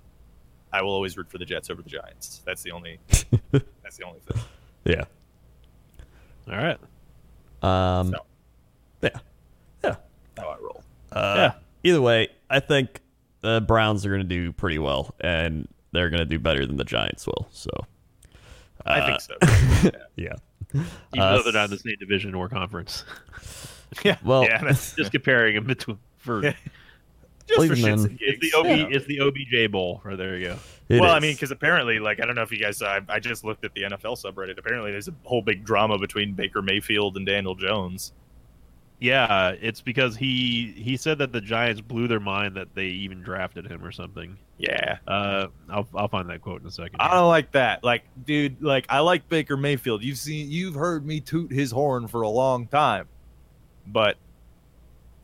I 0.73 0.81
will 0.81 0.91
always 0.91 1.15
root 1.17 1.29
for 1.29 1.37
the 1.37 1.45
Jets 1.45 1.69
over 1.69 1.81
the 1.83 1.89
Giants. 1.89 2.41
That's 2.45 2.63
the 2.63 2.71
only. 2.71 2.99
That's 3.51 3.97
the 3.97 4.05
only 4.05 4.19
thing. 4.21 4.41
yeah. 4.85 5.03
All 6.49 6.57
right. 6.57 6.79
Um. 7.61 8.09
So. 8.09 8.25
Yeah. 9.03 9.09
Yeah. 9.83 9.95
How 10.37 10.49
I 10.49 10.57
roll. 10.57 10.83
Uh, 11.11 11.33
Yeah. 11.37 11.53
Either 11.83 12.01
way, 12.01 12.29
I 12.49 12.59
think 12.59 13.01
the 13.41 13.61
Browns 13.61 14.05
are 14.05 14.09
going 14.09 14.21
to 14.21 14.27
do 14.27 14.51
pretty 14.51 14.79
well, 14.79 15.13
and 15.19 15.67
they're 15.91 16.09
going 16.09 16.19
to 16.19 16.25
do 16.25 16.39
better 16.39 16.65
than 16.65 16.77
the 16.77 16.83
Giants 16.85 17.27
will. 17.27 17.47
So. 17.51 17.69
I 18.85 18.99
uh, 18.99 19.17
think 19.17 19.21
so. 19.21 19.91
Yeah. 20.15 20.33
Even 20.73 20.85
Uh, 21.19 21.37
though 21.37 21.43
they're 21.43 21.53
not 21.53 21.65
in 21.65 21.71
the 21.71 21.77
same 21.79 21.95
division 21.99 22.33
or 22.35 22.47
conference. 22.49 23.03
yeah. 24.03 24.17
Well, 24.23 24.43
yeah. 24.43 24.61
That's 24.63 24.93
Just 24.97 25.11
comparing 25.11 25.55
them 25.55 25.65
between 25.65 25.97
for 26.17 26.43
Yeah. 26.43 26.53
just 27.47 27.67
for 27.67 27.75
shits 27.75 28.05
and 28.05 28.17
it's 28.21 28.39
the 28.39 28.57
OB 28.57 28.65
Yeah. 28.65 28.87
it's 28.89 29.05
the 29.05 29.19
OBJ 29.19 29.71
bowl. 29.71 30.01
Or 30.05 30.15
there 30.15 30.37
you 30.37 30.47
go. 30.47 30.57
It 30.89 31.01
well, 31.01 31.11
I 31.11 31.19
mean, 31.19 31.33
because 31.33 31.51
apparently, 31.51 31.99
like, 31.99 32.21
I 32.21 32.25
don't 32.25 32.35
know 32.35 32.41
if 32.41 32.51
you 32.51 32.59
guys, 32.59 32.81
I, 32.81 33.01
I 33.07 33.19
just 33.19 33.43
looked 33.45 33.63
at 33.63 33.73
the 33.73 33.83
NFL 33.83 34.21
subreddit. 34.21 34.57
Apparently, 34.57 34.91
there's 34.91 35.07
a 35.07 35.13
whole 35.23 35.41
big 35.41 35.63
drama 35.63 35.97
between 35.97 36.33
Baker 36.33 36.61
Mayfield 36.61 37.15
and 37.17 37.25
Daniel 37.25 37.55
Jones. 37.55 38.11
Yeah, 39.01 39.55
it's 39.59 39.81
because 39.81 40.15
he 40.15 40.73
he 40.77 40.95
said 40.95 41.17
that 41.17 41.31
the 41.31 41.41
Giants 41.41 41.81
blew 41.81 42.07
their 42.07 42.19
mind 42.19 42.55
that 42.55 42.75
they 42.75 42.85
even 42.85 43.21
drafted 43.23 43.65
him 43.65 43.83
or 43.83 43.91
something. 43.91 44.37
Yeah, 44.59 44.99
Uh, 45.07 45.47
I'll 45.69 45.87
I'll 45.95 46.07
find 46.07 46.29
that 46.29 46.41
quote 46.43 46.61
in 46.61 46.67
a 46.67 46.71
second. 46.71 46.97
I 46.99 47.11
don't 47.15 47.27
like 47.27 47.51
that. 47.53 47.83
Like, 47.83 48.03
dude, 48.27 48.61
like, 48.61 48.85
I 48.89 48.99
like 48.99 49.27
Baker 49.27 49.57
Mayfield. 49.57 50.03
You've 50.03 50.19
seen, 50.19 50.51
you've 50.51 50.75
heard 50.75 51.03
me 51.03 51.19
toot 51.19 51.51
his 51.51 51.71
horn 51.71 52.07
for 52.07 52.21
a 52.21 52.29
long 52.29 52.67
time, 52.67 53.07
but 53.87 54.17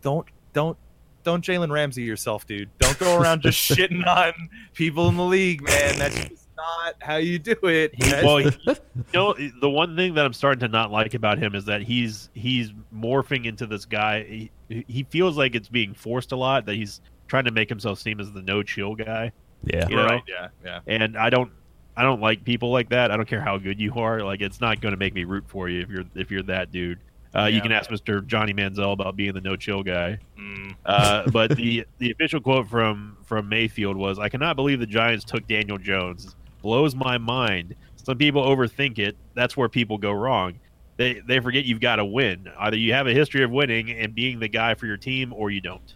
don't, 0.02 0.26
don't, 0.54 0.76
don't 1.24 1.46
Jalen 1.46 1.70
Ramsey 1.72 2.02
yourself, 2.02 2.48
dude. 2.48 2.70
Don't 2.80 2.98
go 2.98 3.20
around 3.22 3.44
just 3.44 3.60
shitting 3.70 4.08
on 4.08 4.50
people 4.74 5.08
in 5.10 5.18
the 5.18 5.24
league, 5.26 5.62
man. 5.62 6.00
That's 6.00 6.16
just 6.16 6.47
not 6.58 6.96
how 7.00 7.18
you 7.18 7.40
do 7.40 7.56
it. 7.64 7.94
He- 7.96 8.12
well, 8.26 8.38
he- 8.38 8.52
you 8.68 8.76
know, 9.14 9.36
the 9.62 9.70
one 9.70 9.96
thing 9.96 10.16
that 10.16 10.26
I'm 10.26 10.34
starting 10.34 10.60
to 10.62 10.68
not 10.68 10.92
like 10.92 11.14
about 11.14 11.38
him 11.38 11.56
is 11.56 11.66
that 11.66 11.82
he's 11.82 12.30
he's 12.34 12.72
morphing 12.96 13.46
into 13.46 13.66
this 13.66 13.86
guy. 13.86 14.24
He, 14.24 14.52
he 14.88 15.06
feels 15.10 15.38
like 15.38 15.56
it's 15.56 15.70
being 15.70 15.94
forced 15.94 16.32
a 16.32 16.36
lot. 16.36 16.66
That 16.66 16.76
he's 16.76 17.02
trying 17.28 17.46
to 17.46 17.52
make 17.52 17.70
himself 17.70 18.00
seem 18.00 18.20
as 18.20 18.32
the 18.32 18.42
no 18.42 18.64
chill 18.64 18.96
guy, 18.96 19.32
yeah. 19.64 19.88
you 19.88 19.96
know? 19.96 20.06
right? 20.06 20.24
Yeah, 20.28 20.50
yeah. 20.66 20.80
and 20.88 21.18
I 21.18 21.30
don't 21.30 21.52
I 21.96 22.04
don't 22.04 22.22
like 22.22 22.44
people 22.44 22.72
like 22.72 22.90
that. 22.90 23.12
I 23.12 23.18
don't 23.18 23.28
care 23.28 23.42
how 23.42 23.58
good 23.58 23.80
you 23.80 23.94
are. 23.96 24.22
Like 24.22 24.42
it's 24.42 24.62
not 24.62 24.82
going 24.82 24.92
to 24.94 24.98
make 24.98 25.14
me 25.14 25.24
root 25.24 25.46
for 25.48 25.70
you 25.70 25.82
if 25.82 25.90
you're 25.90 26.06
if 26.16 26.32
you're 26.32 26.44
that 26.44 26.72
dude. 26.72 27.00
Uh, 27.36 27.46
You 27.46 27.62
can 27.62 27.72
ask 27.72 27.90
Mr. 27.90 28.26
Johnny 28.26 28.54
Manziel 28.54 28.94
about 28.94 29.16
being 29.16 29.34
the 29.34 29.42
no 29.42 29.56
chill 29.56 29.84
guy. 29.84 30.18
Mm. 30.40 30.76
Uh, 30.86 31.30
but 31.32 31.56
the 31.56 31.86
the 32.00 32.12
official 32.12 32.40
quote 32.40 32.68
from 32.68 33.18
from 33.26 33.50
Mayfield 33.50 33.98
was, 33.98 34.18
"I 34.18 34.30
cannot 34.30 34.56
believe 34.56 34.80
the 34.80 34.88
Giants 34.88 35.26
took 35.26 35.48
Daniel 35.48 35.78
Jones. 35.78 36.36
Blows 36.68 36.96
my 36.96 37.18
mind. 37.18 37.76
Some 37.96 38.18
people 38.18 38.44
overthink 38.44 39.00
it. 39.00 39.16
That's 39.36 39.56
where 39.56 39.70
people 39.70 39.98
go 39.98 40.12
wrong. 40.12 40.60
They 40.98 41.22
they 41.26 41.40
forget 41.40 41.64
you've 41.64 41.80
got 41.80 41.96
to 41.96 42.04
win. 42.04 42.52
Either 42.60 42.76
you 42.76 42.92
have 42.92 43.08
a 43.08 43.14
history 43.14 43.42
of 43.42 43.52
winning 43.52 43.90
and 43.92 44.14
being 44.14 44.38
the 44.42 44.50
guy 44.50 44.74
for 44.74 44.86
your 44.86 44.98
team, 44.98 45.32
or 45.32 45.50
you 45.50 45.62
don't." 45.62 45.96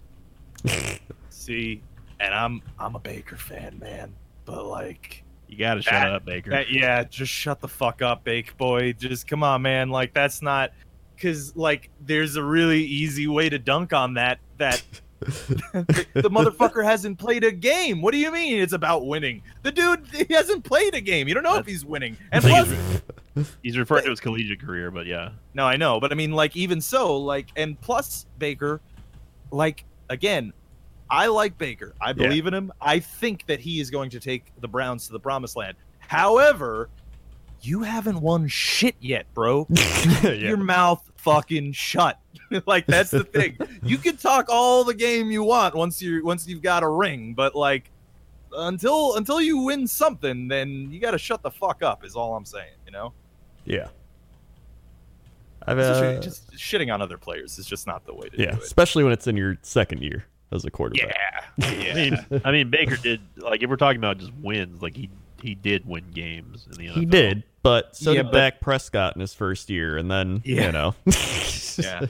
See, 1.30 1.84
and 2.22 2.34
I'm 2.34 2.61
I'm 2.80 2.95
a 2.95 2.99
Baker 2.99 3.36
fan, 3.36 3.80
man. 3.80 4.13
But 4.45 4.63
like, 4.63 5.26
You 5.49 5.57
got 5.57 5.74
to 5.74 5.82
shut 5.82 6.07
up, 6.07 6.24
Baker. 6.24 6.51
that, 6.51 6.72
yeah, 6.72 7.03
just 7.03 7.34
shut 7.34 7.59
the 7.59 7.67
fuck 7.67 8.01
up, 8.01 8.24
Bake 8.24 8.55
boy. 8.55 8.93
Just 8.93 9.28
come 9.28 9.43
on, 9.43 9.63
man. 9.63 9.89
Like 9.89 10.13
that's 10.13 10.41
not 10.41 10.72
because 11.17 11.53
like 11.57 11.89
there's 11.99 12.38
a 12.38 12.43
really 12.43 12.82
easy 12.82 13.28
way 13.28 13.49
to 13.49 13.59
dunk 13.59 13.91
on 13.91 14.13
that. 14.13 14.39
That 14.57 14.82
the, 15.22 16.07
the 16.13 16.30
motherfucker 16.30 16.84
hasn't 16.84 17.19
played 17.19 17.43
a 17.43 17.51
game. 17.51 18.01
What 18.01 18.11
do 18.11 18.17
you 18.17 18.32
mean 18.32 18.59
it's 18.59 18.74
about 18.74 19.05
winning? 19.05 19.43
The 19.61 19.72
dude 19.72 20.07
he 20.07 20.34
hasn't 20.34 20.63
played 20.63 20.95
a 20.95 21.01
game. 21.01 21.28
You 21.28 21.34
don't 21.34 21.43
know 21.43 21.57
if 21.57 21.65
he's 21.65 21.86
winning. 21.86 22.17
And 22.32 22.43
plus, 22.43 22.74
He's 23.63 23.78
referring 23.78 24.03
to 24.03 24.09
his 24.09 24.19
collegiate 24.19 24.61
career, 24.61 24.91
but 24.91 25.05
yeah. 25.05 25.30
No, 25.53 25.65
I 25.65 25.78
know, 25.78 25.99
but 25.99 26.11
I 26.11 26.15
mean, 26.15 26.32
like, 26.32 26.55
even 26.55 26.82
so, 26.82 27.17
like, 27.17 27.47
and 27.55 27.80
plus 27.80 28.26
Baker, 28.38 28.82
like, 29.51 29.86
again, 30.09 30.53
I 31.09 31.28
like 31.28 31.57
Baker. 31.57 31.93
I 32.01 32.13
believe 32.13 32.47
in 32.47 32.53
him. 32.53 32.72
I 32.82 32.99
think 32.99 33.45
that 33.47 33.59
he 33.59 33.80
is 33.80 33.89
going 33.89 34.09
to 34.11 34.19
take 34.19 34.51
the 34.59 34.67
Browns 34.67 35.07
to 35.07 35.13
the 35.13 35.19
promised 35.19 35.55
land. 35.55 35.76
However, 35.99 36.89
you 37.61 37.84
haven't 37.84 38.22
won 38.22 38.47
shit 38.47 38.95
yet, 38.99 39.26
bro. 39.34 39.65
Keep 39.76 40.41
Your 40.41 40.57
mouth 40.57 41.09
fucking 41.17 41.74
shut. 41.74 42.19
like 42.66 42.86
that's 42.86 43.12
the 43.12 43.24
thing. 43.24 43.58
you 43.84 43.97
can 43.97 44.18
talk 44.18 44.47
all 44.49 44.84
the 44.84 44.93
game 44.93 45.32
you 45.32 45.43
want 45.43 45.76
once 45.76 46.02
you 46.02 46.24
once 46.24 46.47
you've 46.47 46.62
got 46.62 46.84
a 46.84 46.88
ring, 46.89 47.34
but 47.34 47.56
like 47.56 47.91
until 48.54 49.16
until 49.16 49.41
you 49.41 49.60
win 49.60 49.88
something, 49.88 50.47
then 50.47 50.91
you 50.91 50.99
got 50.99 51.12
to 51.12 51.18
shut 51.18 51.41
the 51.41 51.52
fuck 51.52 51.84
up. 51.84 52.04
Is 52.06 52.16
all 52.16 52.36
I'm 52.36 52.45
saying. 52.45 52.74
You 52.86 52.91
know. 52.91 53.14
Yeah. 53.66 53.88
I've, 55.68 55.78
Especially 55.78 56.18
uh, 56.18 56.22
just 56.22 56.52
shitting 56.54 56.91
on 56.91 57.02
other 57.04 57.20
players 57.20 57.60
is 57.60 57.68
just 57.68 57.86
not 57.86 58.04
the 58.06 58.16
way 58.16 58.30
to 58.30 58.38
yeah, 58.38 58.52
do 58.52 58.58
it. 58.58 58.64
especially 58.64 59.04
when 59.04 59.14
it's 59.14 59.28
in 59.28 59.38
your 59.38 59.58
second 59.62 60.02
year 60.02 60.26
as 60.52 60.66
a 60.66 60.72
quarterback. 60.72 61.16
Yeah, 61.58 61.68
I 61.68 61.93
mean, 61.93 62.41
I 62.43 62.52
mean, 62.52 62.70
Baker 62.72 62.97
did 62.97 63.22
like 63.38 63.62
if 63.62 63.70
we're 63.70 63.76
talking 63.76 63.99
about 63.99 64.18
just 64.18 64.34
wins, 64.41 64.82
like 64.82 64.95
he 64.95 65.10
he 65.42 65.56
did 65.56 65.86
win 65.88 66.12
games 66.14 66.68
in 66.72 66.78
the 66.78 66.88
NFL. 66.89 66.94
He 66.94 67.06
did, 67.06 67.44
but 67.64 67.96
so 67.96 68.12
Yeah, 68.12 68.24
did 68.24 68.32
but- 68.32 68.38
Dak 68.38 68.62
Prescott 68.62 69.16
in 69.16 69.22
his 69.22 69.34
first 69.34 69.70
year, 69.70 69.98
and 69.98 70.10
then 70.10 70.42
Yeah. 70.46 70.66
you 70.68 70.72
know, 70.72 70.96
yeah. 71.06 71.14
Yeah. 71.78 72.02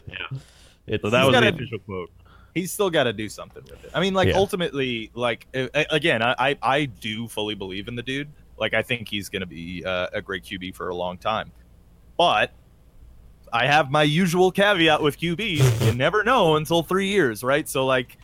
it's 0.88 1.02
So 1.04 1.10
that 1.10 1.20
He's 1.20 1.26
was 1.28 1.34
gotta- 1.34 1.52
the 1.52 1.56
official 1.56 1.80
quote. 1.80 2.12
He's 2.54 2.72
still 2.74 2.90
got 2.90 3.06
to 3.06 3.14
do 3.14 3.30
something 3.30 3.64
with 3.64 3.82
it. 3.86 3.92
I 3.94 4.02
mean, 4.02 4.14
like 4.14 4.28
Yeah. 4.28 4.36
ultimately, 4.38 5.10
like 5.14 5.48
a- 5.54 5.70
a- 5.74 5.86
again, 5.96 6.22
I, 6.22 6.36
I 6.38 6.58
I 6.62 6.86
do 6.86 7.28
fully 7.30 7.56
believe 7.56 7.88
in 7.88 7.96
the 7.96 8.04
dude. 8.04 8.28
Like 8.58 8.74
I 8.74 8.82
think 8.82 9.08
he's 9.08 9.30
going 9.30 9.40
to 9.40 9.46
be 9.46 9.84
uh, 9.86 10.08
a 10.14 10.22
great 10.22 10.44
QB 10.44 10.76
for 10.76 10.90
a 10.90 10.96
long 10.96 11.18
time, 11.18 11.52
but. 12.18 12.52
I 13.54 13.66
have 13.66 13.92
my 13.92 14.04
usual 14.04 14.50
caveat 14.50 15.02
with 15.02 15.20
QBs. 15.20 15.86
You 15.86 15.94
never 15.94 16.24
know 16.24 16.56
until 16.56 16.84
three 16.84 17.10
years, 17.10 17.44
right? 17.44 17.68
So, 17.68 17.86
like, 17.86 18.16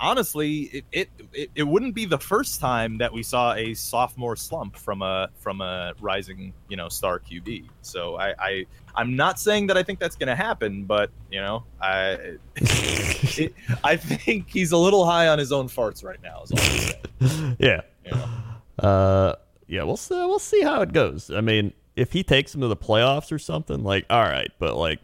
honestly, 0.00 0.62
it, 0.62 0.84
it 0.92 1.10
it 1.32 1.50
it 1.54 1.62
wouldn't 1.62 1.94
be 1.94 2.06
the 2.06 2.18
first 2.18 2.60
time 2.60 2.98
that 2.98 3.12
we 3.12 3.22
saw 3.22 3.54
a 3.54 3.74
sophomore 3.74 4.34
slump 4.34 4.76
from 4.76 5.02
a 5.02 5.28
from 5.38 5.60
a 5.60 5.92
rising, 6.00 6.52
you 6.68 6.76
know, 6.76 6.88
star 6.88 7.20
QB. 7.20 7.66
So 7.82 8.16
I, 8.16 8.34
I 8.38 8.66
I'm 8.94 9.14
not 9.14 9.38
saying 9.38 9.66
that 9.68 9.76
I 9.76 9.82
think 9.82 9.98
that's 9.98 10.16
going 10.16 10.28
to 10.28 10.34
happen, 10.34 10.84
but 10.84 11.10
you 11.30 11.40
know, 11.40 11.64
I 11.80 12.36
it, 12.56 13.54
I 13.84 13.96
think 13.96 14.48
he's 14.50 14.72
a 14.72 14.76
little 14.76 15.04
high 15.04 15.28
on 15.28 15.38
his 15.38 15.52
own 15.52 15.68
farts 15.68 16.02
right 16.02 16.20
now. 16.22 16.42
Is 16.42 16.52
all 16.52 16.58
I'm 16.58 17.28
saying. 17.28 17.56
yeah, 17.60 17.80
You 18.04 18.10
know? 18.12 18.88
uh, 18.88 19.34
yeah. 19.68 19.82
We'll 19.84 19.96
see. 19.96 20.14
We'll 20.14 20.38
see 20.38 20.62
how 20.62 20.80
it 20.80 20.92
goes. 20.92 21.30
I 21.30 21.40
mean, 21.40 21.72
if 21.94 22.12
he 22.12 22.22
takes 22.24 22.54
him 22.54 22.62
to 22.62 22.68
the 22.68 22.76
playoffs 22.76 23.30
or 23.30 23.38
something, 23.38 23.84
like, 23.84 24.06
all 24.10 24.22
right, 24.22 24.50
but 24.58 24.76
like. 24.76 25.00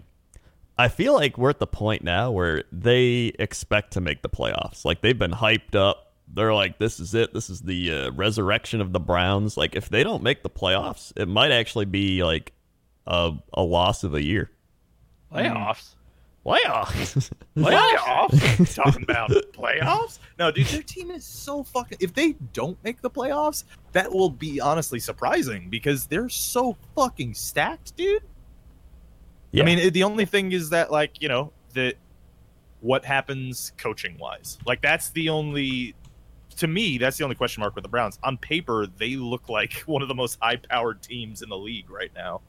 I 0.79 0.89
feel 0.89 1.15
like 1.15 1.39
we're 1.39 1.51
at 1.51 1.59
the 1.59 1.67
point 1.67 2.05
now 2.05 2.31
where 2.31 2.65
they 2.71 3.33
expect 3.39 3.93
to 3.95 4.01
make 4.01 4.23
the 4.23 4.29
playoffs. 4.29 4.85
Like 4.85 5.01
they've 5.01 5.19
been 5.19 5.33
hyped 5.33 5.75
up. 5.75 6.13
They're 6.29 6.55
like, 6.55 6.79
"This 6.79 7.01
is 7.01 7.15
it. 7.15 7.33
This 7.33 7.49
is 7.49 7.63
the 7.63 7.93
uh, 7.93 8.11
resurrection 8.13 8.81
of 8.81 8.93
the 8.93 9.01
Browns." 9.01 9.57
Like 9.57 9.75
if 9.75 9.89
they 9.89 10.03
don't 10.05 10.23
make 10.23 10.43
the 10.43 10.51
playoffs, 10.51 11.13
it 11.17 11.29
might 11.29 11.53
actually 11.53 11.85
be 11.87 12.23
like 12.23 12.53
a 13.07 13.33
a 13.55 13.63
loss 13.63 14.05
of 14.05 14.15
a 14.15 14.23
year. 14.23 14.51
Playoffs. 15.33 15.95
Playoffs. 16.45 17.31
Playoffs? 17.57 18.75
Talking 18.77 19.03
about 19.03 19.31
playoffs? 19.53 20.21
No, 20.39 20.53
dude, 20.53 20.67
their 20.67 20.83
team 20.83 21.11
is 21.11 21.25
so 21.25 21.65
fucking. 21.65 21.99
If 22.01 22.15
they 22.15 22.37
don't 22.53 22.79
make 22.85 23.01
the 23.01 23.11
playoffs, 23.11 23.65
that 23.93 24.13
will 24.13 24.31
be 24.31 24.61
honestly 24.61 25.01
surprising 25.01 25.69
because 25.71 26.07
they're 26.07 26.29
so 26.29 26.77
fucking 26.95 27.35
stacked, 27.35 27.97
dude. 27.97 28.23
Yeah. 29.57 29.63
I 29.63 29.67
mean, 29.67 29.79
it- 29.79 29.95
the 29.95 30.03
only 30.05 30.25
thing 30.25 30.53
is 30.53 30.71
that, 30.71 30.91
like, 30.93 31.21
you 31.21 31.29
know, 31.29 31.53
that 31.75 31.95
what 32.81 33.05
happens 33.05 33.73
coaching 33.79 34.17
wise. 34.19 34.59
Like, 34.67 34.81
that's 34.83 35.11
the 35.11 35.29
only. 35.29 35.95
To 36.59 36.67
me, 36.67 36.97
that's 36.97 37.19
the 37.19 37.25
only 37.25 37.37
question 37.37 37.61
mark 37.61 37.75
with 37.75 37.83
the 37.83 37.89
Browns. 37.89 38.19
On 38.23 38.39
paper, 38.39 38.87
they 38.99 39.17
look 39.17 39.49
like 39.51 39.73
one 39.87 40.01
of 40.03 40.09
the 40.09 40.15
most 40.15 40.39
high-powered 40.41 41.03
teams 41.03 41.43
in 41.43 41.49
the 41.51 41.57
league 41.59 41.91
right 41.91 42.11
now. 42.15 42.41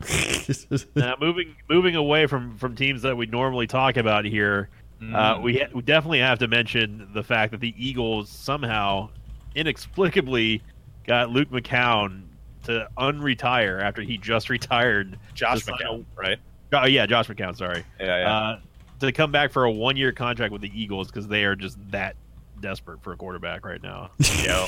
now 0.94 1.16
moving 1.20 1.56
moving 1.68 1.96
away 1.96 2.26
from 2.26 2.56
from 2.56 2.74
teams 2.76 3.02
that 3.02 3.16
we 3.16 3.26
normally 3.26 3.66
talk 3.66 3.96
about 3.96 4.24
here, 4.24 4.68
uh, 5.14 5.38
we, 5.42 5.58
ha- 5.58 5.68
we 5.74 5.82
definitely 5.82 6.20
have 6.20 6.38
to 6.38 6.46
mention 6.48 7.08
the 7.12 7.22
fact 7.22 7.50
that 7.50 7.60
the 7.60 7.74
Eagles 7.76 8.28
somehow 8.30 9.08
inexplicably 9.56 10.62
got 11.06 11.30
Luke 11.30 11.50
McCown 11.50 12.22
to 12.64 12.88
unretire 12.98 13.82
after 13.82 14.02
he 14.02 14.16
just 14.18 14.48
retired. 14.50 15.18
Josh 15.34 15.64
Just 15.64 15.68
McCown, 15.68 16.04
right? 16.16 16.38
Oh 16.72 16.86
yeah, 16.86 17.06
Josh 17.06 17.28
McCown. 17.28 17.56
Sorry. 17.56 17.84
Yeah, 17.98 18.32
Uh, 18.32 18.60
to 19.00 19.12
come 19.12 19.32
back 19.32 19.50
for 19.50 19.64
a 19.64 19.70
one 19.70 19.96
year 19.96 20.12
contract 20.12 20.52
with 20.52 20.62
the 20.62 20.70
Eagles 20.74 21.08
because 21.08 21.26
they 21.26 21.44
are 21.44 21.56
just 21.56 21.78
that 21.90 22.16
desperate 22.60 23.02
for 23.02 23.12
a 23.12 23.16
quarterback 23.16 23.64
right 23.64 23.82
now. 23.82 24.10
Yo. 24.18 24.66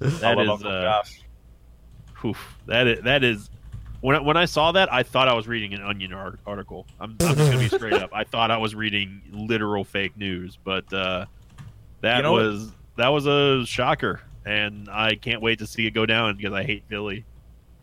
That 0.00 0.36
is, 0.38 0.64
uh, 0.64 0.82
Josh. 0.82 1.22
Oof, 2.24 2.58
that 2.66 2.86
is 2.86 3.00
that 3.04 3.24
is 3.24 3.48
when 4.02 4.16
I, 4.16 4.20
when 4.20 4.36
I 4.36 4.44
saw 4.44 4.72
that 4.72 4.92
I 4.92 5.02
thought 5.02 5.28
I 5.28 5.34
was 5.34 5.46
reading 5.48 5.72
an 5.72 5.82
Onion 5.82 6.12
ar- 6.12 6.38
article. 6.46 6.86
I'm, 6.98 7.16
I'm 7.20 7.34
just 7.36 7.38
gonna 7.38 7.58
be 7.58 7.68
straight 7.68 7.94
up. 7.94 8.10
I 8.12 8.24
thought 8.24 8.50
I 8.50 8.56
was 8.58 8.74
reading 8.74 9.22
literal 9.32 9.84
fake 9.84 10.16
news, 10.18 10.58
but 10.62 10.92
uh, 10.92 11.24
that 12.02 12.16
You 12.18 12.22
know 12.24 12.32
what? 12.32 12.42
was 12.42 12.72
that 12.96 13.08
was 13.08 13.26
a 13.26 13.64
shocker, 13.64 14.20
and 14.44 14.88
I 14.90 15.14
can't 15.14 15.42
wait 15.42 15.58
to 15.58 15.66
see 15.66 15.86
it 15.86 15.90
go 15.90 16.06
down 16.06 16.36
because 16.36 16.52
I 16.52 16.64
hate 16.64 16.84
Philly. 16.88 17.24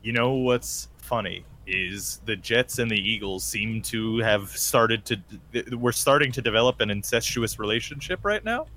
You 0.02 0.14
know 0.14 0.34
what's 0.34 0.90
funny 0.98 1.44
is 1.66 2.22
the 2.26 2.36
Jets 2.36 2.80
and 2.80 2.90
the 2.90 2.98
Eagles 2.98 3.44
seem 3.44 3.82
to 3.84 4.20
have 4.20 4.50
started 4.50 5.04
to 5.06 5.76
we're 5.76 5.92
starting 5.92 6.32
to 6.32 6.42
develop 6.42 6.80
an 6.80 6.90
incestuous 6.90 7.60
relationship 7.60 8.22
right 8.24 8.44
now. 8.44 8.68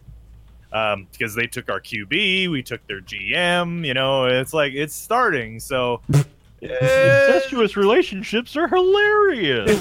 Um, 0.72 1.08
because 1.10 1.34
they 1.34 1.48
took 1.48 1.68
our 1.68 1.80
QB, 1.80 2.48
we 2.48 2.62
took 2.62 2.86
their 2.86 3.00
GM. 3.00 3.84
You 3.84 3.92
know, 3.94 4.26
it's 4.26 4.54
like 4.54 4.72
it's 4.72 4.94
starting. 4.94 5.58
So, 5.58 6.00
Incestuous 6.62 7.76
relationships 7.76 8.56
are 8.56 8.68
hilarious. 8.68 9.80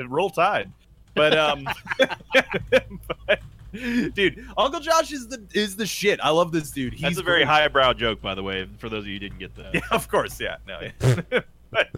roll 0.08 0.30
tide. 0.30 0.70
But 1.14 1.36
um, 1.36 1.68
but, 3.26 3.40
dude, 4.14 4.44
Uncle 4.56 4.80
Josh 4.80 5.12
is 5.12 5.28
the 5.28 5.44
is 5.52 5.76
the 5.76 5.86
shit. 5.86 6.20
I 6.22 6.30
love 6.30 6.52
this 6.52 6.70
dude. 6.70 6.94
He's 6.94 7.02
That's 7.02 7.18
a 7.18 7.22
very 7.22 7.44
great. 7.44 7.48
highbrow 7.48 7.92
joke, 7.94 8.20
by 8.20 8.34
the 8.34 8.42
way, 8.42 8.68
for 8.78 8.88
those 8.88 9.04
of 9.04 9.08
you 9.08 9.14
who 9.14 9.20
didn't 9.20 9.38
get 9.38 9.54
that. 9.56 9.74
Yeah, 9.74 9.80
of 9.90 10.08
course. 10.08 10.40
Yeah. 10.40 10.56
No. 10.66 10.80
Yeah. 10.80 11.40
but, 11.70 11.88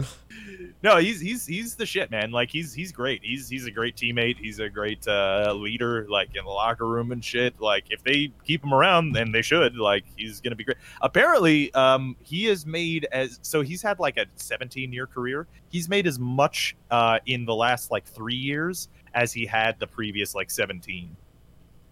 no, 0.82 0.96
he's 0.96 1.20
he's 1.20 1.46
he's 1.46 1.74
the 1.74 1.84
shit, 1.84 2.10
man. 2.10 2.30
Like 2.30 2.50
he's 2.50 2.72
he's 2.72 2.92
great. 2.92 3.20
He's 3.22 3.48
he's 3.48 3.66
a 3.66 3.70
great 3.70 3.96
teammate. 3.96 4.38
He's 4.38 4.60
a 4.60 4.68
great 4.68 5.06
uh, 5.06 5.52
leader, 5.56 6.06
like 6.08 6.34
in 6.34 6.44
the 6.44 6.50
locker 6.50 6.86
room 6.86 7.12
and 7.12 7.24
shit. 7.24 7.60
Like 7.60 7.84
if 7.90 8.02
they 8.02 8.32
keep 8.44 8.64
him 8.64 8.72
around, 8.72 9.12
then 9.12 9.32
they 9.32 9.42
should, 9.42 9.76
like 9.76 10.04
he's 10.16 10.40
gonna 10.40 10.56
be 10.56 10.64
great. 10.64 10.78
Apparently, 11.02 11.72
um, 11.74 12.16
he 12.22 12.44
has 12.44 12.64
made 12.64 13.06
as 13.12 13.38
so 13.42 13.60
he's 13.60 13.82
had 13.82 13.98
like 13.98 14.16
a 14.16 14.26
17 14.36 14.92
year 14.92 15.06
career. 15.06 15.46
He's 15.68 15.88
made 15.88 16.06
as 16.06 16.18
much 16.18 16.76
uh 16.90 17.18
in 17.26 17.44
the 17.44 17.54
last 17.54 17.90
like 17.90 18.06
three 18.06 18.34
years 18.34 18.88
as 19.14 19.32
he 19.32 19.44
had 19.44 19.78
the 19.78 19.86
previous 19.86 20.34
like 20.34 20.50
17. 20.50 21.14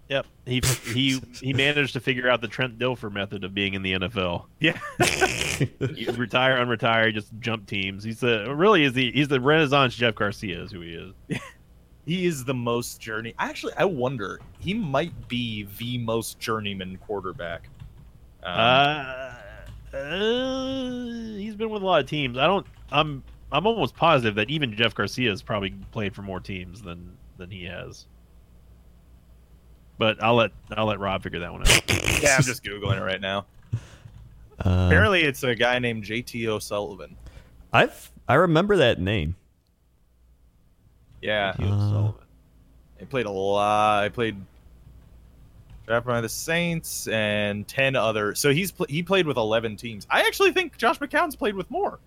Yep. 0.09 0.27
He 0.47 0.61
he 0.93 1.21
he 1.41 1.53
managed 1.53 1.93
to 1.95 2.01
figure 2.01 2.29
out 2.29 2.41
the 2.41 2.49
Trent 2.49 2.79
Dilfer 2.79 3.13
method 3.13 3.45
of 3.45 3.55
being 3.55 3.75
in 3.75 3.83
the 3.83 3.93
NFL. 3.95 4.47
Yeah. 4.61 4.79
You 5.95 6.13
retire, 6.13 6.59
unretire, 6.59 7.15
just 7.15 7.31
jump 7.41 7.67
teams. 7.67 8.05
He's 8.05 8.21
the 8.21 8.55
really 8.55 8.85
is 8.85 8.93
the 8.93 9.11
he's 9.11 9.29
the 9.29 9.41
Renaissance 9.41 9.95
Jeff 9.95 10.15
Garcia 10.15 10.63
is 10.63 10.71
who 10.71 10.81
he 10.83 10.93
is. 10.93 11.41
He 12.05 12.25
is 12.25 12.45
the 12.45 12.55
most 12.55 13.01
journey. 13.01 13.35
Actually, 13.41 13.73
I 13.77 13.85
wonder 13.85 14.39
he 14.61 14.75
might 14.75 15.27
be 15.27 15.67
the 15.79 15.99
most 15.99 16.39
journeyman 16.39 16.99
quarterback. 16.99 17.69
Um, 18.45 18.53
Uh, 18.55 19.35
uh, 19.97 20.95
he's 21.37 21.57
been 21.57 21.69
with 21.71 21.83
a 21.83 21.85
lot 21.85 22.01
of 22.01 22.09
teams. 22.09 22.39
I 22.39 22.47
don't. 22.47 22.65
I'm 22.93 23.25
I'm 23.51 23.67
almost 23.67 23.97
positive 23.97 24.37
that 24.37 24.51
even 24.51 24.77
Jeff 24.77 24.95
Garcia 24.95 25.31
has 25.31 25.43
probably 25.43 25.71
played 25.91 26.15
for 26.15 26.23
more 26.23 26.39
teams 26.39 26.81
than 26.83 27.17
than 27.39 27.51
he 27.51 27.65
has. 27.65 28.07
But 29.99 30.23
I'll 30.23 30.35
let 30.35 30.51
I'll 30.77 30.87
let 30.87 31.01
Rob 31.01 31.23
figure 31.23 31.41
that 31.41 31.53
one 31.53 31.63
out. 31.63 31.69
yeah, 32.23 32.37
I'm 32.37 32.43
just 32.43 32.63
googling 32.63 32.99
it 32.99 33.03
right 33.03 33.21
now. 33.21 33.47
Uh, 34.59 34.87
Apparently, 34.89 35.23
it's 35.23 35.43
a 35.43 35.55
guy 35.55 35.79
named 35.79 36.05
JT 36.05 36.47
O'Sullivan. 36.49 37.17
I've 37.73 38.11
I 38.29 38.35
remember 38.35 38.77
that 38.79 39.01
name. 39.01 39.37
Yeah, 41.23 41.55
He 41.57 41.65
was 41.65 41.73
Uh, 41.93 42.13
he 42.99 43.05
played 43.07 43.27
a 43.27 43.31
lot. 43.31 44.05
I 44.05 44.09
played 44.11 44.37
drafted 45.87 46.07
by 46.09 46.21
the 46.21 46.29
Saints 46.29 47.09
and 47.09 47.67
ten 47.67 47.97
other. 47.97 48.35
So 48.35 48.53
he's 48.53 48.71
pl- 48.73 48.87
he 48.89 49.03
played 49.03 49.27
with 49.27 49.37
eleven 49.37 49.77
teams. 49.77 50.07
I 50.11 50.21
actually 50.23 50.53
think 50.53 50.77
Josh 50.77 50.99
McCown's 50.99 51.37
played 51.37 51.55
with 51.55 51.71
more. 51.71 51.99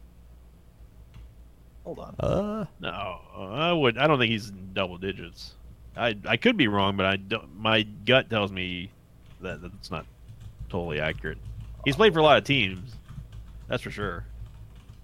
Hold 1.85 1.99
on. 1.99 2.15
Uh, 2.19 2.65
No, 2.79 3.19
I 3.35 3.73
would. 3.73 3.97
I 3.97 4.05
don't 4.07 4.19
think 4.19 4.31
he's 4.31 4.49
in 4.49 4.73
double 4.73 4.97
digits. 4.97 5.53
I 5.97 6.15
I 6.25 6.37
could 6.37 6.57
be 6.57 6.67
wrong, 6.67 6.95
but 6.97 7.05
I 7.05 7.15
don't. 7.17 7.55
My 7.57 7.83
gut 7.83 8.29
tells 8.29 8.51
me 8.51 8.91
that 9.41 9.61
that's 9.61 9.91
not 9.91 10.05
totally 10.69 10.99
accurate. 10.99 11.37
He's 11.85 11.95
played 11.95 12.13
for 12.13 12.19
a 12.19 12.23
lot 12.23 12.37
of 12.37 12.43
teams. 12.43 12.95
That's 13.67 13.83
for 13.83 13.91
sure. 13.91 14.25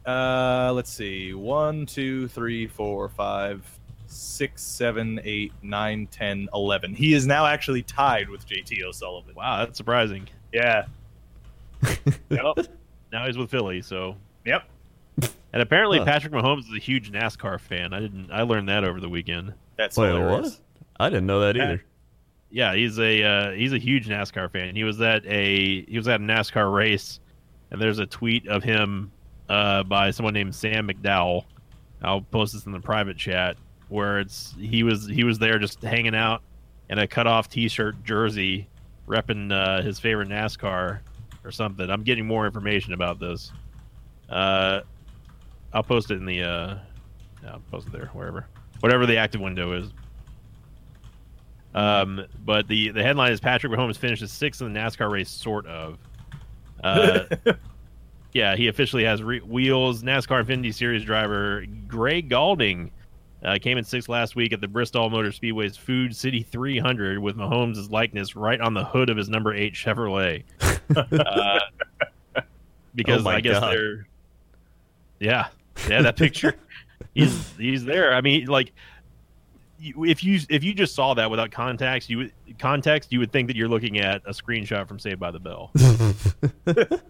Uh, 0.06 0.72
let's 0.74 0.92
see. 0.92 1.34
One, 1.34 1.86
two, 1.86 2.28
three, 2.28 2.68
four, 2.68 3.10
five, 3.10 3.66
six, 4.08 4.62
seven, 4.62 5.20
eight, 5.24 5.52
nine, 5.62 6.08
ten, 6.12 6.48
eleven. 6.54 6.94
He 6.94 7.14
is 7.14 7.26
now 7.26 7.46
actually 7.46 7.82
tied 7.82 8.30
with 8.30 8.48
JT 8.48 8.84
O'Sullivan. 8.84 9.34
Wow, 9.36 9.58
that's 9.66 9.78
surprising. 9.78 10.28
Yeah. 10.54 10.86
Yep. 12.30 12.68
now 13.12 13.26
he's 13.26 13.38
with 13.38 13.52
Philly, 13.52 13.82
so 13.82 14.16
Yep. 14.46 14.64
And 15.54 15.62
apparently, 15.62 16.00
Huh. 16.00 16.06
Patrick 16.06 16.34
Mahomes 16.34 16.62
is 16.62 16.74
a 16.76 16.80
huge 16.80 17.12
NASCAR 17.12 17.60
fan. 17.60 17.94
I 17.94 18.00
didn't. 18.00 18.30
I 18.32 18.42
learned 18.42 18.68
that 18.70 18.84
over 18.84 19.00
the 19.00 19.08
weekend. 19.10 19.54
That's 19.78 19.96
Wait, 19.98 20.08
hilarious. 20.08 20.60
I 21.00 21.10
didn't 21.10 21.26
know 21.26 21.42
that 21.42 21.56
either. 21.58 21.84
Yeah, 22.50 22.74
he's 22.74 23.00
a 23.00 23.24
uh, 23.24 23.52
he's 23.52 23.74
a 23.74 23.78
huge 23.78 24.08
NASCAR 24.08 24.52
fan. 24.52 24.76
He 24.76 24.84
was 24.84 25.02
at 25.02 25.26
a 25.26 25.84
he 25.86 25.98
was 25.98 26.08
at 26.08 26.22
a 26.22 26.24
NASCAR 26.24 26.74
race, 26.74 27.20
and 27.72 27.82
there's 27.82 28.00
a 28.00 28.06
tweet 28.06 28.48
of 28.48 28.64
him 28.64 29.12
uh, 29.50 29.84
by 29.84 30.12
someone 30.12 30.34
named 30.34 30.56
Sam 30.56 30.88
McDowell. 30.88 31.44
I'll 32.02 32.22
post 32.22 32.54
this 32.54 32.66
in 32.66 32.72
the 32.72 32.80
private 32.80 33.18
chat 33.18 33.58
where 33.90 34.20
it's 34.20 34.56
he 34.58 34.84
was 34.84 35.06
he 35.08 35.24
was 35.24 35.40
there 35.40 35.60
just 35.60 35.82
hanging 35.82 36.16
out 36.16 36.44
in 36.90 37.00
a 37.00 37.08
cut 37.08 37.28
off 37.28 37.50
T-shirt 37.50 38.04
jersey, 38.04 38.68
repping 39.08 39.52
uh, 39.52 39.82
his 39.82 40.00
favorite 40.00 40.30
NASCAR 40.30 41.00
or 41.44 41.52
something. 41.52 41.90
I'm 41.90 42.04
getting 42.04 42.26
more 42.26 42.46
information 42.46 42.94
about 42.94 43.20
this. 43.20 43.52
Uh, 44.30 44.82
I'll 45.74 45.84
post 45.84 46.12
it 46.12 46.16
in 46.16 46.26
the 46.26 46.42
uh, 46.44 46.78
yeah, 47.44 47.52
I'll 47.52 47.62
post 47.72 47.88
it 47.88 47.92
there 47.92 48.10
wherever 48.14 48.48
whatever 48.80 49.06
the 49.06 49.18
active 49.18 49.42
window 49.42 49.74
is. 49.74 49.92
Um, 51.76 52.26
but 52.46 52.68
the 52.70 52.90
the 52.90 53.04
headline 53.04 53.34
is 53.34 53.40
Patrick 53.42 53.72
Mahomes 53.72 53.98
finishes 53.98 54.32
sixth 54.32 54.62
in 54.62 54.72
the 54.74 54.80
NASCAR 54.80 55.12
race, 55.12 55.30
sort 55.30 55.68
of. 55.68 56.00
Uh, 56.84 57.26
yeah, 58.34 58.56
he 58.56 58.68
officially 58.70 59.04
has 59.04 59.22
re- 59.22 59.42
wheels. 59.42 60.02
NASCAR 60.02 60.44
Xfinity 60.46 60.74
Series 60.74 61.04
driver 61.04 61.66
Greg 61.88 62.30
Galding 62.30 62.92
uh, 63.44 63.58
came 63.62 63.78
in 63.78 63.84
sixth 63.84 64.08
last 64.08 64.36
week 64.38 64.54
at 64.54 64.62
the 64.62 64.68
Bristol 64.70 65.10
Motor 65.10 65.32
Speedway's 65.34 65.76
Food 65.76 66.16
City 66.16 66.44
300 66.44 67.20
with 67.20 67.36
Mahomes' 67.36 67.92
likeness 67.92 68.38
right 68.38 68.62
on 68.62 68.74
the 68.74 68.86
hood 68.86 69.10
of 69.10 69.18
his 69.18 69.28
number 69.30 69.54
eight 69.54 69.74
Chevrolet. 69.74 70.44
uh, 70.96 71.60
because 72.96 73.26
Oh 73.26 73.30
I 73.30 73.42
guess 73.42 73.60
God. 73.60 73.74
they're, 73.74 74.08
yeah, 75.20 75.48
yeah, 75.90 76.02
that 76.04 76.16
picture. 76.16 76.56
he's 77.14 77.52
he's 77.58 77.84
there. 77.84 78.14
I 78.14 78.22
mean, 78.22 78.46
like 78.46 78.72
if 79.80 80.24
you 80.24 80.40
if 80.50 80.64
you 80.64 80.74
just 80.74 80.96
saw 80.96 81.14
that 81.14 81.30
without 81.30 81.52
context, 81.52 82.10
you 82.10 82.18
would 82.20 82.34
context 82.60 83.12
you 83.12 83.20
would 83.20 83.32
think 83.32 83.48
that 83.48 83.56
you're 83.56 83.68
looking 83.70 84.00
at 84.00 84.22
a 84.26 84.32
screenshot 84.32 84.88
from 84.88 85.00
Saved 85.00 85.20
by 85.20 85.32
the 85.32 85.40
Bell. 85.40 85.72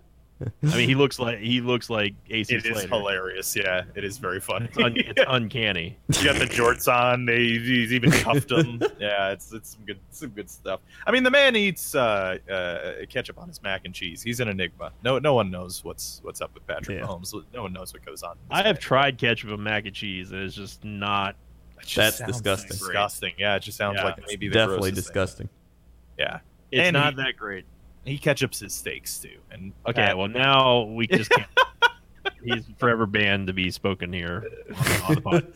I 0.64 0.76
mean, 0.76 0.90
he 0.90 0.96
looks 0.96 1.18
like 1.18 1.40
he 1.40 1.62
looks 1.62 1.90
like 1.90 2.14
AC 2.30 2.54
It 2.54 2.66
is 2.66 2.74
Slater. 2.74 2.90
hilarious. 2.90 3.56
Yeah, 3.56 3.84
it 3.96 4.04
is 4.04 4.18
very 4.18 4.42
funny. 4.42 4.66
It's, 4.66 4.78
un, 4.78 4.94
it's 4.98 5.24
uncanny. 5.30 5.98
He's 6.08 6.24
got 6.26 6.38
the 6.38 6.46
jorts 6.46 6.92
on. 6.94 7.26
They, 7.26 7.40
he's 7.46 7.94
even 7.94 8.12
cuffed 8.12 8.50
them. 8.50 8.82
Yeah, 9.00 9.30
it's 9.32 9.54
it's 9.54 9.70
some 9.76 9.86
good 9.86 9.98
some 10.12 10.30
good 10.32 10.50
stuff. 10.50 10.82
I 11.08 11.12
mean, 11.12 11.24
the 11.24 11.32
man 11.32 11.56
eats 11.56 11.96
uh, 11.96 12.38
uh, 12.52 13.06
ketchup 13.08 13.38
on 13.38 13.48
his 13.48 13.64
mac 13.64 13.86
and 13.86 13.94
cheese. 13.94 14.22
He's 14.22 14.42
an 14.42 14.50
enigma. 14.50 14.92
No 15.06 15.20
no 15.20 15.34
one 15.34 15.50
knows 15.50 15.86
what's 15.86 16.20
what's 16.24 16.42
up 16.42 16.54
with 16.54 16.68
Patrick 16.68 17.00
Yeah. 17.00 17.06
Mahomes. 17.06 17.34
No 17.54 17.62
one 17.64 17.72
knows 17.72 17.94
what 17.94 18.06
goes 18.06 18.22
on. 18.22 18.36
I 18.52 18.62
have 18.64 18.78
tried 18.78 19.18
ketchup 19.18 19.52
and 19.52 19.64
mac 19.64 19.86
and 19.86 19.96
cheese, 19.96 20.34
and 20.34 20.42
it's 20.44 20.56
just 20.56 20.84
not. 20.84 21.38
It 21.86 21.90
just 21.90 22.20
That's 22.20 22.32
disgusting. 22.32 22.70
Disgusting. 22.70 23.34
Yeah, 23.38 23.56
it 23.56 23.60
just 23.62 23.78
sounds 23.78 23.98
Yeah. 24.00 24.06
like 24.06 24.28
maybe 24.28 24.48
the 24.48 24.54
Definitely 24.56 24.90
grossest 24.92 24.96
thing. 24.96 25.14
disgusting. 25.14 25.50
Yeah, 26.18 26.40
It's 26.72 26.82
And 26.88 26.94
not 26.96 27.14
he- 27.14 27.24
that 27.24 27.38
great. 27.38 27.66
he 28.06 28.18
ketchups 28.18 28.60
his 28.60 28.74
steaks 28.74 29.20
too. 29.20 29.38
And 29.52 29.72
Okay, 29.88 30.14
well 30.14 30.28
now 30.28 30.82
we 30.84 31.06
just 31.08 31.30
can't. 31.30 31.48
He's 32.44 32.66
forever 32.80 33.06
banned 33.06 33.48
to 33.48 33.54
be 33.54 33.70
spoken 33.72 34.12
here 34.12 34.50
on, 35.08 35.18
on 35.26 35.48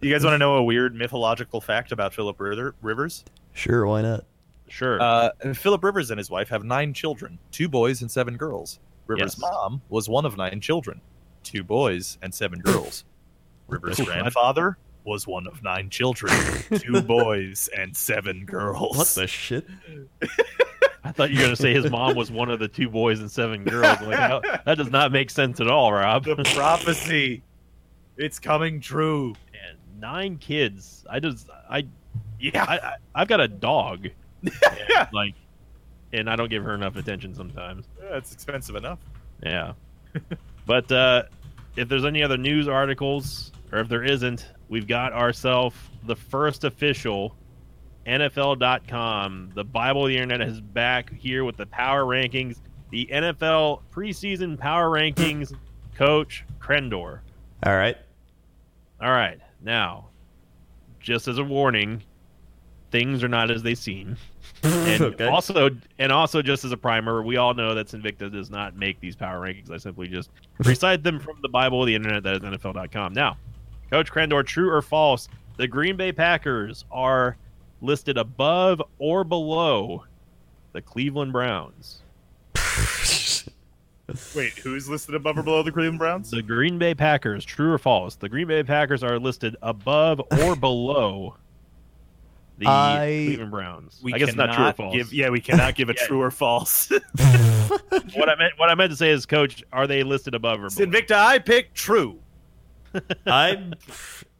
you 0.00 0.12
guys 0.12 0.24
want 0.24 0.34
to 0.34 0.38
know 0.38 0.56
a 0.56 0.62
weird 0.64 0.94
mythological 0.94 1.60
fact 1.60 1.92
about 1.92 2.12
Philip 2.14 2.36
Rivers? 2.40 3.24
Sure, 3.52 3.86
why 3.86 4.02
not? 4.02 4.24
Sure. 4.68 5.00
Uh, 5.00 5.30
Philip 5.54 5.82
Rivers 5.84 6.10
and 6.10 6.18
his 6.18 6.30
wife 6.30 6.48
have 6.48 6.62
nine 6.64 6.92
children, 6.94 7.38
two 7.52 7.68
boys 7.68 8.00
and 8.02 8.10
seven 8.10 8.36
girls. 8.36 8.78
Rivers' 9.06 9.36
Yes. 9.36 9.38
mom 9.38 9.82
was 9.88 10.08
one 10.08 10.24
of 10.24 10.36
nine 10.36 10.60
children, 10.60 11.00
two 11.42 11.62
boys 11.64 12.18
and 12.22 12.32
seven 12.34 12.60
girls. 12.60 13.04
Rivers' 13.68 14.00
grandfather 14.00 14.78
was 15.04 15.26
one 15.26 15.46
of 15.46 15.62
nine 15.62 15.90
children, 15.90 16.32
two 16.78 17.00
boys 17.06 17.68
and 17.76 17.96
seven 17.96 18.44
girls. 18.44 18.96
What 18.96 19.06
the 19.08 19.26
shit? 19.26 19.66
I 21.04 21.12
thought 21.12 21.30
you 21.30 21.36
were 21.36 21.42
going 21.44 21.56
to 21.56 21.60
say 21.62 21.72
his 21.72 21.90
mom 21.90 22.14
was 22.14 22.30
one 22.30 22.50
of 22.50 22.58
the 22.58 22.68
two 22.68 22.88
boys 22.90 23.20
and 23.20 23.30
seven 23.30 23.64
girls. 23.64 24.00
Like, 24.02 24.18
how- 24.18 24.40
that 24.66 24.76
does 24.76 24.90
not 24.90 25.12
make 25.12 25.30
sense 25.30 25.58
at 25.60 25.68
all, 25.68 25.92
Rob. 25.92 26.24
the 26.24 26.36
prophecy? 26.54 27.42
It's 28.18 28.38
coming 28.38 28.80
true. 28.80 29.34
And 29.68 29.78
nine 30.00 30.36
kids. 30.36 31.06
I 31.08 31.18
just, 31.20 31.48
I, 31.70 31.86
Yeah. 32.38 32.64
I, 32.68 32.74
I 32.76 32.94
I've 33.14 33.28
got 33.28 33.40
a 33.40 33.48
dog. 33.48 34.08
Yeah. 34.42 35.08
Like, 35.12 35.34
and 36.12 36.28
I 36.28 36.36
don't 36.36 36.50
give 36.50 36.62
her 36.64 36.74
enough 36.74 36.96
attention 36.96 37.34
sometimes. 37.34 37.86
Yeah, 38.02 38.16
it's 38.18 38.32
expensive 38.32 38.76
enough. 38.76 38.98
Yeah. 39.42 39.72
but 40.66 40.90
uh, 40.92 41.22
if 41.76 41.88
there's 41.88 42.04
any 42.04 42.22
other 42.22 42.36
news 42.36 42.68
articles, 42.68 43.52
or 43.72 43.80
if 43.80 43.88
there 43.88 44.02
isn't, 44.04 44.48
we've 44.68 44.86
got 44.86 45.12
ourselves 45.12 45.76
the 46.06 46.16
first 46.16 46.64
official 46.64 47.36
NFL.com. 48.06 49.52
The 49.54 49.64
Bible 49.64 50.04
of 50.06 50.08
the 50.08 50.16
Internet 50.16 50.46
is 50.48 50.60
back 50.60 51.12
here 51.14 51.44
with 51.44 51.56
the 51.56 51.66
power 51.66 52.04
rankings. 52.04 52.60
The 52.90 53.08
NFL 53.12 53.82
preseason 53.92 54.58
power 54.58 54.90
rankings, 54.90 55.54
Coach 55.94 56.44
Krendor. 56.60 57.20
All 57.64 57.76
right. 57.76 57.96
All 59.00 59.10
right. 59.10 59.38
Now, 59.62 60.08
just 60.98 61.28
as 61.28 61.38
a 61.38 61.44
warning, 61.44 62.02
things 62.90 63.22
are 63.22 63.28
not 63.28 63.50
as 63.50 63.62
they 63.62 63.74
seem. 63.74 64.16
And 64.62 65.00
Okay. 65.02 65.26
also, 65.26 65.70
and 65.98 66.12
also, 66.12 66.42
just 66.42 66.66
as 66.66 66.72
a 66.72 66.76
primer, 66.76 67.22
we 67.22 67.38
all 67.38 67.54
know 67.54 67.74
that 67.74 67.86
Invicta 67.88 68.30
does 68.30 68.50
not 68.50 68.76
make 68.76 69.00
these 69.00 69.16
power 69.16 69.40
rankings. 69.40 69.70
I 69.70 69.78
simply 69.78 70.06
just 70.06 70.28
recite 70.58 71.02
them 71.02 71.18
from 71.18 71.38
the 71.40 71.48
Bible 71.48 71.80
of 71.82 71.86
the 71.86 71.94
internet, 71.94 72.22
that 72.24 72.34
is 72.34 72.40
NFL.com. 72.40 73.14
Now, 73.14 73.38
Coach 73.90 74.10
Crandor, 74.10 74.44
true 74.46 74.70
or 74.70 74.82
false? 74.82 75.28
The 75.56 75.66
Green 75.66 75.96
Bay 75.96 76.12
Packers 76.12 76.84
are 76.90 77.36
listed 77.82 78.16
above 78.18 78.80
or 78.98 79.24
below 79.24 80.04
the 80.72 80.80
Cleveland 80.82 81.32
Browns? 81.32 82.02
Wait, 84.34 84.52
who's 84.58 84.88
listed 84.88 85.14
above 85.14 85.38
or 85.38 85.42
below 85.42 85.62
the 85.62 85.70
Cleveland 85.70 85.98
Browns? 85.98 86.30
The 86.30 86.42
Green 86.42 86.78
Bay 86.78 86.94
Packers, 86.94 87.44
true 87.44 87.72
or 87.72 87.78
false? 87.78 88.16
The 88.16 88.28
Green 88.28 88.48
Bay 88.48 88.62
Packers 88.64 89.02
are 89.04 89.18
listed 89.18 89.56
above 89.62 90.20
or 90.40 90.56
below 90.60 91.36
the 92.58 92.66
I- 92.66 93.24
Cleveland 93.26 93.50
Browns. 93.52 94.00
I 94.12 94.18
guess 94.18 94.34
not 94.34 94.52
true 94.54 94.66
or 94.66 94.72
false. 94.72 94.94
Give, 94.94 95.12
yeah, 95.12 95.30
we 95.30 95.40
cannot 95.40 95.74
give 95.76 95.90
a 95.90 95.94
Yeah. 96.00 96.06
true 96.06 96.20
or 96.20 96.30
false. 96.30 96.90
what 96.90 98.28
I 98.28 98.34
meant 98.36 98.52
what 98.56 98.68
I 98.68 98.74
meant 98.74 98.90
to 98.90 98.96
say 98.96 99.10
is, 99.10 99.26
Coach, 99.26 99.62
are 99.72 99.86
they 99.86 100.02
listed 100.02 100.34
above 100.34 100.60
or 100.62 100.68
below? 100.70 100.86
Invicta, 100.90 101.12
I 101.16 101.38
pick 101.38 101.72
true. 101.74 102.18
I. 103.26 103.72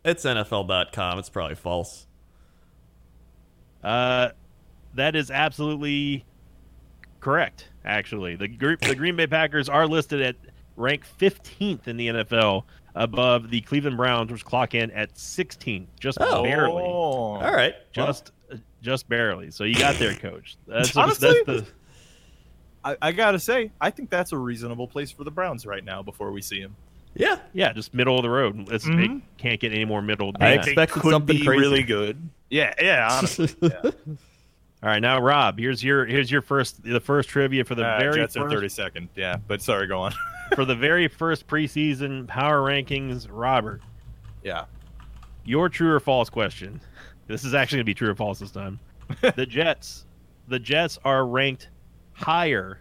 It's 0.05 0.25
NFL.com. 0.25 1.19
It's 1.19 1.29
probably 1.29 1.57
false. 1.57 2.07
Uh, 3.83 4.31
that 4.95 5.17
is 5.17 5.31
absolutely 5.31 6.25
correct. 7.21 7.69
Actually, 7.85 8.37
the 8.37 8.49
gr- 8.49 8.75
the 8.81 8.95
Green 8.95 9.17
Bay 9.17 9.27
Packers 9.27 9.69
are 9.69 9.87
listed 9.87 10.21
at 10.21 10.37
rank 10.77 11.05
15th 11.19 11.87
in 11.89 11.97
the 11.97 12.09
NFL, 12.09 12.65
above 12.95 13.51
the 13.51 13.61
Cleveland 13.63 13.97
Browns, 13.97 14.31
which 14.33 14.45
clock 14.45 14.75
in 14.75 14.91
at 14.91 15.15
16th, 15.15 15.87
just 15.99 16.19
Oh. 16.21 16.43
barely, 16.43 16.83
All 16.83 17.41
right. 17.41 17.75
well, 17.97 18.07
just 18.07 18.33
just 18.83 19.09
barely. 19.09 19.51
So 19.51 19.65
you 19.65 19.75
got 19.77 19.97
there, 19.97 20.15
Coach. 20.15 20.57
That's, 20.67 20.97
Honestly- 20.97 21.43
that's 21.47 21.61
the 21.63 21.67
I, 22.83 22.97
I 23.03 23.13
gotta 23.13 23.39
say, 23.39 23.73
I 23.79 23.91
think 23.91 24.09
that's 24.09 24.33
a 24.33 24.39
reasonable 24.39 24.89
place 24.89 25.11
for 25.11 25.23
the 25.25 25.31
Browns 25.31 25.67
right 25.67 25.85
now. 25.85 26.03
Before 26.03 26.33
we 26.33 26.41
see 26.41 26.61
him, 26.61 26.75
yeah. 27.15 27.39
yeah, 27.53 27.73
just 27.73 27.93
middle 27.95 28.17
of 28.17 28.23
the 28.23 28.31
road. 28.31 28.69
It's, 28.73 28.87
It 28.87 28.91
Mhm. 28.91 29.23
can't 29.39 29.61
get 29.61 29.73
any 29.73 29.85
more 29.85 30.03
middle. 30.03 30.33
Than 30.33 30.43
I 30.43 30.57
that. 30.57 30.67
expected 30.69 31.01
could 31.03 31.11
something 31.13 31.37
be 31.39 31.45
crazy. 31.45 31.61
really 31.61 31.83
good. 31.83 32.29
Yeah, 32.51 32.75
yeah, 32.81 33.09
honestly. 33.11 33.49
yeah. 33.61 33.81
All 34.83 34.89
right, 34.89 35.01
now 35.01 35.21
Rob, 35.21 35.59
here's 35.59 35.85
your 35.85 36.07
here's 36.07 36.31
your 36.31 36.41
first 36.43 36.83
the 36.83 37.01
first 37.01 37.29
trivia 37.29 37.65
for 37.65 37.75
the 37.75 37.85
Uh, 37.87 37.99
very 37.99 38.15
Jets 38.15 38.37
are 38.37 38.49
first 38.51 38.77
32nd. 38.79 39.09
Yeah, 39.15 39.37
but 39.47 39.61
sorry, 39.63 39.87
go 39.87 40.01
on. 40.01 40.13
for 40.55 40.65
the 40.65 40.75
very 40.75 41.07
first 41.07 41.47
preseason 41.47 42.27
power 42.27 42.61
rankings. 42.63 43.29
Robert, 43.31 43.83
yeah. 44.43 44.65
your 45.45 45.69
true 45.69 45.93
or 45.93 46.01
false 46.01 46.31
question. 46.31 46.81
This 47.27 47.45
is 47.45 47.55
actually 47.55 47.77
going 47.77 47.85
to 47.85 47.91
be 47.91 47.95
true 47.95 48.11
or 48.11 48.15
false 48.15 48.39
this 48.41 48.51
time. 48.51 48.81
the 49.37 49.47
Jets, 49.47 50.07
the 50.49 50.59
Jets 50.59 50.99
are 51.05 51.27
ranked 51.27 51.69
higher 52.13 52.81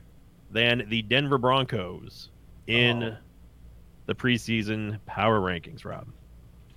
than 0.51 0.86
the 0.89 1.01
Denver 1.03 1.38
Broncos 1.38 2.30
in 2.65 3.03
Oh. 3.03 3.17
The 4.10 4.16
preseason 4.16 4.97
power 5.05 5.39
rankings. 5.39 5.86
Rob, 5.86 6.07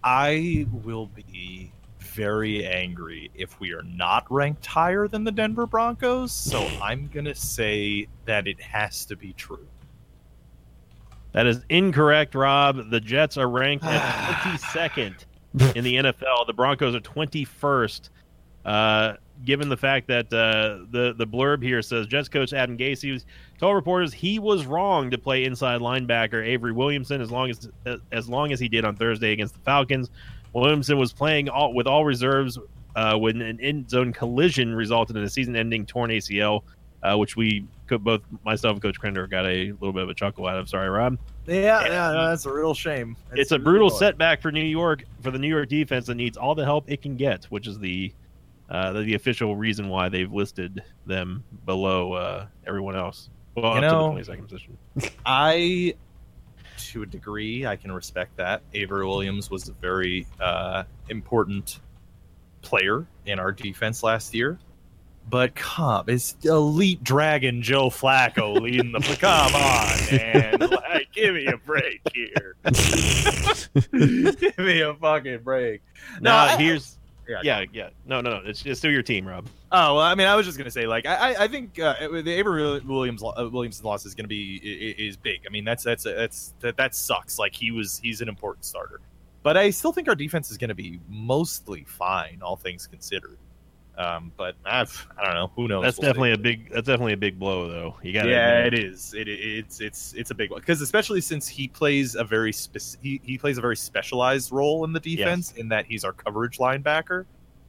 I 0.05 0.67
will 0.71 1.07
be 1.07 1.73
very 1.99 2.67
angry 2.67 3.31
if 3.35 3.59
we 3.59 3.73
are 3.73 3.83
not 3.85 4.31
ranked 4.31 4.67
higher 4.67 5.09
than 5.09 5.25
the 5.25 5.33
Denver 5.33 5.67
Broncos. 5.67 6.31
So 6.31 6.61
I'm 6.83 7.09
gonna 7.09 7.35
say 7.35 8.09
that 8.27 8.47
it 8.47 8.61
has 8.61 9.07
to 9.07 9.17
be 9.17 9.33
true. 9.33 9.67
that 11.33 11.47
is 11.47 11.65
incorrect. 11.71 12.35
Rob, 12.35 12.91
the 12.91 13.01
Jets 13.01 13.39
are 13.39 13.49
ranked 13.49 13.87
at 13.87 14.43
twenty 14.43 14.59
second 14.59 15.25
in 15.75 15.85
the 15.85 15.95
NFL. 15.95 16.47
The 16.47 16.53
Broncos 16.53 16.95
are 16.95 17.01
twenty 17.01 17.47
first. 17.47 18.11
Uh, 18.63 19.15
given 19.45 19.69
the 19.69 19.77
fact 19.77 20.07
that 20.09 20.27
uh, 20.33 20.85
the 20.91 21.15
the 21.17 21.27
blurb 21.27 21.63
here 21.63 21.83
says 21.83 22.07
Jets 22.07 22.29
coach 22.29 22.53
Adam 22.53 22.77
Gase 22.77 23.25
told 23.59 23.75
reporters 23.75 24.13
he 24.13 24.39
was 24.39 24.67
wrong 24.67 25.11
to 25.11 25.19
play 25.19 25.45
inside 25.45 25.81
linebacker 25.81 26.47
Avery 26.47 26.73
Williamson 26.73 27.21
as 27.21 27.31
long 27.31 27.51
as 27.51 27.69
as 28.11 28.29
long 28.29 28.53
as 28.53 28.61
he 28.61 28.69
did 28.69 28.85
on 28.85 28.97
Thursday 28.97 29.33
against 29.33 29.55
the 29.55 29.61
Falcons. 29.61 30.11
Williamson 30.53 30.99
was 30.99 31.13
playing 31.13 31.49
all, 31.49 31.73
with 31.73 31.87
all 31.87 32.05
reserves 32.05 32.59
uh, 32.95 33.17
when 33.17 33.41
an 33.41 33.59
end 33.61 33.89
zone 33.89 34.13
collision 34.13 34.75
resulted 34.75 35.17
in 35.17 35.23
a 35.23 35.29
season-ending 35.29 35.87
torn 35.87 36.11
ACL, 36.11 36.63
uh, 37.03 37.17
which 37.17 37.37
we 37.37 37.65
could 37.87 38.05
both 38.05 38.21
myself 38.45 38.75
and 38.75 38.83
Coach 38.83 39.01
Krender 39.01 39.29
got 39.29 39.47
a 39.47 39.73
little 39.73 39.93
bit 39.93 40.03
of 40.03 40.11
a 40.11 40.15
chuckle 40.15 40.47
out 40.47 40.59
of. 40.59 40.69
Sorry, 40.69 40.89
Rob. 40.89 41.19
Yeah, 41.47 41.83
yeah, 41.85 41.89
no, 41.89 42.29
that's 42.29 42.47
a 42.47 42.53
real 42.53 42.75
shame. 42.75 43.17
It's 43.33 43.51
a 43.53 43.59
brutal 43.59 43.91
setback 43.91 44.41
for 44.41 44.53
New 44.53 44.65
York 44.65 45.05
for 45.23 45.31
the 45.31 45.39
New 45.39 45.49
York 45.49 45.69
defense 45.69 46.07
that 46.07 46.15
needs 46.15 46.37
all 46.37 46.55
the 46.55 46.65
help 46.65 46.85
it 46.91 47.03
can 47.03 47.17
get, 47.17 47.45
which 47.47 47.67
is 47.67 47.79
the 47.79 48.13
uh, 48.73 48.93
the, 48.93 49.03
the 49.03 49.15
official 49.15 49.55
reason 49.55 49.89
why 49.89 50.09
they've 50.09 50.33
listed 50.33 50.83
them 51.07 51.45
below 51.67 52.15
uh, 52.15 52.47
everyone 52.67 52.97
else. 52.97 53.29
Well, 53.55 53.73
You 53.73 53.79
up 53.79 53.83
know- 53.83 53.91
to 53.91 53.97
the 53.97 54.09
twenty 54.09 54.25
second 54.25 54.45
position. 54.49 54.79
I, 55.27 55.95
to 56.93 57.03
a 57.03 57.07
degree, 57.07 57.67
I 57.67 57.77
can 57.77 57.93
respect 57.93 58.39
that. 58.39 58.63
Avery 58.73 59.07
Williams 59.07 59.51
was 59.51 59.69
a 59.69 59.73
very 59.75 60.27
uh, 60.41 60.85
important 61.11 61.81
player 62.63 63.07
in 63.27 63.39
our 63.39 63.53
defense 63.53 64.03
last 64.03 64.35
year. 64.35 64.59
But 65.29 65.55
come, 65.55 66.07
it's 66.09 66.35
elite 66.43 67.05
dragon 67.05 67.63
Joe 67.63 67.91
Flacco 67.91 68.61
leading 68.61 68.91
the. 68.91 68.99
Come 69.21 69.55
on, 69.55 69.97
man! 70.11 70.59
Like, 70.59 71.13
give 71.13 71.35
me 71.37 71.47
a 71.47 71.57
break 71.59 72.01
here. 72.13 72.57
give 73.93 74.59
me 74.59 74.81
a 74.81 74.95
fucking 74.95 75.41
break. 75.45 75.83
No, 76.21 76.31
Now 76.31 76.57
here's 76.57 76.99
Yeah, 77.29 77.41
yeah 77.43 77.65
yeah 77.73 77.89
no 78.05 78.21
no 78.21 78.31
no 78.41 78.43
it's, 78.49 78.65
it's 78.67 78.79
still 78.81 78.91
your 78.91 79.03
team, 79.03 79.27
Rob. 79.27 79.47
Oh 79.71 79.95
well, 79.97 80.05
I 80.05 80.15
mean, 80.15 80.27
I 80.27 80.35
was 80.35 80.45
just 80.45 80.59
gonna 80.59 80.71
say, 80.71 80.87
like, 80.87 81.07
I, 81.07 81.33
I- 81.35 81.45
I 81.45 81.49
think 81.49 81.79
uh, 81.79 81.95
the 82.23 82.33
Avery 82.33 82.81
Williams 82.81 83.23
uh, 83.23 83.49
Williams 83.51 83.83
loss 83.85 84.05
is 84.05 84.15
gonna 84.15 84.29
be 84.29 84.61
i- 84.63 85.03
i- 85.03 85.07
is 85.09 85.17
big. 85.17 85.43
I 85.47 85.51
mean, 85.51 85.65
that's 85.65 85.85
that's 85.85 86.05
that's 86.05 86.55
that, 86.61 86.77
that 86.77 86.95
sucks. 86.95 87.39
Like, 87.39 87.55
he 87.55 87.71
was 87.71 87.99
he's 88.03 88.21
an 88.21 88.29
important 88.29 88.65
starter, 88.65 89.01
but 89.43 89.57
I 89.57 89.71
still 89.71 89.93
think 89.93 90.09
our 90.09 90.15
defense 90.17 90.51
is 90.51 90.59
gonna 90.59 90.75
be 90.75 90.99
mostly 91.09 91.85
fine, 91.85 92.41
all 92.43 92.57
things 92.57 92.87
considered. 92.87 93.39
Um, 93.99 94.33
but 94.37 94.57
I've, 94.65 95.07
I 95.19 95.25
don't 95.25 95.35
know. 95.35 95.51
Who 95.55 95.69
knows? 95.69 95.83
That's 95.83 95.99
We'll 95.99 96.05
see. 96.05 96.09
definitely 96.09 96.33
a 96.33 96.39
big 96.39 96.73
that's 96.73 96.87
definitely 96.87 97.13
a 97.13 97.19
big 97.19 97.39
blow 97.39 97.69
though. 97.69 97.97
You 98.03 98.13
got 98.13 98.27
yeah, 98.27 98.65
it 98.65 98.73
is. 98.73 99.13
It, 99.13 99.29
it's 99.29 99.81
it's 99.81 100.15
it's 100.15 100.31
a 100.31 100.35
big 100.35 100.51
one 100.51 100.61
because 100.61 100.81
especially 100.81 101.21
since 101.21 101.47
he 101.47 101.69
plays 101.69 102.15
a 102.15 102.25
very 102.25 102.53
spec- 102.53 103.03
he, 103.03 103.21
he 103.23 103.37
plays 103.37 103.59
a 103.59 103.61
very 103.61 103.77
specialized 103.77 104.51
role 104.51 104.85
in 104.85 104.93
the 104.93 105.01
defense 105.01 105.53
in 105.53 105.69
that 105.69 105.85
he's 105.85 106.05
our 106.05 106.13
coverage 106.13 106.59
linebacker. 106.59 107.27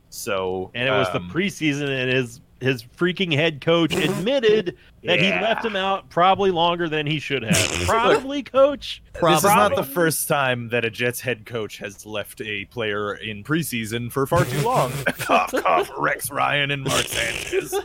So 0.09 0.71
And 0.73 0.87
it 0.87 0.91
was 0.91 1.07
um, 1.13 1.27
the 1.27 1.33
preseason, 1.33 1.89
and 1.89 2.11
his 2.11 2.39
his 2.63 2.83
freaking 2.83 3.33
head 3.33 3.61
coach 3.61 3.93
admitted 3.93 4.77
that 5.03 5.19
he 5.19 5.29
left 5.29 5.65
him 5.65 5.75
out 5.75 6.09
probably 6.09 6.49
longer 6.49 6.87
than 6.87 7.05
he 7.05 7.19
should 7.19 7.43
have. 7.43 7.55
Probably, 7.85 8.41
coach. 8.41 9.03
Probably. 9.13 9.35
This 9.35 9.43
is 9.43 9.55
not 9.55 9.75
the 9.75 9.83
first 9.83 10.27
time 10.27 10.69
that 10.69 10.85
a 10.85 10.89
Jets 10.89 11.19
head 11.19 11.45
coach 11.45 11.77
has 11.79 12.05
left 12.05 12.41
a 12.41 12.65
player 12.65 13.15
in 13.15 13.43
preseason 13.43 14.11
for 14.11 14.25
far 14.25 14.45
too 14.45 14.61
long. 14.61 14.91
Oh, 15.07 15.11
cough, 15.17 15.51
cough, 15.51 15.89
Rex 15.97 16.29
Ryan 16.31 16.71
and 16.71 16.83
Mark 16.83 17.05
Sanchez. 17.05 17.75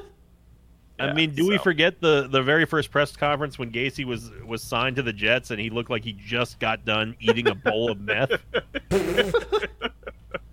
I 0.99 1.13
mean, 1.13 1.35
do 1.35 1.47
we 1.47 1.59
forget 1.59 2.01
the 2.01 2.27
the 2.29 2.43
very 2.43 2.65
first 2.65 2.91
press 2.91 3.15
conference 3.15 3.59
when 3.59 3.71
Gase 3.71 4.05
was 4.05 4.31
was 4.45 4.63
signed 4.63 4.97
to 4.97 5.03
the 5.03 5.13
Jets 5.13 5.51
and 5.51 5.61
he 5.61 5.71
looked 5.71 5.91
like 5.91 6.05
he 6.05 6.13
just 6.13 6.59
got 6.59 6.85
done 6.85 7.17
eating 7.21 7.49
a 7.49 7.55
bowl 7.55 7.91
of 7.91 8.01
meth? 8.01 8.41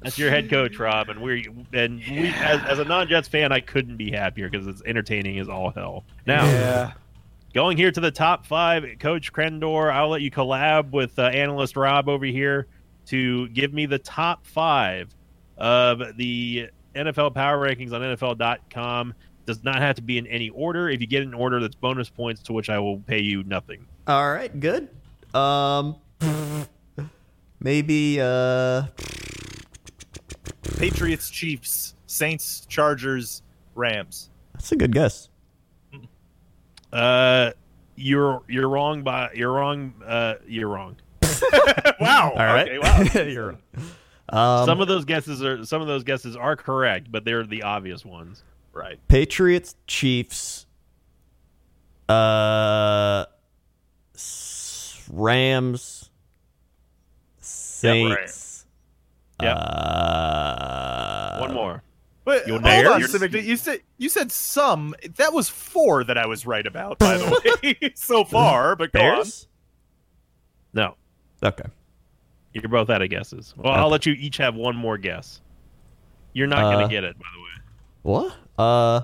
That's 0.05 0.17
your 0.17 0.29
head 0.29 0.49
coach, 0.49 0.79
Rob, 0.79 1.09
and 1.09 1.21
we're 1.21 1.43
and 1.73 1.97
we 1.99 2.27
as, 2.29 2.61
as 2.63 2.79
a 2.79 2.85
non-Jets 2.85 3.27
fan, 3.27 3.51
I 3.51 3.59
couldn't 3.59 3.97
be 3.97 4.11
happier 4.11 4.49
because 4.49 4.67
it's 4.67 4.81
entertaining 4.85 5.39
as 5.39 5.49
all 5.49 5.71
hell. 5.71 6.03
Now, 6.25 6.45
Yeah. 6.45 6.91
going 7.53 7.75
here 7.77 7.91
to 7.91 7.99
the 7.99 8.11
top 8.11 8.45
five, 8.45 8.85
Coach 8.99 9.33
Krendor, 9.33 9.91
I'll 9.91 10.09
let 10.09 10.21
you 10.21 10.31
collab 10.31 10.91
with 10.91 11.17
uh, 11.19 11.23
analyst 11.23 11.75
Rob 11.75 12.07
over 12.07 12.25
here 12.25 12.67
to 13.07 13.47
give 13.49 13.73
me 13.73 13.85
the 13.85 13.99
top 13.99 14.45
five 14.47 15.13
of 15.57 16.01
the 16.17 16.69
NFL 16.95 17.33
power 17.35 17.57
rankings 17.67 17.91
on 17.93 18.01
NFL.com. 18.01 19.13
Does 19.45 19.63
not 19.63 19.77
have 19.77 19.95
to 19.97 20.01
be 20.01 20.17
in 20.17 20.25
any 20.27 20.49
order. 20.49 20.89
If 20.89 21.01
you 21.01 21.07
get 21.07 21.21
an 21.21 21.33
order, 21.35 21.59
that's 21.59 21.75
bonus 21.75 22.09
points 22.09 22.41
to 22.43 22.53
which 22.53 22.69
I 22.69 22.79
will 22.79 22.97
pay 22.99 23.19
you 23.19 23.43
nothing. 23.43 23.85
All 24.07 24.31
right. 24.31 24.59
Good. 24.59 24.89
Um. 25.35 25.97
Maybe. 27.59 28.19
Uh. 28.19 28.83
Patriots, 30.77 31.29
Chiefs, 31.29 31.95
Saints, 32.07 32.65
Chargers, 32.67 33.41
Rams. 33.75 34.29
That's 34.53 34.71
a 34.71 34.75
good 34.75 34.93
guess. 34.93 35.29
Uh, 36.91 37.51
you're 37.95 38.41
you're 38.47 38.69
wrong 38.69 39.03
by 39.03 39.31
you're 39.33 39.51
wrong. 39.51 39.93
Uh, 40.05 40.35
you're 40.47 40.69
wrong. 40.69 40.97
wow. 41.99 42.31
All 42.31 42.45
right. 42.45 42.69
Okay, 42.69 42.77
wow. 42.79 43.23
You're 43.23 43.47
right. 43.49 43.59
Um, 44.29 44.65
some 44.65 44.81
of 44.81 44.87
those 44.87 45.05
guesses 45.05 45.43
are 45.43 45.65
some 45.65 45.81
of 45.81 45.87
those 45.87 46.03
guesses 46.03 46.35
are 46.35 46.55
correct, 46.55 47.11
but 47.11 47.25
they're 47.25 47.45
the 47.45 47.63
obvious 47.63 48.05
ones. 48.05 48.43
right. 48.73 48.99
Patriots, 49.07 49.75
Chiefs, 49.87 50.65
uh, 52.09 53.25
Rams, 55.11 56.09
Saints. 57.39 58.44
Yep. 59.45 59.57
Uh, 59.57 61.37
One 61.39 61.53
more. 61.53 61.83
But 62.23 62.47
You're 62.47 62.55
hold 62.59 62.65
there? 62.65 62.91
on, 62.91 62.99
You're- 62.99 63.11
Civic. 63.11 63.33
You 63.33 63.55
said 63.57 63.81
you 63.97 64.09
said 64.09 64.31
some. 64.31 64.95
That 65.17 65.31
was 65.33 65.47
four 65.47 66.03
that 66.03 66.17
I 66.17 66.25
was 66.25 66.45
right 66.47 66.65
about, 66.65 66.97
by 66.99 67.17
the 67.17 67.75
way, 67.81 67.91
so 67.95 68.23
far. 68.23 68.75
But 68.75 68.91
go 68.91 68.99
on. 68.99 69.15
Bears. 69.17 69.47
No, 70.73 70.95
Okay. 71.43 71.63
you're 72.53 72.67
both 72.67 72.89
out 72.89 73.01
of 73.01 73.09
guesses. 73.09 73.53
Well, 73.57 73.71
I'll 73.73 73.89
let 73.89 74.05
you 74.05 74.13
each 74.13 74.37
have 74.37 74.55
one 74.55 74.75
more 74.75 74.97
guess. 74.97 75.39
You're 76.33 76.47
not 76.47 76.61
going 76.63 76.77
Uh, 76.79 76.81
to 76.83 76.87
get 76.89 77.03
it, 77.05 77.17
by 77.19 77.25
the 77.33 77.41
way. 77.41 77.49
What? 78.01 78.35
Uh, 78.57 79.01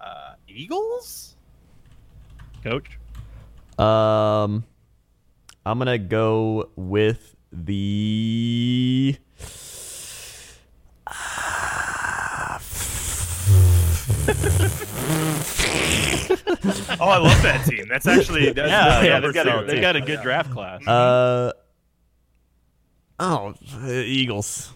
Uh, 0.00 0.34
Eagles? 0.48 1.36
Coach. 2.62 2.98
um, 3.78 4.64
I'm 5.64 5.78
gonna 5.78 5.98
go 5.98 6.70
with 6.76 7.31
the. 7.52 9.16
Oh, 17.00 17.08
I 17.08 17.18
love 17.18 17.42
that 17.42 17.64
team. 17.66 17.86
That's 17.88 18.06
actually 18.06 18.50
that's 18.52 18.70
Yeah, 18.70 18.84
that's 18.88 19.04
yeah, 19.06 19.20
they've 19.20 19.34
got, 19.34 19.46
a, 19.46 19.66
they've 19.66 19.80
got 19.80 19.96
a 19.96 20.00
good 20.00 20.20
draft 20.22 20.50
class. 20.52 20.86
Uh. 20.86 21.52
Oh, 23.18 23.54
Eagles. 23.88 24.72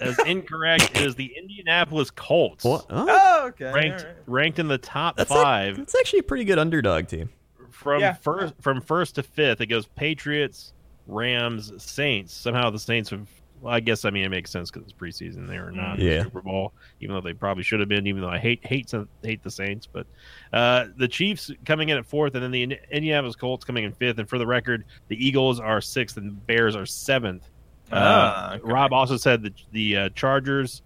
As 0.00 0.18
incorrect 0.20 0.96
as 0.96 1.16
the 1.16 1.32
Indianapolis 1.36 2.10
Colts. 2.10 2.64
What? 2.64 2.86
Oh, 2.90 3.06
Oh, 3.08 3.46
okay. 3.48 3.72
Ranked 3.72 4.00
all 4.00 4.06
right. 4.06 4.16
ranked 4.26 4.58
in 4.58 4.68
the 4.68 4.78
top 4.78 5.16
that's 5.16 5.28
five. 5.30 5.76
That's 5.76 5.94
actually 5.98 6.20
a 6.20 6.24
pretty 6.24 6.44
good 6.44 6.58
underdog 6.58 7.08
team. 7.08 7.30
from 7.70 8.00
Yeah. 8.00 8.12
first 8.14 8.54
from 8.60 8.80
first 8.80 9.16
to 9.16 9.22
fifth, 9.22 9.60
it 9.60 9.66
goes 9.66 9.86
Patriots, 9.86 10.72
Rams, 11.08 11.72
Saints. 11.82 12.32
Somehow 12.34 12.70
the 12.70 12.78
Saints 12.78 13.10
have. 13.10 13.28
Well, 13.60 13.74
I 13.74 13.80
guess 13.80 14.04
I 14.04 14.10
mean 14.10 14.22
it 14.24 14.28
makes 14.28 14.52
sense 14.52 14.70
because 14.70 14.88
it's 14.88 14.92
preseason. 14.96 15.48
They 15.48 15.56
are 15.56 15.72
not 15.72 15.98
in 15.98 16.06
Yeah. 16.06 16.18
the 16.18 16.24
Super 16.24 16.42
Bowl, 16.42 16.72
even 17.00 17.16
though 17.16 17.20
they 17.20 17.32
probably 17.32 17.64
should 17.64 17.80
have 17.80 17.88
been. 17.88 18.06
Even 18.06 18.22
though 18.22 18.28
I 18.28 18.38
hate 18.38 18.64
hate 18.64 18.92
hate 19.24 19.42
the 19.42 19.50
Saints, 19.50 19.88
but 19.92 20.06
uh, 20.52 20.84
the 20.96 21.08
Chiefs 21.08 21.50
coming 21.64 21.88
in 21.88 21.98
at 21.98 22.06
fourth, 22.06 22.34
and 22.36 22.44
then 22.44 22.52
the 22.52 22.62
Indi- 22.62 22.78
Indianapolis 22.92 23.34
Colts 23.34 23.64
coming 23.64 23.82
in 23.82 23.90
fifth. 23.92 24.18
And 24.20 24.28
for 24.28 24.38
the 24.38 24.46
record, 24.46 24.84
the 25.08 25.16
Eagles 25.26 25.58
are 25.58 25.80
sixth, 25.80 26.16
and 26.18 26.28
the 26.28 26.34
Bears 26.34 26.76
are 26.76 26.86
seventh. 26.86 27.50
Ah, 27.90 28.52
Uh, 28.52 28.54
okay. 28.56 28.70
Rob 28.72 28.92
also 28.92 29.16
said 29.16 29.42
the 29.42 29.52
the 29.72 29.96
uh, 29.96 30.08
Chargers, 30.10 30.82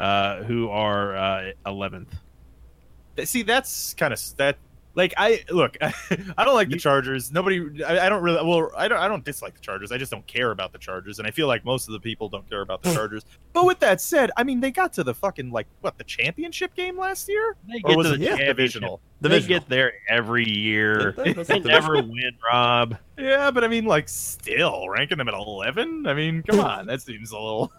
uh, 0.00 0.42
who 0.42 0.68
are 0.70 1.16
uh, 1.16 1.50
eleventh. 1.66 2.12
Th- 3.14 3.28
See, 3.28 3.42
that's 3.42 3.94
kind 3.94 4.12
of 4.12 4.20
that. 4.38 4.58
Like 4.98 5.14
I 5.16 5.44
look, 5.48 5.76
I 5.80 6.44
don't 6.44 6.54
like 6.56 6.70
the 6.70 6.76
Chargers. 6.76 7.30
Nobody, 7.30 7.84
I, 7.84 8.06
I 8.06 8.08
don't 8.08 8.20
really. 8.20 8.44
Well, 8.44 8.72
I 8.76 8.88
don't. 8.88 8.98
I 8.98 9.06
don't 9.06 9.24
dislike 9.24 9.54
the 9.54 9.60
Chargers. 9.60 9.92
I 9.92 9.96
just 9.96 10.10
don't 10.10 10.26
care 10.26 10.50
about 10.50 10.72
the 10.72 10.78
Chargers, 10.78 11.20
and 11.20 11.28
I 11.28 11.30
feel 11.30 11.46
like 11.46 11.64
most 11.64 11.86
of 11.86 11.92
the 11.92 12.00
people 12.00 12.28
don't 12.28 12.50
care 12.50 12.62
about 12.62 12.82
the 12.82 12.92
Chargers. 12.94 13.24
But 13.52 13.64
with 13.64 13.78
that 13.78 14.00
said, 14.00 14.32
I 14.36 14.42
mean, 14.42 14.58
they 14.58 14.72
got 14.72 14.92
to 14.94 15.04
the 15.04 15.14
fucking 15.14 15.52
like 15.52 15.68
what 15.82 15.98
the 15.98 16.04
championship 16.04 16.74
game 16.74 16.98
last 16.98 17.28
year, 17.28 17.54
They 17.68 17.76
or 17.84 17.90
get 17.90 17.96
was 17.96 18.08
to 18.08 18.14
it 18.14 18.20
yeah, 18.20 18.26
championship. 18.30 18.56
divisional? 18.56 19.00
They 19.20 19.28
Divisional. 19.28 19.60
get 19.60 19.68
there 19.68 19.92
every 20.08 20.48
year. 20.48 21.14
They- 21.16 21.32
that's 21.32 21.48
They 21.48 21.60
the 21.60 21.68
never 21.68 21.92
win, 22.02 22.32
Rob. 22.52 22.96
Yeah, 23.16 23.52
but 23.52 23.62
I 23.62 23.68
mean, 23.68 23.84
like, 23.84 24.08
still 24.08 24.88
ranking 24.88 25.18
them 25.18 25.28
at 25.28 25.34
eleven. 25.34 26.08
I 26.08 26.14
mean, 26.14 26.42
come 26.42 26.58
on, 26.58 26.86
that 26.86 27.02
seems 27.02 27.30
a 27.30 27.38
little. 27.38 27.72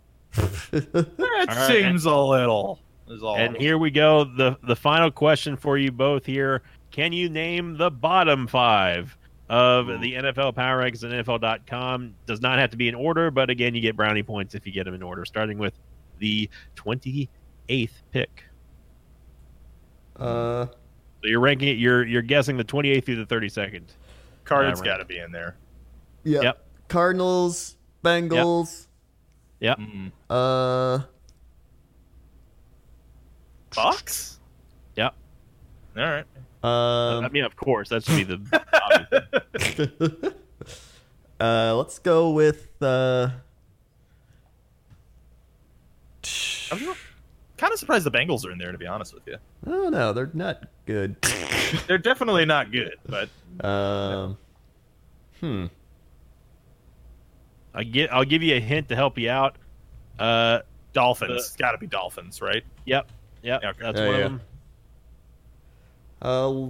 That 0.72 1.46
right. 1.50 1.68
seems 1.68 2.06
a 2.06 2.16
little. 2.16 2.80
Is 3.10 3.24
all. 3.24 3.36
And 3.36 3.58
here 3.58 3.78
we 3.78 3.90
go. 3.92 4.24
The 4.24 4.58
the 4.64 4.76
final 4.76 5.10
question 5.12 5.58
for 5.58 5.78
you 5.78 5.92
both 5.92 6.26
here. 6.26 6.62
Can 6.92 7.14
you 7.14 7.30
name 7.30 7.78
the 7.78 7.92
bottom 7.92 8.48
five 8.48 9.16
of 9.50 9.88
the 10.02 10.14
NFL 10.14 10.56
Power 10.56 10.82
Rankings 10.82 11.04
and 11.04 11.14
NFL.com? 11.14 12.16
Does 12.26 12.42
not 12.42 12.60
have 12.60 12.70
to 12.72 12.78
be 12.78 12.88
in 12.88 12.96
order, 12.96 13.30
but 13.32 13.50
again, 13.50 13.76
you 13.76 13.82
get 13.82 13.96
brownie 13.96 14.24
points 14.24 14.56
if 14.56 14.66
you 14.66 14.72
get 14.72 14.86
them 14.86 14.94
in 14.94 15.04
order, 15.04 15.24
starting 15.26 15.58
with 15.58 15.74
the 16.20 16.50
28th 16.76 17.30
pick. 18.12 18.44
Uh, 20.16 20.66
So 21.22 21.28
you're 21.28 21.40
ranking 21.40 21.68
it, 21.70 21.78
you're 21.78 22.06
you're 22.06 22.22
guessing 22.22 22.58
the 22.58 22.64
28th 22.64 23.06
through 23.06 23.24
the 23.24 23.36
32nd. 23.36 23.84
Cardinals 24.46 24.82
Uh, 24.82 24.86
got 24.86 24.98
to 24.98 25.06
be 25.06 25.18
in 25.20 25.32
there. 25.32 25.56
yeah. 26.24 26.42
Yep. 26.42 26.66
Cardinals, 26.88 27.78
Bengals. 28.04 28.88
Yep. 29.60 29.78
Mm. 29.78 30.12
Uh, 30.30 31.04
Bucks. 33.76 34.40
Yep. 34.96 35.14
All 35.98 36.04
right. 36.04 36.26
Um, 36.64 37.26
I 37.26 37.30
mean, 37.30 37.44
of 37.46 37.56
course, 37.56 37.90
that 37.90 38.04
should 38.04 38.16
be 38.18 38.24
the 38.24 38.64
obvious. 40.14 40.34
uh, 41.40 41.76
let's 41.76 42.00
go 42.00 42.32
with 42.32 42.68
uh. 42.82 43.30
I'm 46.72 46.80
kind 47.58 47.74
of 47.74 47.80
surprised 47.80 48.06
the 48.06 48.12
Bengals 48.12 48.46
are 48.46 48.52
in 48.52 48.58
there, 48.60 48.72
to 48.72 48.78
be 48.78 48.86
honest 48.88 49.14
with 49.14 49.26
you. 49.26 49.38
I 49.66 49.70
don't. 49.70 49.92
They're 50.16 50.30
not 50.34 50.66
good. 50.86 51.16
They're 51.88 51.98
definitely 51.98 52.46
not 52.46 52.72
good, 52.72 52.96
but 53.08 53.30
Um, 53.66 54.38
hmm. 55.40 55.66
I 57.74 57.84
get 57.84 58.12
I'll 58.14 58.26
give 58.26 58.44
you 58.44 58.56
a 58.56 58.60
hint 58.60 58.90
to 58.90 58.96
help 58.96 59.18
you 59.18 59.30
out. 59.30 59.56
Uh 60.18 60.60
Dolphins. 60.94 61.56
got 61.58 61.72
to 61.74 61.78
be 61.78 61.88
Dolphins, 61.88 62.42
right? 62.42 62.64
yep. 62.86 63.12
Yep. 63.44 63.64
Okay. 63.64 63.78
That's 63.80 63.98
Yeah, 64.00 64.06
one 64.08 64.16
yeah. 64.16 64.26
of 64.26 64.32
them. 64.34 64.42
Uh, 66.22 66.70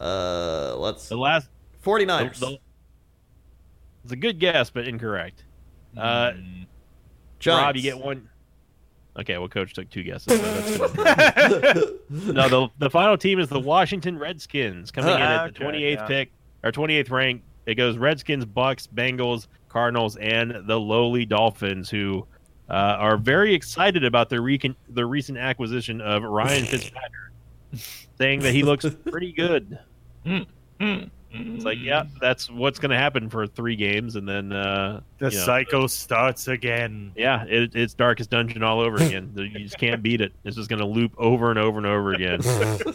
uh, 0.00 0.76
let's 0.76 1.08
The 1.08 1.16
last 1.16 1.48
49ers. 1.84 2.38
the- 2.38 2.58
it's 4.04 4.12
a 4.12 4.16
good 4.16 4.38
guess, 4.38 4.70
but 4.70 4.86
incorrect. 4.86 5.44
Uh, 5.96 6.32
Mm. 6.32 6.66
Rob, 7.46 7.76
you 7.76 7.82
get 7.82 7.98
one. 7.98 8.28
Okay, 9.18 9.38
well, 9.38 9.48
coach 9.48 9.72
took 9.72 9.88
two 9.90 10.02
guesses. 10.02 10.38
so 10.76 10.88
that's 10.88 11.80
no, 12.10 12.48
the 12.48 12.68
the 12.78 12.90
final 12.90 13.16
team 13.16 13.38
is 13.38 13.48
the 13.48 13.60
Washington 13.60 14.18
Redskins 14.18 14.90
coming 14.90 15.14
in 15.14 15.20
at 15.20 15.54
the 15.54 15.64
Okay, 15.64 15.78
28th 15.78 15.94
yeah. 16.00 16.06
pick 16.06 16.30
or 16.64 16.72
28th 16.72 17.10
rank. 17.10 17.42
It 17.66 17.74
goes 17.76 17.96
Redskins, 17.98 18.44
Bucks, 18.44 18.86
Bengals, 18.94 19.46
Cardinals, 19.68 20.16
and 20.16 20.66
the 20.66 20.78
lowly 20.78 21.24
Dolphins, 21.24 21.88
who 21.90 22.26
uh, 22.68 22.72
are 22.72 23.16
very 23.16 23.54
excited 23.54 24.04
about 24.04 24.28
their 24.28 24.42
recent 24.42 24.76
their 24.88 25.06
recent 25.08 25.38
acquisition 25.38 26.00
of 26.00 26.22
Ryan 26.22 26.64
Fitzpatrick, 26.66 27.32
saying 28.18 28.40
that 28.40 28.52
he 28.52 28.62
looks 28.62 28.86
pretty 29.10 29.32
good. 29.32 29.78
Mm. 30.24 31.10
It's 31.38 31.64
like, 31.64 31.78
yeah, 31.80 32.04
that's 32.20 32.50
what's 32.50 32.78
going 32.78 32.90
to 32.90 32.96
happen 32.96 33.28
for 33.28 33.46
three 33.46 33.76
games, 33.76 34.16
and 34.16 34.28
then 34.28 34.52
uh, 34.52 35.00
the 35.18 35.30
you 35.30 35.36
know, 35.36 35.44
cycle 35.44 35.88
starts 35.88 36.48
again. 36.48 37.12
Yeah, 37.16 37.44
it, 37.44 37.74
it's 37.74 37.94
Darkest 37.94 38.30
Dungeon 38.30 38.62
all 38.62 38.80
over 38.80 38.96
again. 38.96 39.32
you 39.36 39.60
just 39.60 39.78
can't 39.78 40.02
beat 40.02 40.20
it. 40.20 40.32
It's 40.44 40.56
just 40.56 40.68
going 40.68 40.80
to 40.80 40.86
loop 40.86 41.12
over 41.18 41.50
and 41.50 41.58
over 41.58 41.78
and 41.78 41.86
over 41.86 42.12
again. 42.12 42.40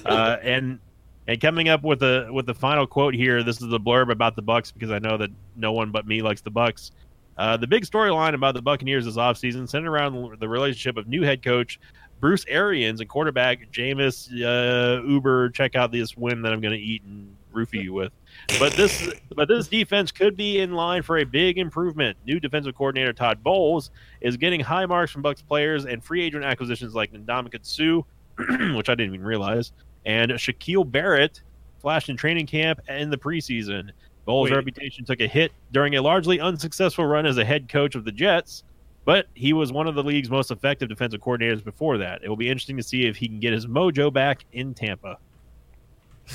Uh, 0.05 0.37
and 0.41 0.79
and 1.27 1.39
coming 1.39 1.69
up 1.69 1.83
with 1.83 1.99
the 1.99 2.27
with 2.31 2.45
the 2.45 2.53
final 2.53 2.87
quote 2.87 3.13
here, 3.13 3.43
this 3.43 3.61
is 3.61 3.69
the 3.69 3.79
blurb 3.79 4.11
about 4.11 4.35
the 4.35 4.41
Bucks 4.41 4.71
because 4.71 4.91
I 4.91 4.99
know 4.99 5.17
that 5.17 5.29
no 5.55 5.71
one 5.71 5.91
but 5.91 6.05
me 6.07 6.21
likes 6.21 6.41
the 6.41 6.49
Bucks. 6.49 6.91
Uh, 7.37 7.55
the 7.55 7.67
big 7.67 7.85
storyline 7.85 8.33
about 8.33 8.55
the 8.55 8.61
Buccaneers 8.61 9.05
this 9.05 9.17
offseason 9.17 9.69
centered 9.69 9.89
around 9.89 10.39
the 10.39 10.49
relationship 10.49 10.97
of 10.97 11.07
new 11.07 11.21
head 11.23 11.43
coach 11.43 11.79
Bruce 12.21 12.45
Arians 12.47 13.01
and 13.01 13.09
quarterback 13.09 13.71
Jameis 13.71 14.29
uh, 14.31 15.03
Uber. 15.05 15.49
Check 15.49 15.75
out 15.75 15.91
this 15.91 16.15
win 16.15 16.43
that 16.43 16.53
I'm 16.53 16.61
going 16.61 16.73
to 16.73 16.79
eat 16.79 17.03
and 17.03 17.35
roofie 17.53 17.83
you 17.83 17.93
with. 17.93 18.13
But 18.59 18.73
this 18.73 19.11
but 19.35 19.47
this 19.47 19.67
defense 19.67 20.11
could 20.11 20.37
be 20.37 20.59
in 20.59 20.73
line 20.73 21.01
for 21.01 21.17
a 21.17 21.23
big 21.25 21.57
improvement. 21.57 22.17
New 22.25 22.39
defensive 22.39 22.75
coordinator 22.75 23.11
Todd 23.11 23.43
Bowles 23.43 23.89
is 24.21 24.37
getting 24.37 24.59
high 24.61 24.85
marks 24.85 25.11
from 25.11 25.23
Bucks 25.23 25.41
players 25.41 25.85
and 25.85 26.01
free 26.03 26.23
agent 26.23 26.45
acquisitions 26.45 26.93
like 26.93 27.11
Ndamukong 27.11 27.65
Suh, 27.65 28.03
which 28.75 28.87
I 28.87 28.95
didn't 28.95 29.15
even 29.15 29.25
realize, 29.25 29.73
and 30.05 30.31
Shaquil 30.31 30.89
Barrett 30.89 31.41
flashed 31.81 32.09
in 32.09 32.15
training 32.15 32.45
camp 32.45 32.79
and 32.87 33.01
in 33.01 33.09
the 33.09 33.17
preseason. 33.17 33.89
Bowles' 34.25 34.51
Wait. 34.51 34.55
reputation 34.55 35.03
took 35.03 35.19
a 35.19 35.27
hit 35.27 35.51
during 35.71 35.95
a 35.95 36.01
largely 36.01 36.39
unsuccessful 36.39 37.05
run 37.05 37.25
as 37.25 37.39
a 37.39 37.43
head 37.43 37.67
coach 37.67 37.95
of 37.95 38.05
the 38.05 38.11
Jets, 38.11 38.63
but 39.05 39.27
he 39.33 39.53
was 39.53 39.71
one 39.71 39.87
of 39.87 39.95
the 39.95 40.03
league's 40.03 40.29
most 40.29 40.51
effective 40.51 40.89
defensive 40.89 41.21
coordinators 41.21 41.63
before 41.63 41.97
that. 41.97 42.21
It 42.23 42.29
will 42.29 42.35
be 42.35 42.49
interesting 42.49 42.77
to 42.77 42.83
see 42.83 43.07
if 43.07 43.15
he 43.15 43.27
can 43.27 43.39
get 43.39 43.53
his 43.53 43.65
mojo 43.67 44.11
back 44.13 44.45
in 44.53 44.73
Tampa. 44.73 45.17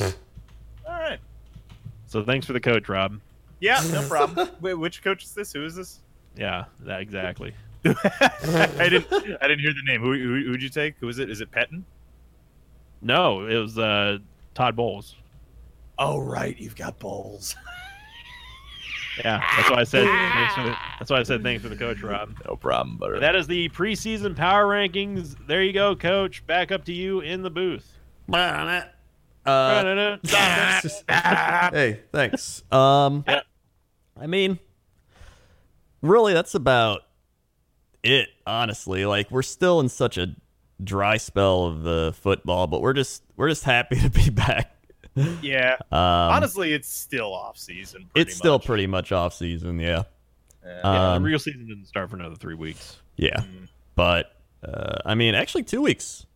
All 0.01 0.13
right. 0.87 1.19
So 2.07 2.25
thanks 2.25 2.47
for 2.47 2.53
the 2.53 2.61
coach, 2.61 2.89
Rob. 2.89 3.21
Yeah, 3.61 3.83
no 3.91 4.03
problem. 4.07 4.49
Wait, 4.61 4.75
which 4.75 5.03
coach 5.03 5.25
is 5.25 5.33
this? 5.33 5.53
Who 5.53 5.65
is 5.65 5.75
this? 5.75 6.01
Yeah, 6.37 6.65
that 6.81 7.01
exactly. 7.01 7.55
I 7.85 8.89
didn't. 8.89 9.07
I 9.13 9.49
didn't 9.49 9.61
hear 9.61 9.73
the 9.73 9.83
name. 9.87 10.01
Who, 10.01 10.13
who 10.13 10.51
who'd 10.51 10.63
you 10.63 10.69
take? 10.69 10.97
Who 11.01 11.09
is 11.09 11.19
it? 11.19 11.31
Is 11.31 11.41
it 11.41 11.51
Petton? 11.51 11.85
No, 13.01 13.47
it 13.47 13.57
was 13.57 13.79
uh, 13.79 14.19
Todd 14.55 14.77
Bowles. 14.77 15.15
Oh 15.99 16.19
right, 16.19 16.59
you've 16.59 16.77
got 16.77 16.99
bowls. 16.99 17.57
Yeah, 19.19 19.43
that's 19.57 19.71
why 19.71 19.79
I 19.79 19.85
said 19.85 20.07
thanks 20.07 20.55
for 20.55 20.63
the, 20.63 20.77
that's 20.99 21.11
why 21.11 21.19
I 21.19 21.23
said 21.23 21.43
thanks 21.43 21.63
for 21.63 21.69
the 21.69 21.77
coach, 21.77 22.03
Rob. 22.03 22.37
No 22.47 22.57
problem, 22.57 22.97
butter. 22.99 23.19
That 23.21 23.35
is 23.37 23.47
the 23.47 23.69
preseason 23.71 24.37
power 24.37 24.67
rankings. 24.67 25.37
There 25.47 25.63
you 25.63 25.73
go, 25.73 25.97
coach. 25.97 26.47
Back 26.47 26.71
up 26.71 26.85
to 26.87 26.93
you 26.93 27.21
in 27.21 27.43
the 27.43 27.51
booth. 27.51 27.99
Uh, 29.45 30.19
hey, 31.73 32.01
thanks. 32.13 32.63
Um, 32.73 33.25
Yeah. 33.27 33.41
I 34.21 34.27
mean, 34.27 34.59
really, 36.03 36.33
that's 36.33 36.55
about 36.55 37.03
it. 38.03 38.29
Honestly, 38.47 39.07
like 39.07 39.31
we're 39.31 39.43
still 39.43 39.81
in 39.81 39.89
such 39.89 40.19
a 40.19 40.35
dry 40.83 41.17
spell 41.17 41.65
of 41.65 41.83
the 41.83 42.15
football, 42.21 42.67
but 42.67 42.81
we're 42.81 42.93
just 42.93 43.23
we're 43.37 43.49
just 43.49 43.65
happy 43.65 43.97
to 44.01 44.11
be 44.11 44.31
back. 44.31 44.76
Yeah. 45.43 45.77
Um, 45.91 45.99
Honestly, 45.99 46.73
it's 46.73 46.89
still 46.89 47.33
off 47.35 47.57
season. 47.59 48.07
it's 48.15 48.37
still 48.37 48.59
pretty 48.59 48.87
much 48.87 49.13
off 49.13 49.35
season. 49.35 49.79
Yeah. 49.79 50.03
Yeah. 50.65 50.81
Yeah, 50.85 51.13
Um, 51.15 51.23
the 51.23 51.29
real 51.29 51.39
season 51.39 51.67
didn't 51.67 51.87
start 51.87 52.11
for 52.11 52.17
another 52.17 52.35
three 52.37 52.55
weeks. 52.55 52.97
Yeah, 53.17 53.37
Mm. 53.41 53.69
but 53.95 54.33
uh, 54.67 54.99
I 55.05 55.15
mean, 55.15 55.35
actually, 55.35 55.63
two 55.63 55.81
weeks. 55.83 56.27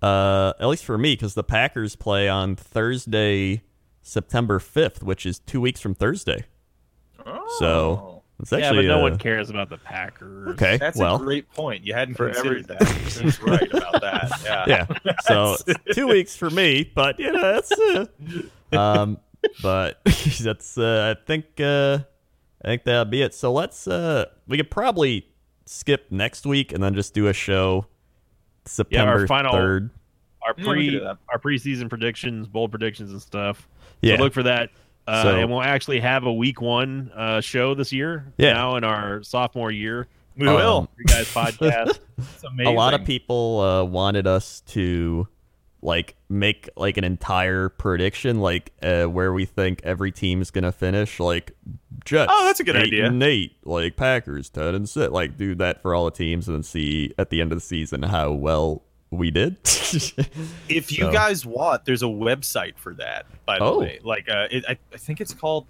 Uh, 0.00 0.52
at 0.60 0.66
least 0.68 0.84
for 0.84 0.96
me, 0.96 1.12
because 1.14 1.34
the 1.34 1.42
Packers 1.44 1.96
play 1.96 2.28
on 2.28 2.54
Thursday, 2.56 3.62
September 4.00 4.58
fifth, 4.58 5.02
which 5.02 5.26
is 5.26 5.40
two 5.40 5.60
weeks 5.60 5.80
from 5.80 5.94
Thursday. 5.94 6.46
Oh. 7.26 7.56
So 7.58 8.17
it's 8.40 8.52
yeah, 8.52 8.58
actually 8.58 8.86
but 8.86 8.94
no 8.94 8.98
uh, 8.98 9.02
one 9.02 9.18
cares 9.18 9.50
about 9.50 9.68
the 9.68 9.78
Packers. 9.78 10.48
okay. 10.50 10.76
That's 10.76 10.96
well, 10.98 11.16
a 11.16 11.18
great 11.18 11.50
point. 11.52 11.84
You 11.84 11.94
hadn't 11.94 12.14
For 12.14 12.30
considered 12.30 12.70
every- 12.70 12.86
that. 12.86 13.10
Seems 13.10 13.42
right 13.42 13.72
about 13.72 14.00
that. 14.00 14.30
Yeah. 14.68 14.86
yeah. 15.04 15.12
So 15.22 15.56
two 15.92 16.06
weeks 16.06 16.36
for 16.36 16.48
me, 16.50 16.90
but 16.94 17.18
you 17.18 17.32
know 17.32 17.40
that's 17.52 17.72
uh, 17.72 18.06
um, 18.72 19.18
but 19.62 20.00
that's 20.40 20.78
uh, 20.78 21.14
I 21.16 21.26
think 21.26 21.46
uh, 21.60 21.98
I 22.64 22.68
think 22.68 22.84
that'll 22.84 23.04
be 23.06 23.22
it. 23.22 23.34
So 23.34 23.52
let's 23.52 23.86
uh, 23.88 24.26
we 24.46 24.56
could 24.56 24.70
probably 24.70 25.26
skip 25.66 26.06
next 26.10 26.46
week 26.46 26.72
and 26.72 26.82
then 26.82 26.94
just 26.94 27.14
do 27.14 27.26
a 27.26 27.32
show 27.32 27.86
September 28.64 29.26
final- 29.26 29.52
third. 29.52 29.90
Our 30.42 30.54
Yeah, 30.56 30.58
we 30.58 30.64
can 30.64 30.72
pre 30.72 30.90
do 30.90 31.04
our 31.28 31.38
preseason 31.38 31.88
predictions, 31.88 32.46
bold 32.46 32.70
predictions, 32.70 33.10
and 33.10 33.20
stuff. 33.20 33.68
Yeah. 34.00 34.16
So 34.16 34.22
look 34.22 34.32
for 34.32 34.44
that. 34.44 34.70
Uh, 35.08 35.22
So- 35.22 35.36
and 35.40 35.50
we'll 35.50 35.62
actually 35.62 36.00
have 36.00 36.24
a 36.24 36.32
week 36.32 36.60
one 36.60 37.10
uh, 37.16 37.40
show 37.40 37.74
this 37.74 37.92
year. 37.92 38.32
Yeah. 38.36 38.52
Now 38.52 38.76
in 38.76 38.84
our 38.84 39.22
sophomore 39.22 39.70
year, 39.70 40.06
We 40.36 40.46
Um, 40.46 40.54
will. 40.54 40.88
you 40.98 41.04
guys 41.04 41.32
podcast. 41.32 41.98
It's 42.18 42.44
amazing. 42.44 42.66
a 42.72 42.76
lot 42.76 42.94
of 42.94 43.04
people 43.04 43.60
uh, 43.60 43.84
wanted 43.84 44.26
us 44.26 44.60
to 44.68 45.26
like 45.82 46.16
make 46.28 46.68
like 46.76 46.96
an 46.96 47.04
entire 47.04 47.68
prediction 47.68 48.40
like 48.40 48.72
uh, 48.82 49.04
where 49.04 49.32
we 49.32 49.44
think 49.44 49.80
every 49.84 50.10
team's 50.10 50.50
gonna 50.50 50.72
finish 50.72 51.20
like 51.20 51.52
jets 52.04 52.30
Oh, 52.34 52.46
that's 52.46 52.58
a 52.58 52.64
good 52.64 52.74
eight 52.74 52.86
idea. 52.88 53.06
and 53.06 53.22
eight 53.22 53.56
like 53.64 53.94
packers 53.96 54.50
10 54.50 54.74
and 54.74 54.88
6 54.88 55.12
like 55.12 55.36
do 55.36 55.54
that 55.54 55.80
for 55.80 55.94
all 55.94 56.04
the 56.06 56.10
teams 56.10 56.48
and 56.48 56.56
then 56.56 56.62
see 56.64 57.12
at 57.16 57.30
the 57.30 57.40
end 57.40 57.52
of 57.52 57.58
the 57.58 57.64
season 57.64 58.02
how 58.02 58.32
well 58.32 58.82
we 59.10 59.30
did 59.30 59.56
If 60.68 60.92
you 60.92 61.04
So- 61.04 61.12
guys 61.12 61.46
want, 61.46 61.84
there's 61.84 62.02
a 62.02 62.06
website 62.06 62.76
for 62.76 62.94
that. 62.94 63.26
By 63.46 63.58
the 63.58 63.64
Oh. 63.64 63.80
way, 63.80 64.00
like 64.04 64.28
uh, 64.28 64.48
it, 64.50 64.64
I, 64.68 64.76
I 64.92 64.96
think 64.98 65.20
it's 65.20 65.32
called, 65.32 65.66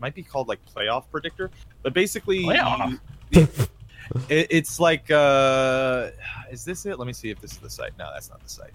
might 0.00 0.14
be 0.14 0.22
called 0.22 0.46
like 0.48 0.60
Playoff 0.66 1.04
Predictor, 1.10 1.50
but 1.82 1.92
basically, 1.92 2.44
Playoff? 2.44 3.00
you- 3.30 3.48
it, 4.28 4.46
it's 4.50 4.78
like, 4.78 5.10
uh, 5.10 6.10
is 6.50 6.64
this 6.64 6.86
it? 6.86 6.98
Let 6.98 7.06
me 7.06 7.12
see 7.12 7.30
if 7.30 7.40
this 7.40 7.52
is 7.52 7.58
the 7.58 7.70
site. 7.70 7.92
No, 7.98 8.10
that's 8.12 8.30
not 8.30 8.42
the 8.42 8.48
site. 8.48 8.72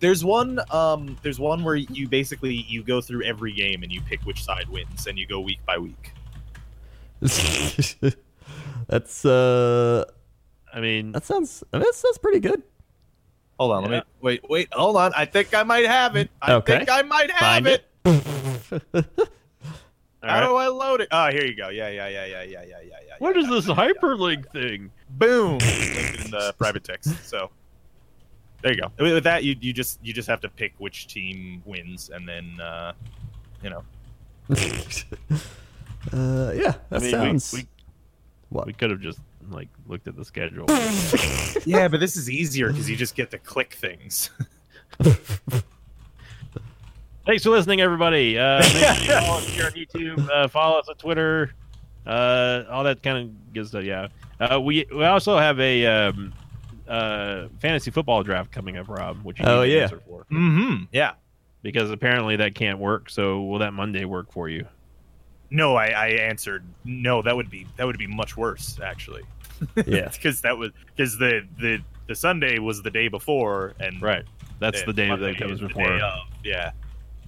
There's 0.00 0.24
one. 0.24 0.58
Um, 0.70 1.16
there's 1.22 1.38
one 1.38 1.62
where 1.62 1.76
you 1.76 2.08
basically 2.08 2.54
you 2.68 2.82
go 2.82 3.00
through 3.00 3.22
every 3.22 3.52
game 3.52 3.82
and 3.84 3.92
you 3.92 4.00
pick 4.02 4.20
which 4.22 4.42
side 4.42 4.68
wins, 4.68 5.06
and 5.06 5.16
you 5.18 5.26
go 5.26 5.40
week 5.40 5.60
by 5.64 5.78
week. 5.78 6.12
that's 8.88 9.24
uh 9.24 10.04
I 10.74 10.80
mean, 10.80 11.12
that 11.12 11.24
sounds 11.24 11.62
I 11.72 11.76
mean, 11.78 11.84
that 11.84 11.94
sounds 11.94 12.18
pretty 12.18 12.40
good 12.40 12.62
Hold 13.58 13.72
on, 13.72 13.82
let 13.82 13.90
me 13.90 14.02
wait. 14.20 14.48
Wait, 14.48 14.68
hold 14.72 14.96
on. 14.96 15.12
I 15.16 15.24
think 15.24 15.54
I 15.54 15.62
might 15.62 15.86
have 15.86 16.16
it. 16.16 16.30
I 16.40 16.54
Okay. 16.54 16.78
think 16.78 16.90
I 16.90 17.02
might 17.02 17.30
have 17.30 17.40
Find 17.40 17.66
it. 17.66 17.86
it. 18.04 18.24
How 20.22 20.40
right. 20.40 20.46
do 20.46 20.56
I 20.56 20.68
load 20.68 21.00
it? 21.00 21.08
Oh, 21.10 21.30
here 21.30 21.44
you 21.44 21.54
go. 21.56 21.68
Yeah, 21.68 21.88
yeah, 21.88 22.06
yeah, 22.08 22.26
yeah, 22.26 22.42
yeah, 22.42 22.62
yeah, 22.62 22.80
yeah, 22.80 22.96
yeah. 23.06 23.14
what 23.18 23.34
yeah, 23.34 23.42
is 23.42 23.48
this 23.48 23.66
yeah, 23.68 23.74
yeah. 23.74 23.92
hyperlink 23.92 24.50
thing? 24.52 24.90
Boom. 25.10 25.58
Linked 25.58 26.24
in 26.24 26.30
the 26.30 26.54
private 26.58 26.84
text. 26.84 27.28
So 27.28 27.50
there 28.62 28.72
you 28.72 28.80
go. 28.80 28.92
With 28.98 29.14
with 29.14 29.24
that, 29.24 29.42
you 29.42 29.56
you 29.60 29.72
just 29.72 29.98
you 30.02 30.12
just 30.12 30.28
have 30.28 30.40
to 30.42 30.48
pick 30.48 30.74
which 30.78 31.08
team 31.08 31.60
wins, 31.66 32.10
and 32.10 32.28
then 32.28 32.60
uh, 32.60 32.92
you 33.62 33.70
know. 33.70 33.82
uh 36.12 36.50
yeah 36.52 36.74
that 36.90 36.96
I 36.96 36.98
mean, 36.98 37.10
sounds 37.12 37.52
we, 37.52 37.60
we, 37.60 37.68
what 38.48 38.66
we 38.66 38.72
could 38.72 38.90
have 38.90 39.00
just 39.00 39.20
like 39.50 39.68
looked 39.86 40.08
at 40.08 40.16
the 40.16 40.24
schedule. 40.24 40.66
Yeah, 41.64 41.86
but 41.86 42.00
this 42.00 42.16
is 42.16 42.28
easier 42.28 42.68
because 42.68 42.90
you 42.90 42.96
just 42.96 43.14
get 43.14 43.30
to 43.30 43.38
click 43.38 43.74
things. 43.74 44.30
Thanks 47.24 47.44
for 47.44 47.50
listening, 47.50 47.80
everybody. 47.80 48.36
Uh, 48.38 48.58
make 48.62 48.66
sure 48.72 48.94
you 49.04 49.10
follow 49.20 49.38
us 49.38 49.46
here 49.48 49.66
on 49.66 49.72
YouTube. 49.72 50.28
Uh, 50.28 50.48
follow 50.48 50.78
us 50.80 50.88
on 50.88 50.96
Twitter. 50.96 51.52
Uh, 52.04 52.64
all 52.68 52.82
that 52.84 53.00
kind 53.02 53.18
of 53.18 53.54
good 53.54 53.66
stuff. 53.68 53.84
Yeah. 53.84 54.08
Uh, 54.40 54.60
we 54.60 54.86
we 54.92 55.04
also 55.04 55.38
have 55.38 55.60
a 55.60 55.86
um, 55.86 56.32
uh, 56.88 57.46
fantasy 57.60 57.92
football 57.92 58.24
draft 58.24 58.50
coming 58.50 58.76
up, 58.76 58.88
Rob. 58.88 59.22
Which 59.22 59.38
you 59.38 59.44
Oh, 59.46 59.62
yeah. 59.62 59.86
for 59.86 60.24
Mm-hmm. 60.32 60.84
Yeah. 60.90 61.12
because 61.62 61.92
apparently 61.92 62.34
that 62.36 62.56
can't 62.56 62.80
work. 62.80 63.08
So 63.08 63.42
will 63.42 63.60
that 63.60 63.72
Monday 63.72 64.04
work 64.04 64.32
for 64.32 64.48
you? 64.48 64.66
No, 65.52 65.76
I, 65.76 65.88
I 65.88 66.06
answered 66.08 66.64
no. 66.84 67.20
That 67.20 67.36
would 67.36 67.50
be 67.50 67.66
that 67.76 67.86
would 67.86 67.98
be 67.98 68.06
much 68.06 68.38
worse 68.38 68.80
actually. 68.82 69.22
yeah 69.86 70.08
because 70.12 70.40
that 70.40 70.56
was 70.56 70.70
because 70.86 71.18
the 71.18 71.46
the 71.60 71.78
the 72.08 72.14
Sunday 72.14 72.58
was 72.58 72.82
the 72.82 72.90
day 72.90 73.08
before, 73.08 73.74
and 73.78 74.00
Right. 74.00 74.24
That's 74.60 74.80
and 74.80 74.88
the 74.88 74.92
day 74.94 75.08
Monday 75.08 75.32
that 75.32 75.38
comes 75.38 75.60
the 75.60 75.68
before. 75.68 75.98
Yeah. 76.42 76.72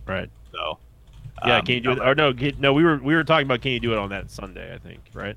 Right. 0.06 0.30
So. 0.52 0.78
Yeah. 1.44 1.58
um, 1.58 1.66
can 1.66 1.74
you 1.74 1.80
do 1.80 1.90
it? 1.92 1.98
Or 1.98 2.14
no? 2.14 2.32
Can, 2.32 2.54
no. 2.58 2.72
We 2.72 2.82
were 2.82 2.96
we 2.96 3.14
were 3.14 3.24
talking 3.24 3.46
about 3.46 3.60
can 3.60 3.72
you 3.72 3.80
do 3.80 3.92
it 3.92 3.98
on 3.98 4.08
that 4.08 4.30
Sunday? 4.30 4.72
I 4.72 4.78
think. 4.78 5.00
Right. 5.12 5.36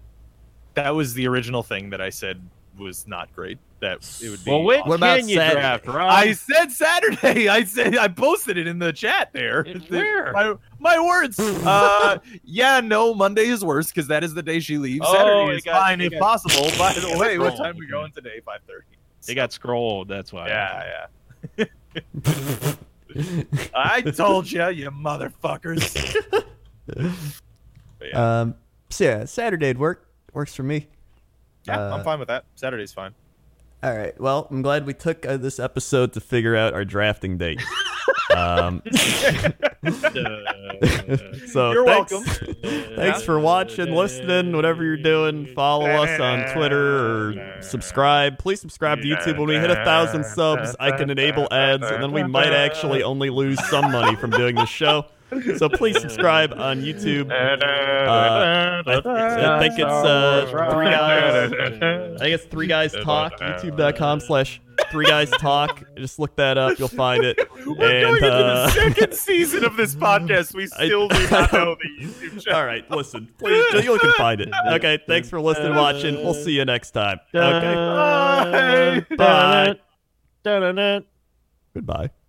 That 0.76 0.96
was 0.96 1.14
the 1.14 1.28
original 1.28 1.64
thing 1.64 1.90
that 1.90 2.00
I 2.00 2.10
said 2.10 2.42
was 2.78 3.08
not 3.08 3.34
great. 3.36 3.58
That 3.80 4.00
it 4.24 4.30
would 4.30 4.44
be. 4.44 4.50
Well, 4.52 4.64
when 4.64 4.80
What 4.82 4.96
about 4.96 5.20
can 5.20 5.30
you 5.30 5.36
Saturday? 5.36 5.62
draft, 5.62 5.86
Rob? 5.88 6.10
I 6.12 6.32
said 6.34 6.72
Saturday. 6.72 7.48
I 7.50 7.64
said 7.64 7.96
I 7.96 8.08
posted 8.08 8.58
it 8.58 8.66
in 8.68 8.80
the 8.80 8.92
chat 8.92 9.32
there. 9.34 9.60
It- 9.62 9.88
The- 9.90 9.98
where? 9.98 10.32
My, 10.34 10.56
my 10.80 11.00
words. 11.06 11.40
Uh, 11.68 12.18
yeah, 12.44 12.80
no. 12.80 13.14
Monday 13.14 13.46
is 13.48 13.64
worse 13.64 13.88
because 13.88 14.08
that 14.08 14.24
is 14.24 14.34
the 14.34 14.42
day 14.44 14.60
she 14.60 14.78
leaves. 14.78 15.06
Oh, 15.08 15.14
Saturday 15.14 15.58
is 15.58 15.64
got- 15.64 15.82
fine 15.82 16.02
if 16.02 16.12
got- 16.14 16.22
possible. 16.22 16.70
By 16.78 16.94
the 16.94 17.18
way, 17.18 17.38
what 17.38 17.54
scrolled. 17.54 17.58
time 17.58 17.78
we 17.78 17.88
going 17.88 18.12
today? 18.14 18.40
Five 18.46 18.62
thirty. 18.68 18.86
It 19.28 19.36
got 19.36 19.52
scrolled. 19.52 20.08
That's 20.08 20.32
why. 20.34 20.48
Yeah, 20.48 21.06
yeah. 21.58 21.66
I 23.74 24.02
told 24.02 24.52
you, 24.52 24.68
you 24.70 24.90
motherfuckers. 24.92 26.34
Yeah, 28.02 28.42
um 28.42 28.56
so 28.90 29.04
yeah 29.04 29.26
Saturday'd 29.26 29.78
work 29.78 30.08
works 30.34 30.54
for 30.56 30.64
me 30.64 30.88
yeah 31.68 31.80
uh, 31.80 31.98
I'm 31.98 32.04
fine 32.04 32.20
with 32.20 32.28
that. 32.30 32.46
Saturday's 32.56 32.94
fine. 32.94 33.14
All 33.84 33.96
right. 33.96 34.20
Well, 34.20 34.48
I'm 34.50 34.64
glad 34.64 34.88
we 34.88 34.94
took 34.96 35.26
uh, 35.26 35.38
this 35.38 35.60
episode 35.60 36.14
to 36.14 36.20
figure 36.20 36.56
out 36.56 36.74
our 36.74 36.84
drafting 36.84 37.38
date. 37.38 37.62
um, 38.36 38.82
so 41.48 41.72
You're 41.72 41.86
thanks, 41.86 42.12
welcome. 42.12 42.24
thanks 42.96 43.22
for 43.22 43.40
watching, 43.40 43.94
listening, 43.94 44.56
whatever 44.56 44.84
you're 44.84 44.98
doing. 44.98 45.46
Follow 45.54 45.86
us 45.86 46.20
on 46.20 46.52
Twitter 46.54 46.98
or 46.98 47.62
subscribe. 47.62 48.40
Please 48.40 48.60
subscribe 48.60 49.02
to 49.02 49.08
YouTube. 49.08 49.38
When 49.38 49.48
we 49.48 49.56
hit 49.56 49.70
a 49.70 49.76
thousand 49.86 50.26
subs, 50.26 50.76
I 50.80 50.92
can 50.98 51.12
enable 51.12 51.48
ads, 51.52 51.84
and 51.84 52.02
then 52.02 52.12
we 52.12 52.24
might 52.24 52.54
actually 52.54 53.04
only 53.04 53.30
lose 53.30 53.64
some 53.68 53.92
money 53.92 54.16
from 54.16 54.32
doing 54.32 54.56
the 54.56 54.66
show. 54.66 55.06
So 55.58 55.68
please 55.68 56.00
subscribe 56.00 56.54
on 56.54 56.82
YouTube. 56.82 57.30
Uh, 57.32 57.66
I, 58.90 59.56
I 59.56 59.60
think 59.60 59.74
it's 59.78 59.84
uh, 59.84 60.46
three 60.72 60.86
guys. 60.86 61.52
I 61.54 62.18
think 62.18 62.34
it's 62.36 62.46
three 62.46 62.68
guys 62.68 62.94
talk. 62.94 63.38
YouTube.com 63.40 64.22
slash 64.22 64.62
three 64.90 65.06
guys 65.06 65.30
talk. 65.32 65.84
Just 65.98 66.18
look 66.20 66.36
that 66.38 66.58
up. 66.58 66.80
You'll 66.80 66.88
find 66.88 67.24
it. 67.26 67.38
We're 67.66 67.76
going 67.76 68.06
And 68.06 68.16
into 68.18 68.32
uh, 68.34 68.66
the 68.68 68.72
second 68.72 69.14
season 69.14 69.66
of 69.66 69.76
this 69.76 69.96
podcast. 69.96 70.54
We 70.56 70.64
I- 70.78 70.86
still 70.88 71.08
do 71.10 71.30
not 71.30 71.52
know 71.52 71.76
the 71.76 72.06
YouTube 72.06 72.42
channel. 72.44 72.60
all 72.60 72.66
right, 72.66 72.90
listen. 72.90 73.28
Please, 73.38 73.84
you 73.84 74.00
can 74.00 74.14
find 74.14 74.40
it. 74.40 74.50
Okay. 74.72 75.00
Thanks 75.08 75.30
for 75.30 75.42
listening, 75.42 75.68
and 75.68 75.76
watching. 75.76 76.16
We'll 76.16 76.34
see 76.36 76.52
you 76.54 76.64
next 76.64 76.92
time. 76.92 77.20
Okay. 77.36 77.74
Bye. 77.76 79.06
Bye. 79.18 79.76
Bye. 80.74 81.04
Goodbye. 81.74 82.10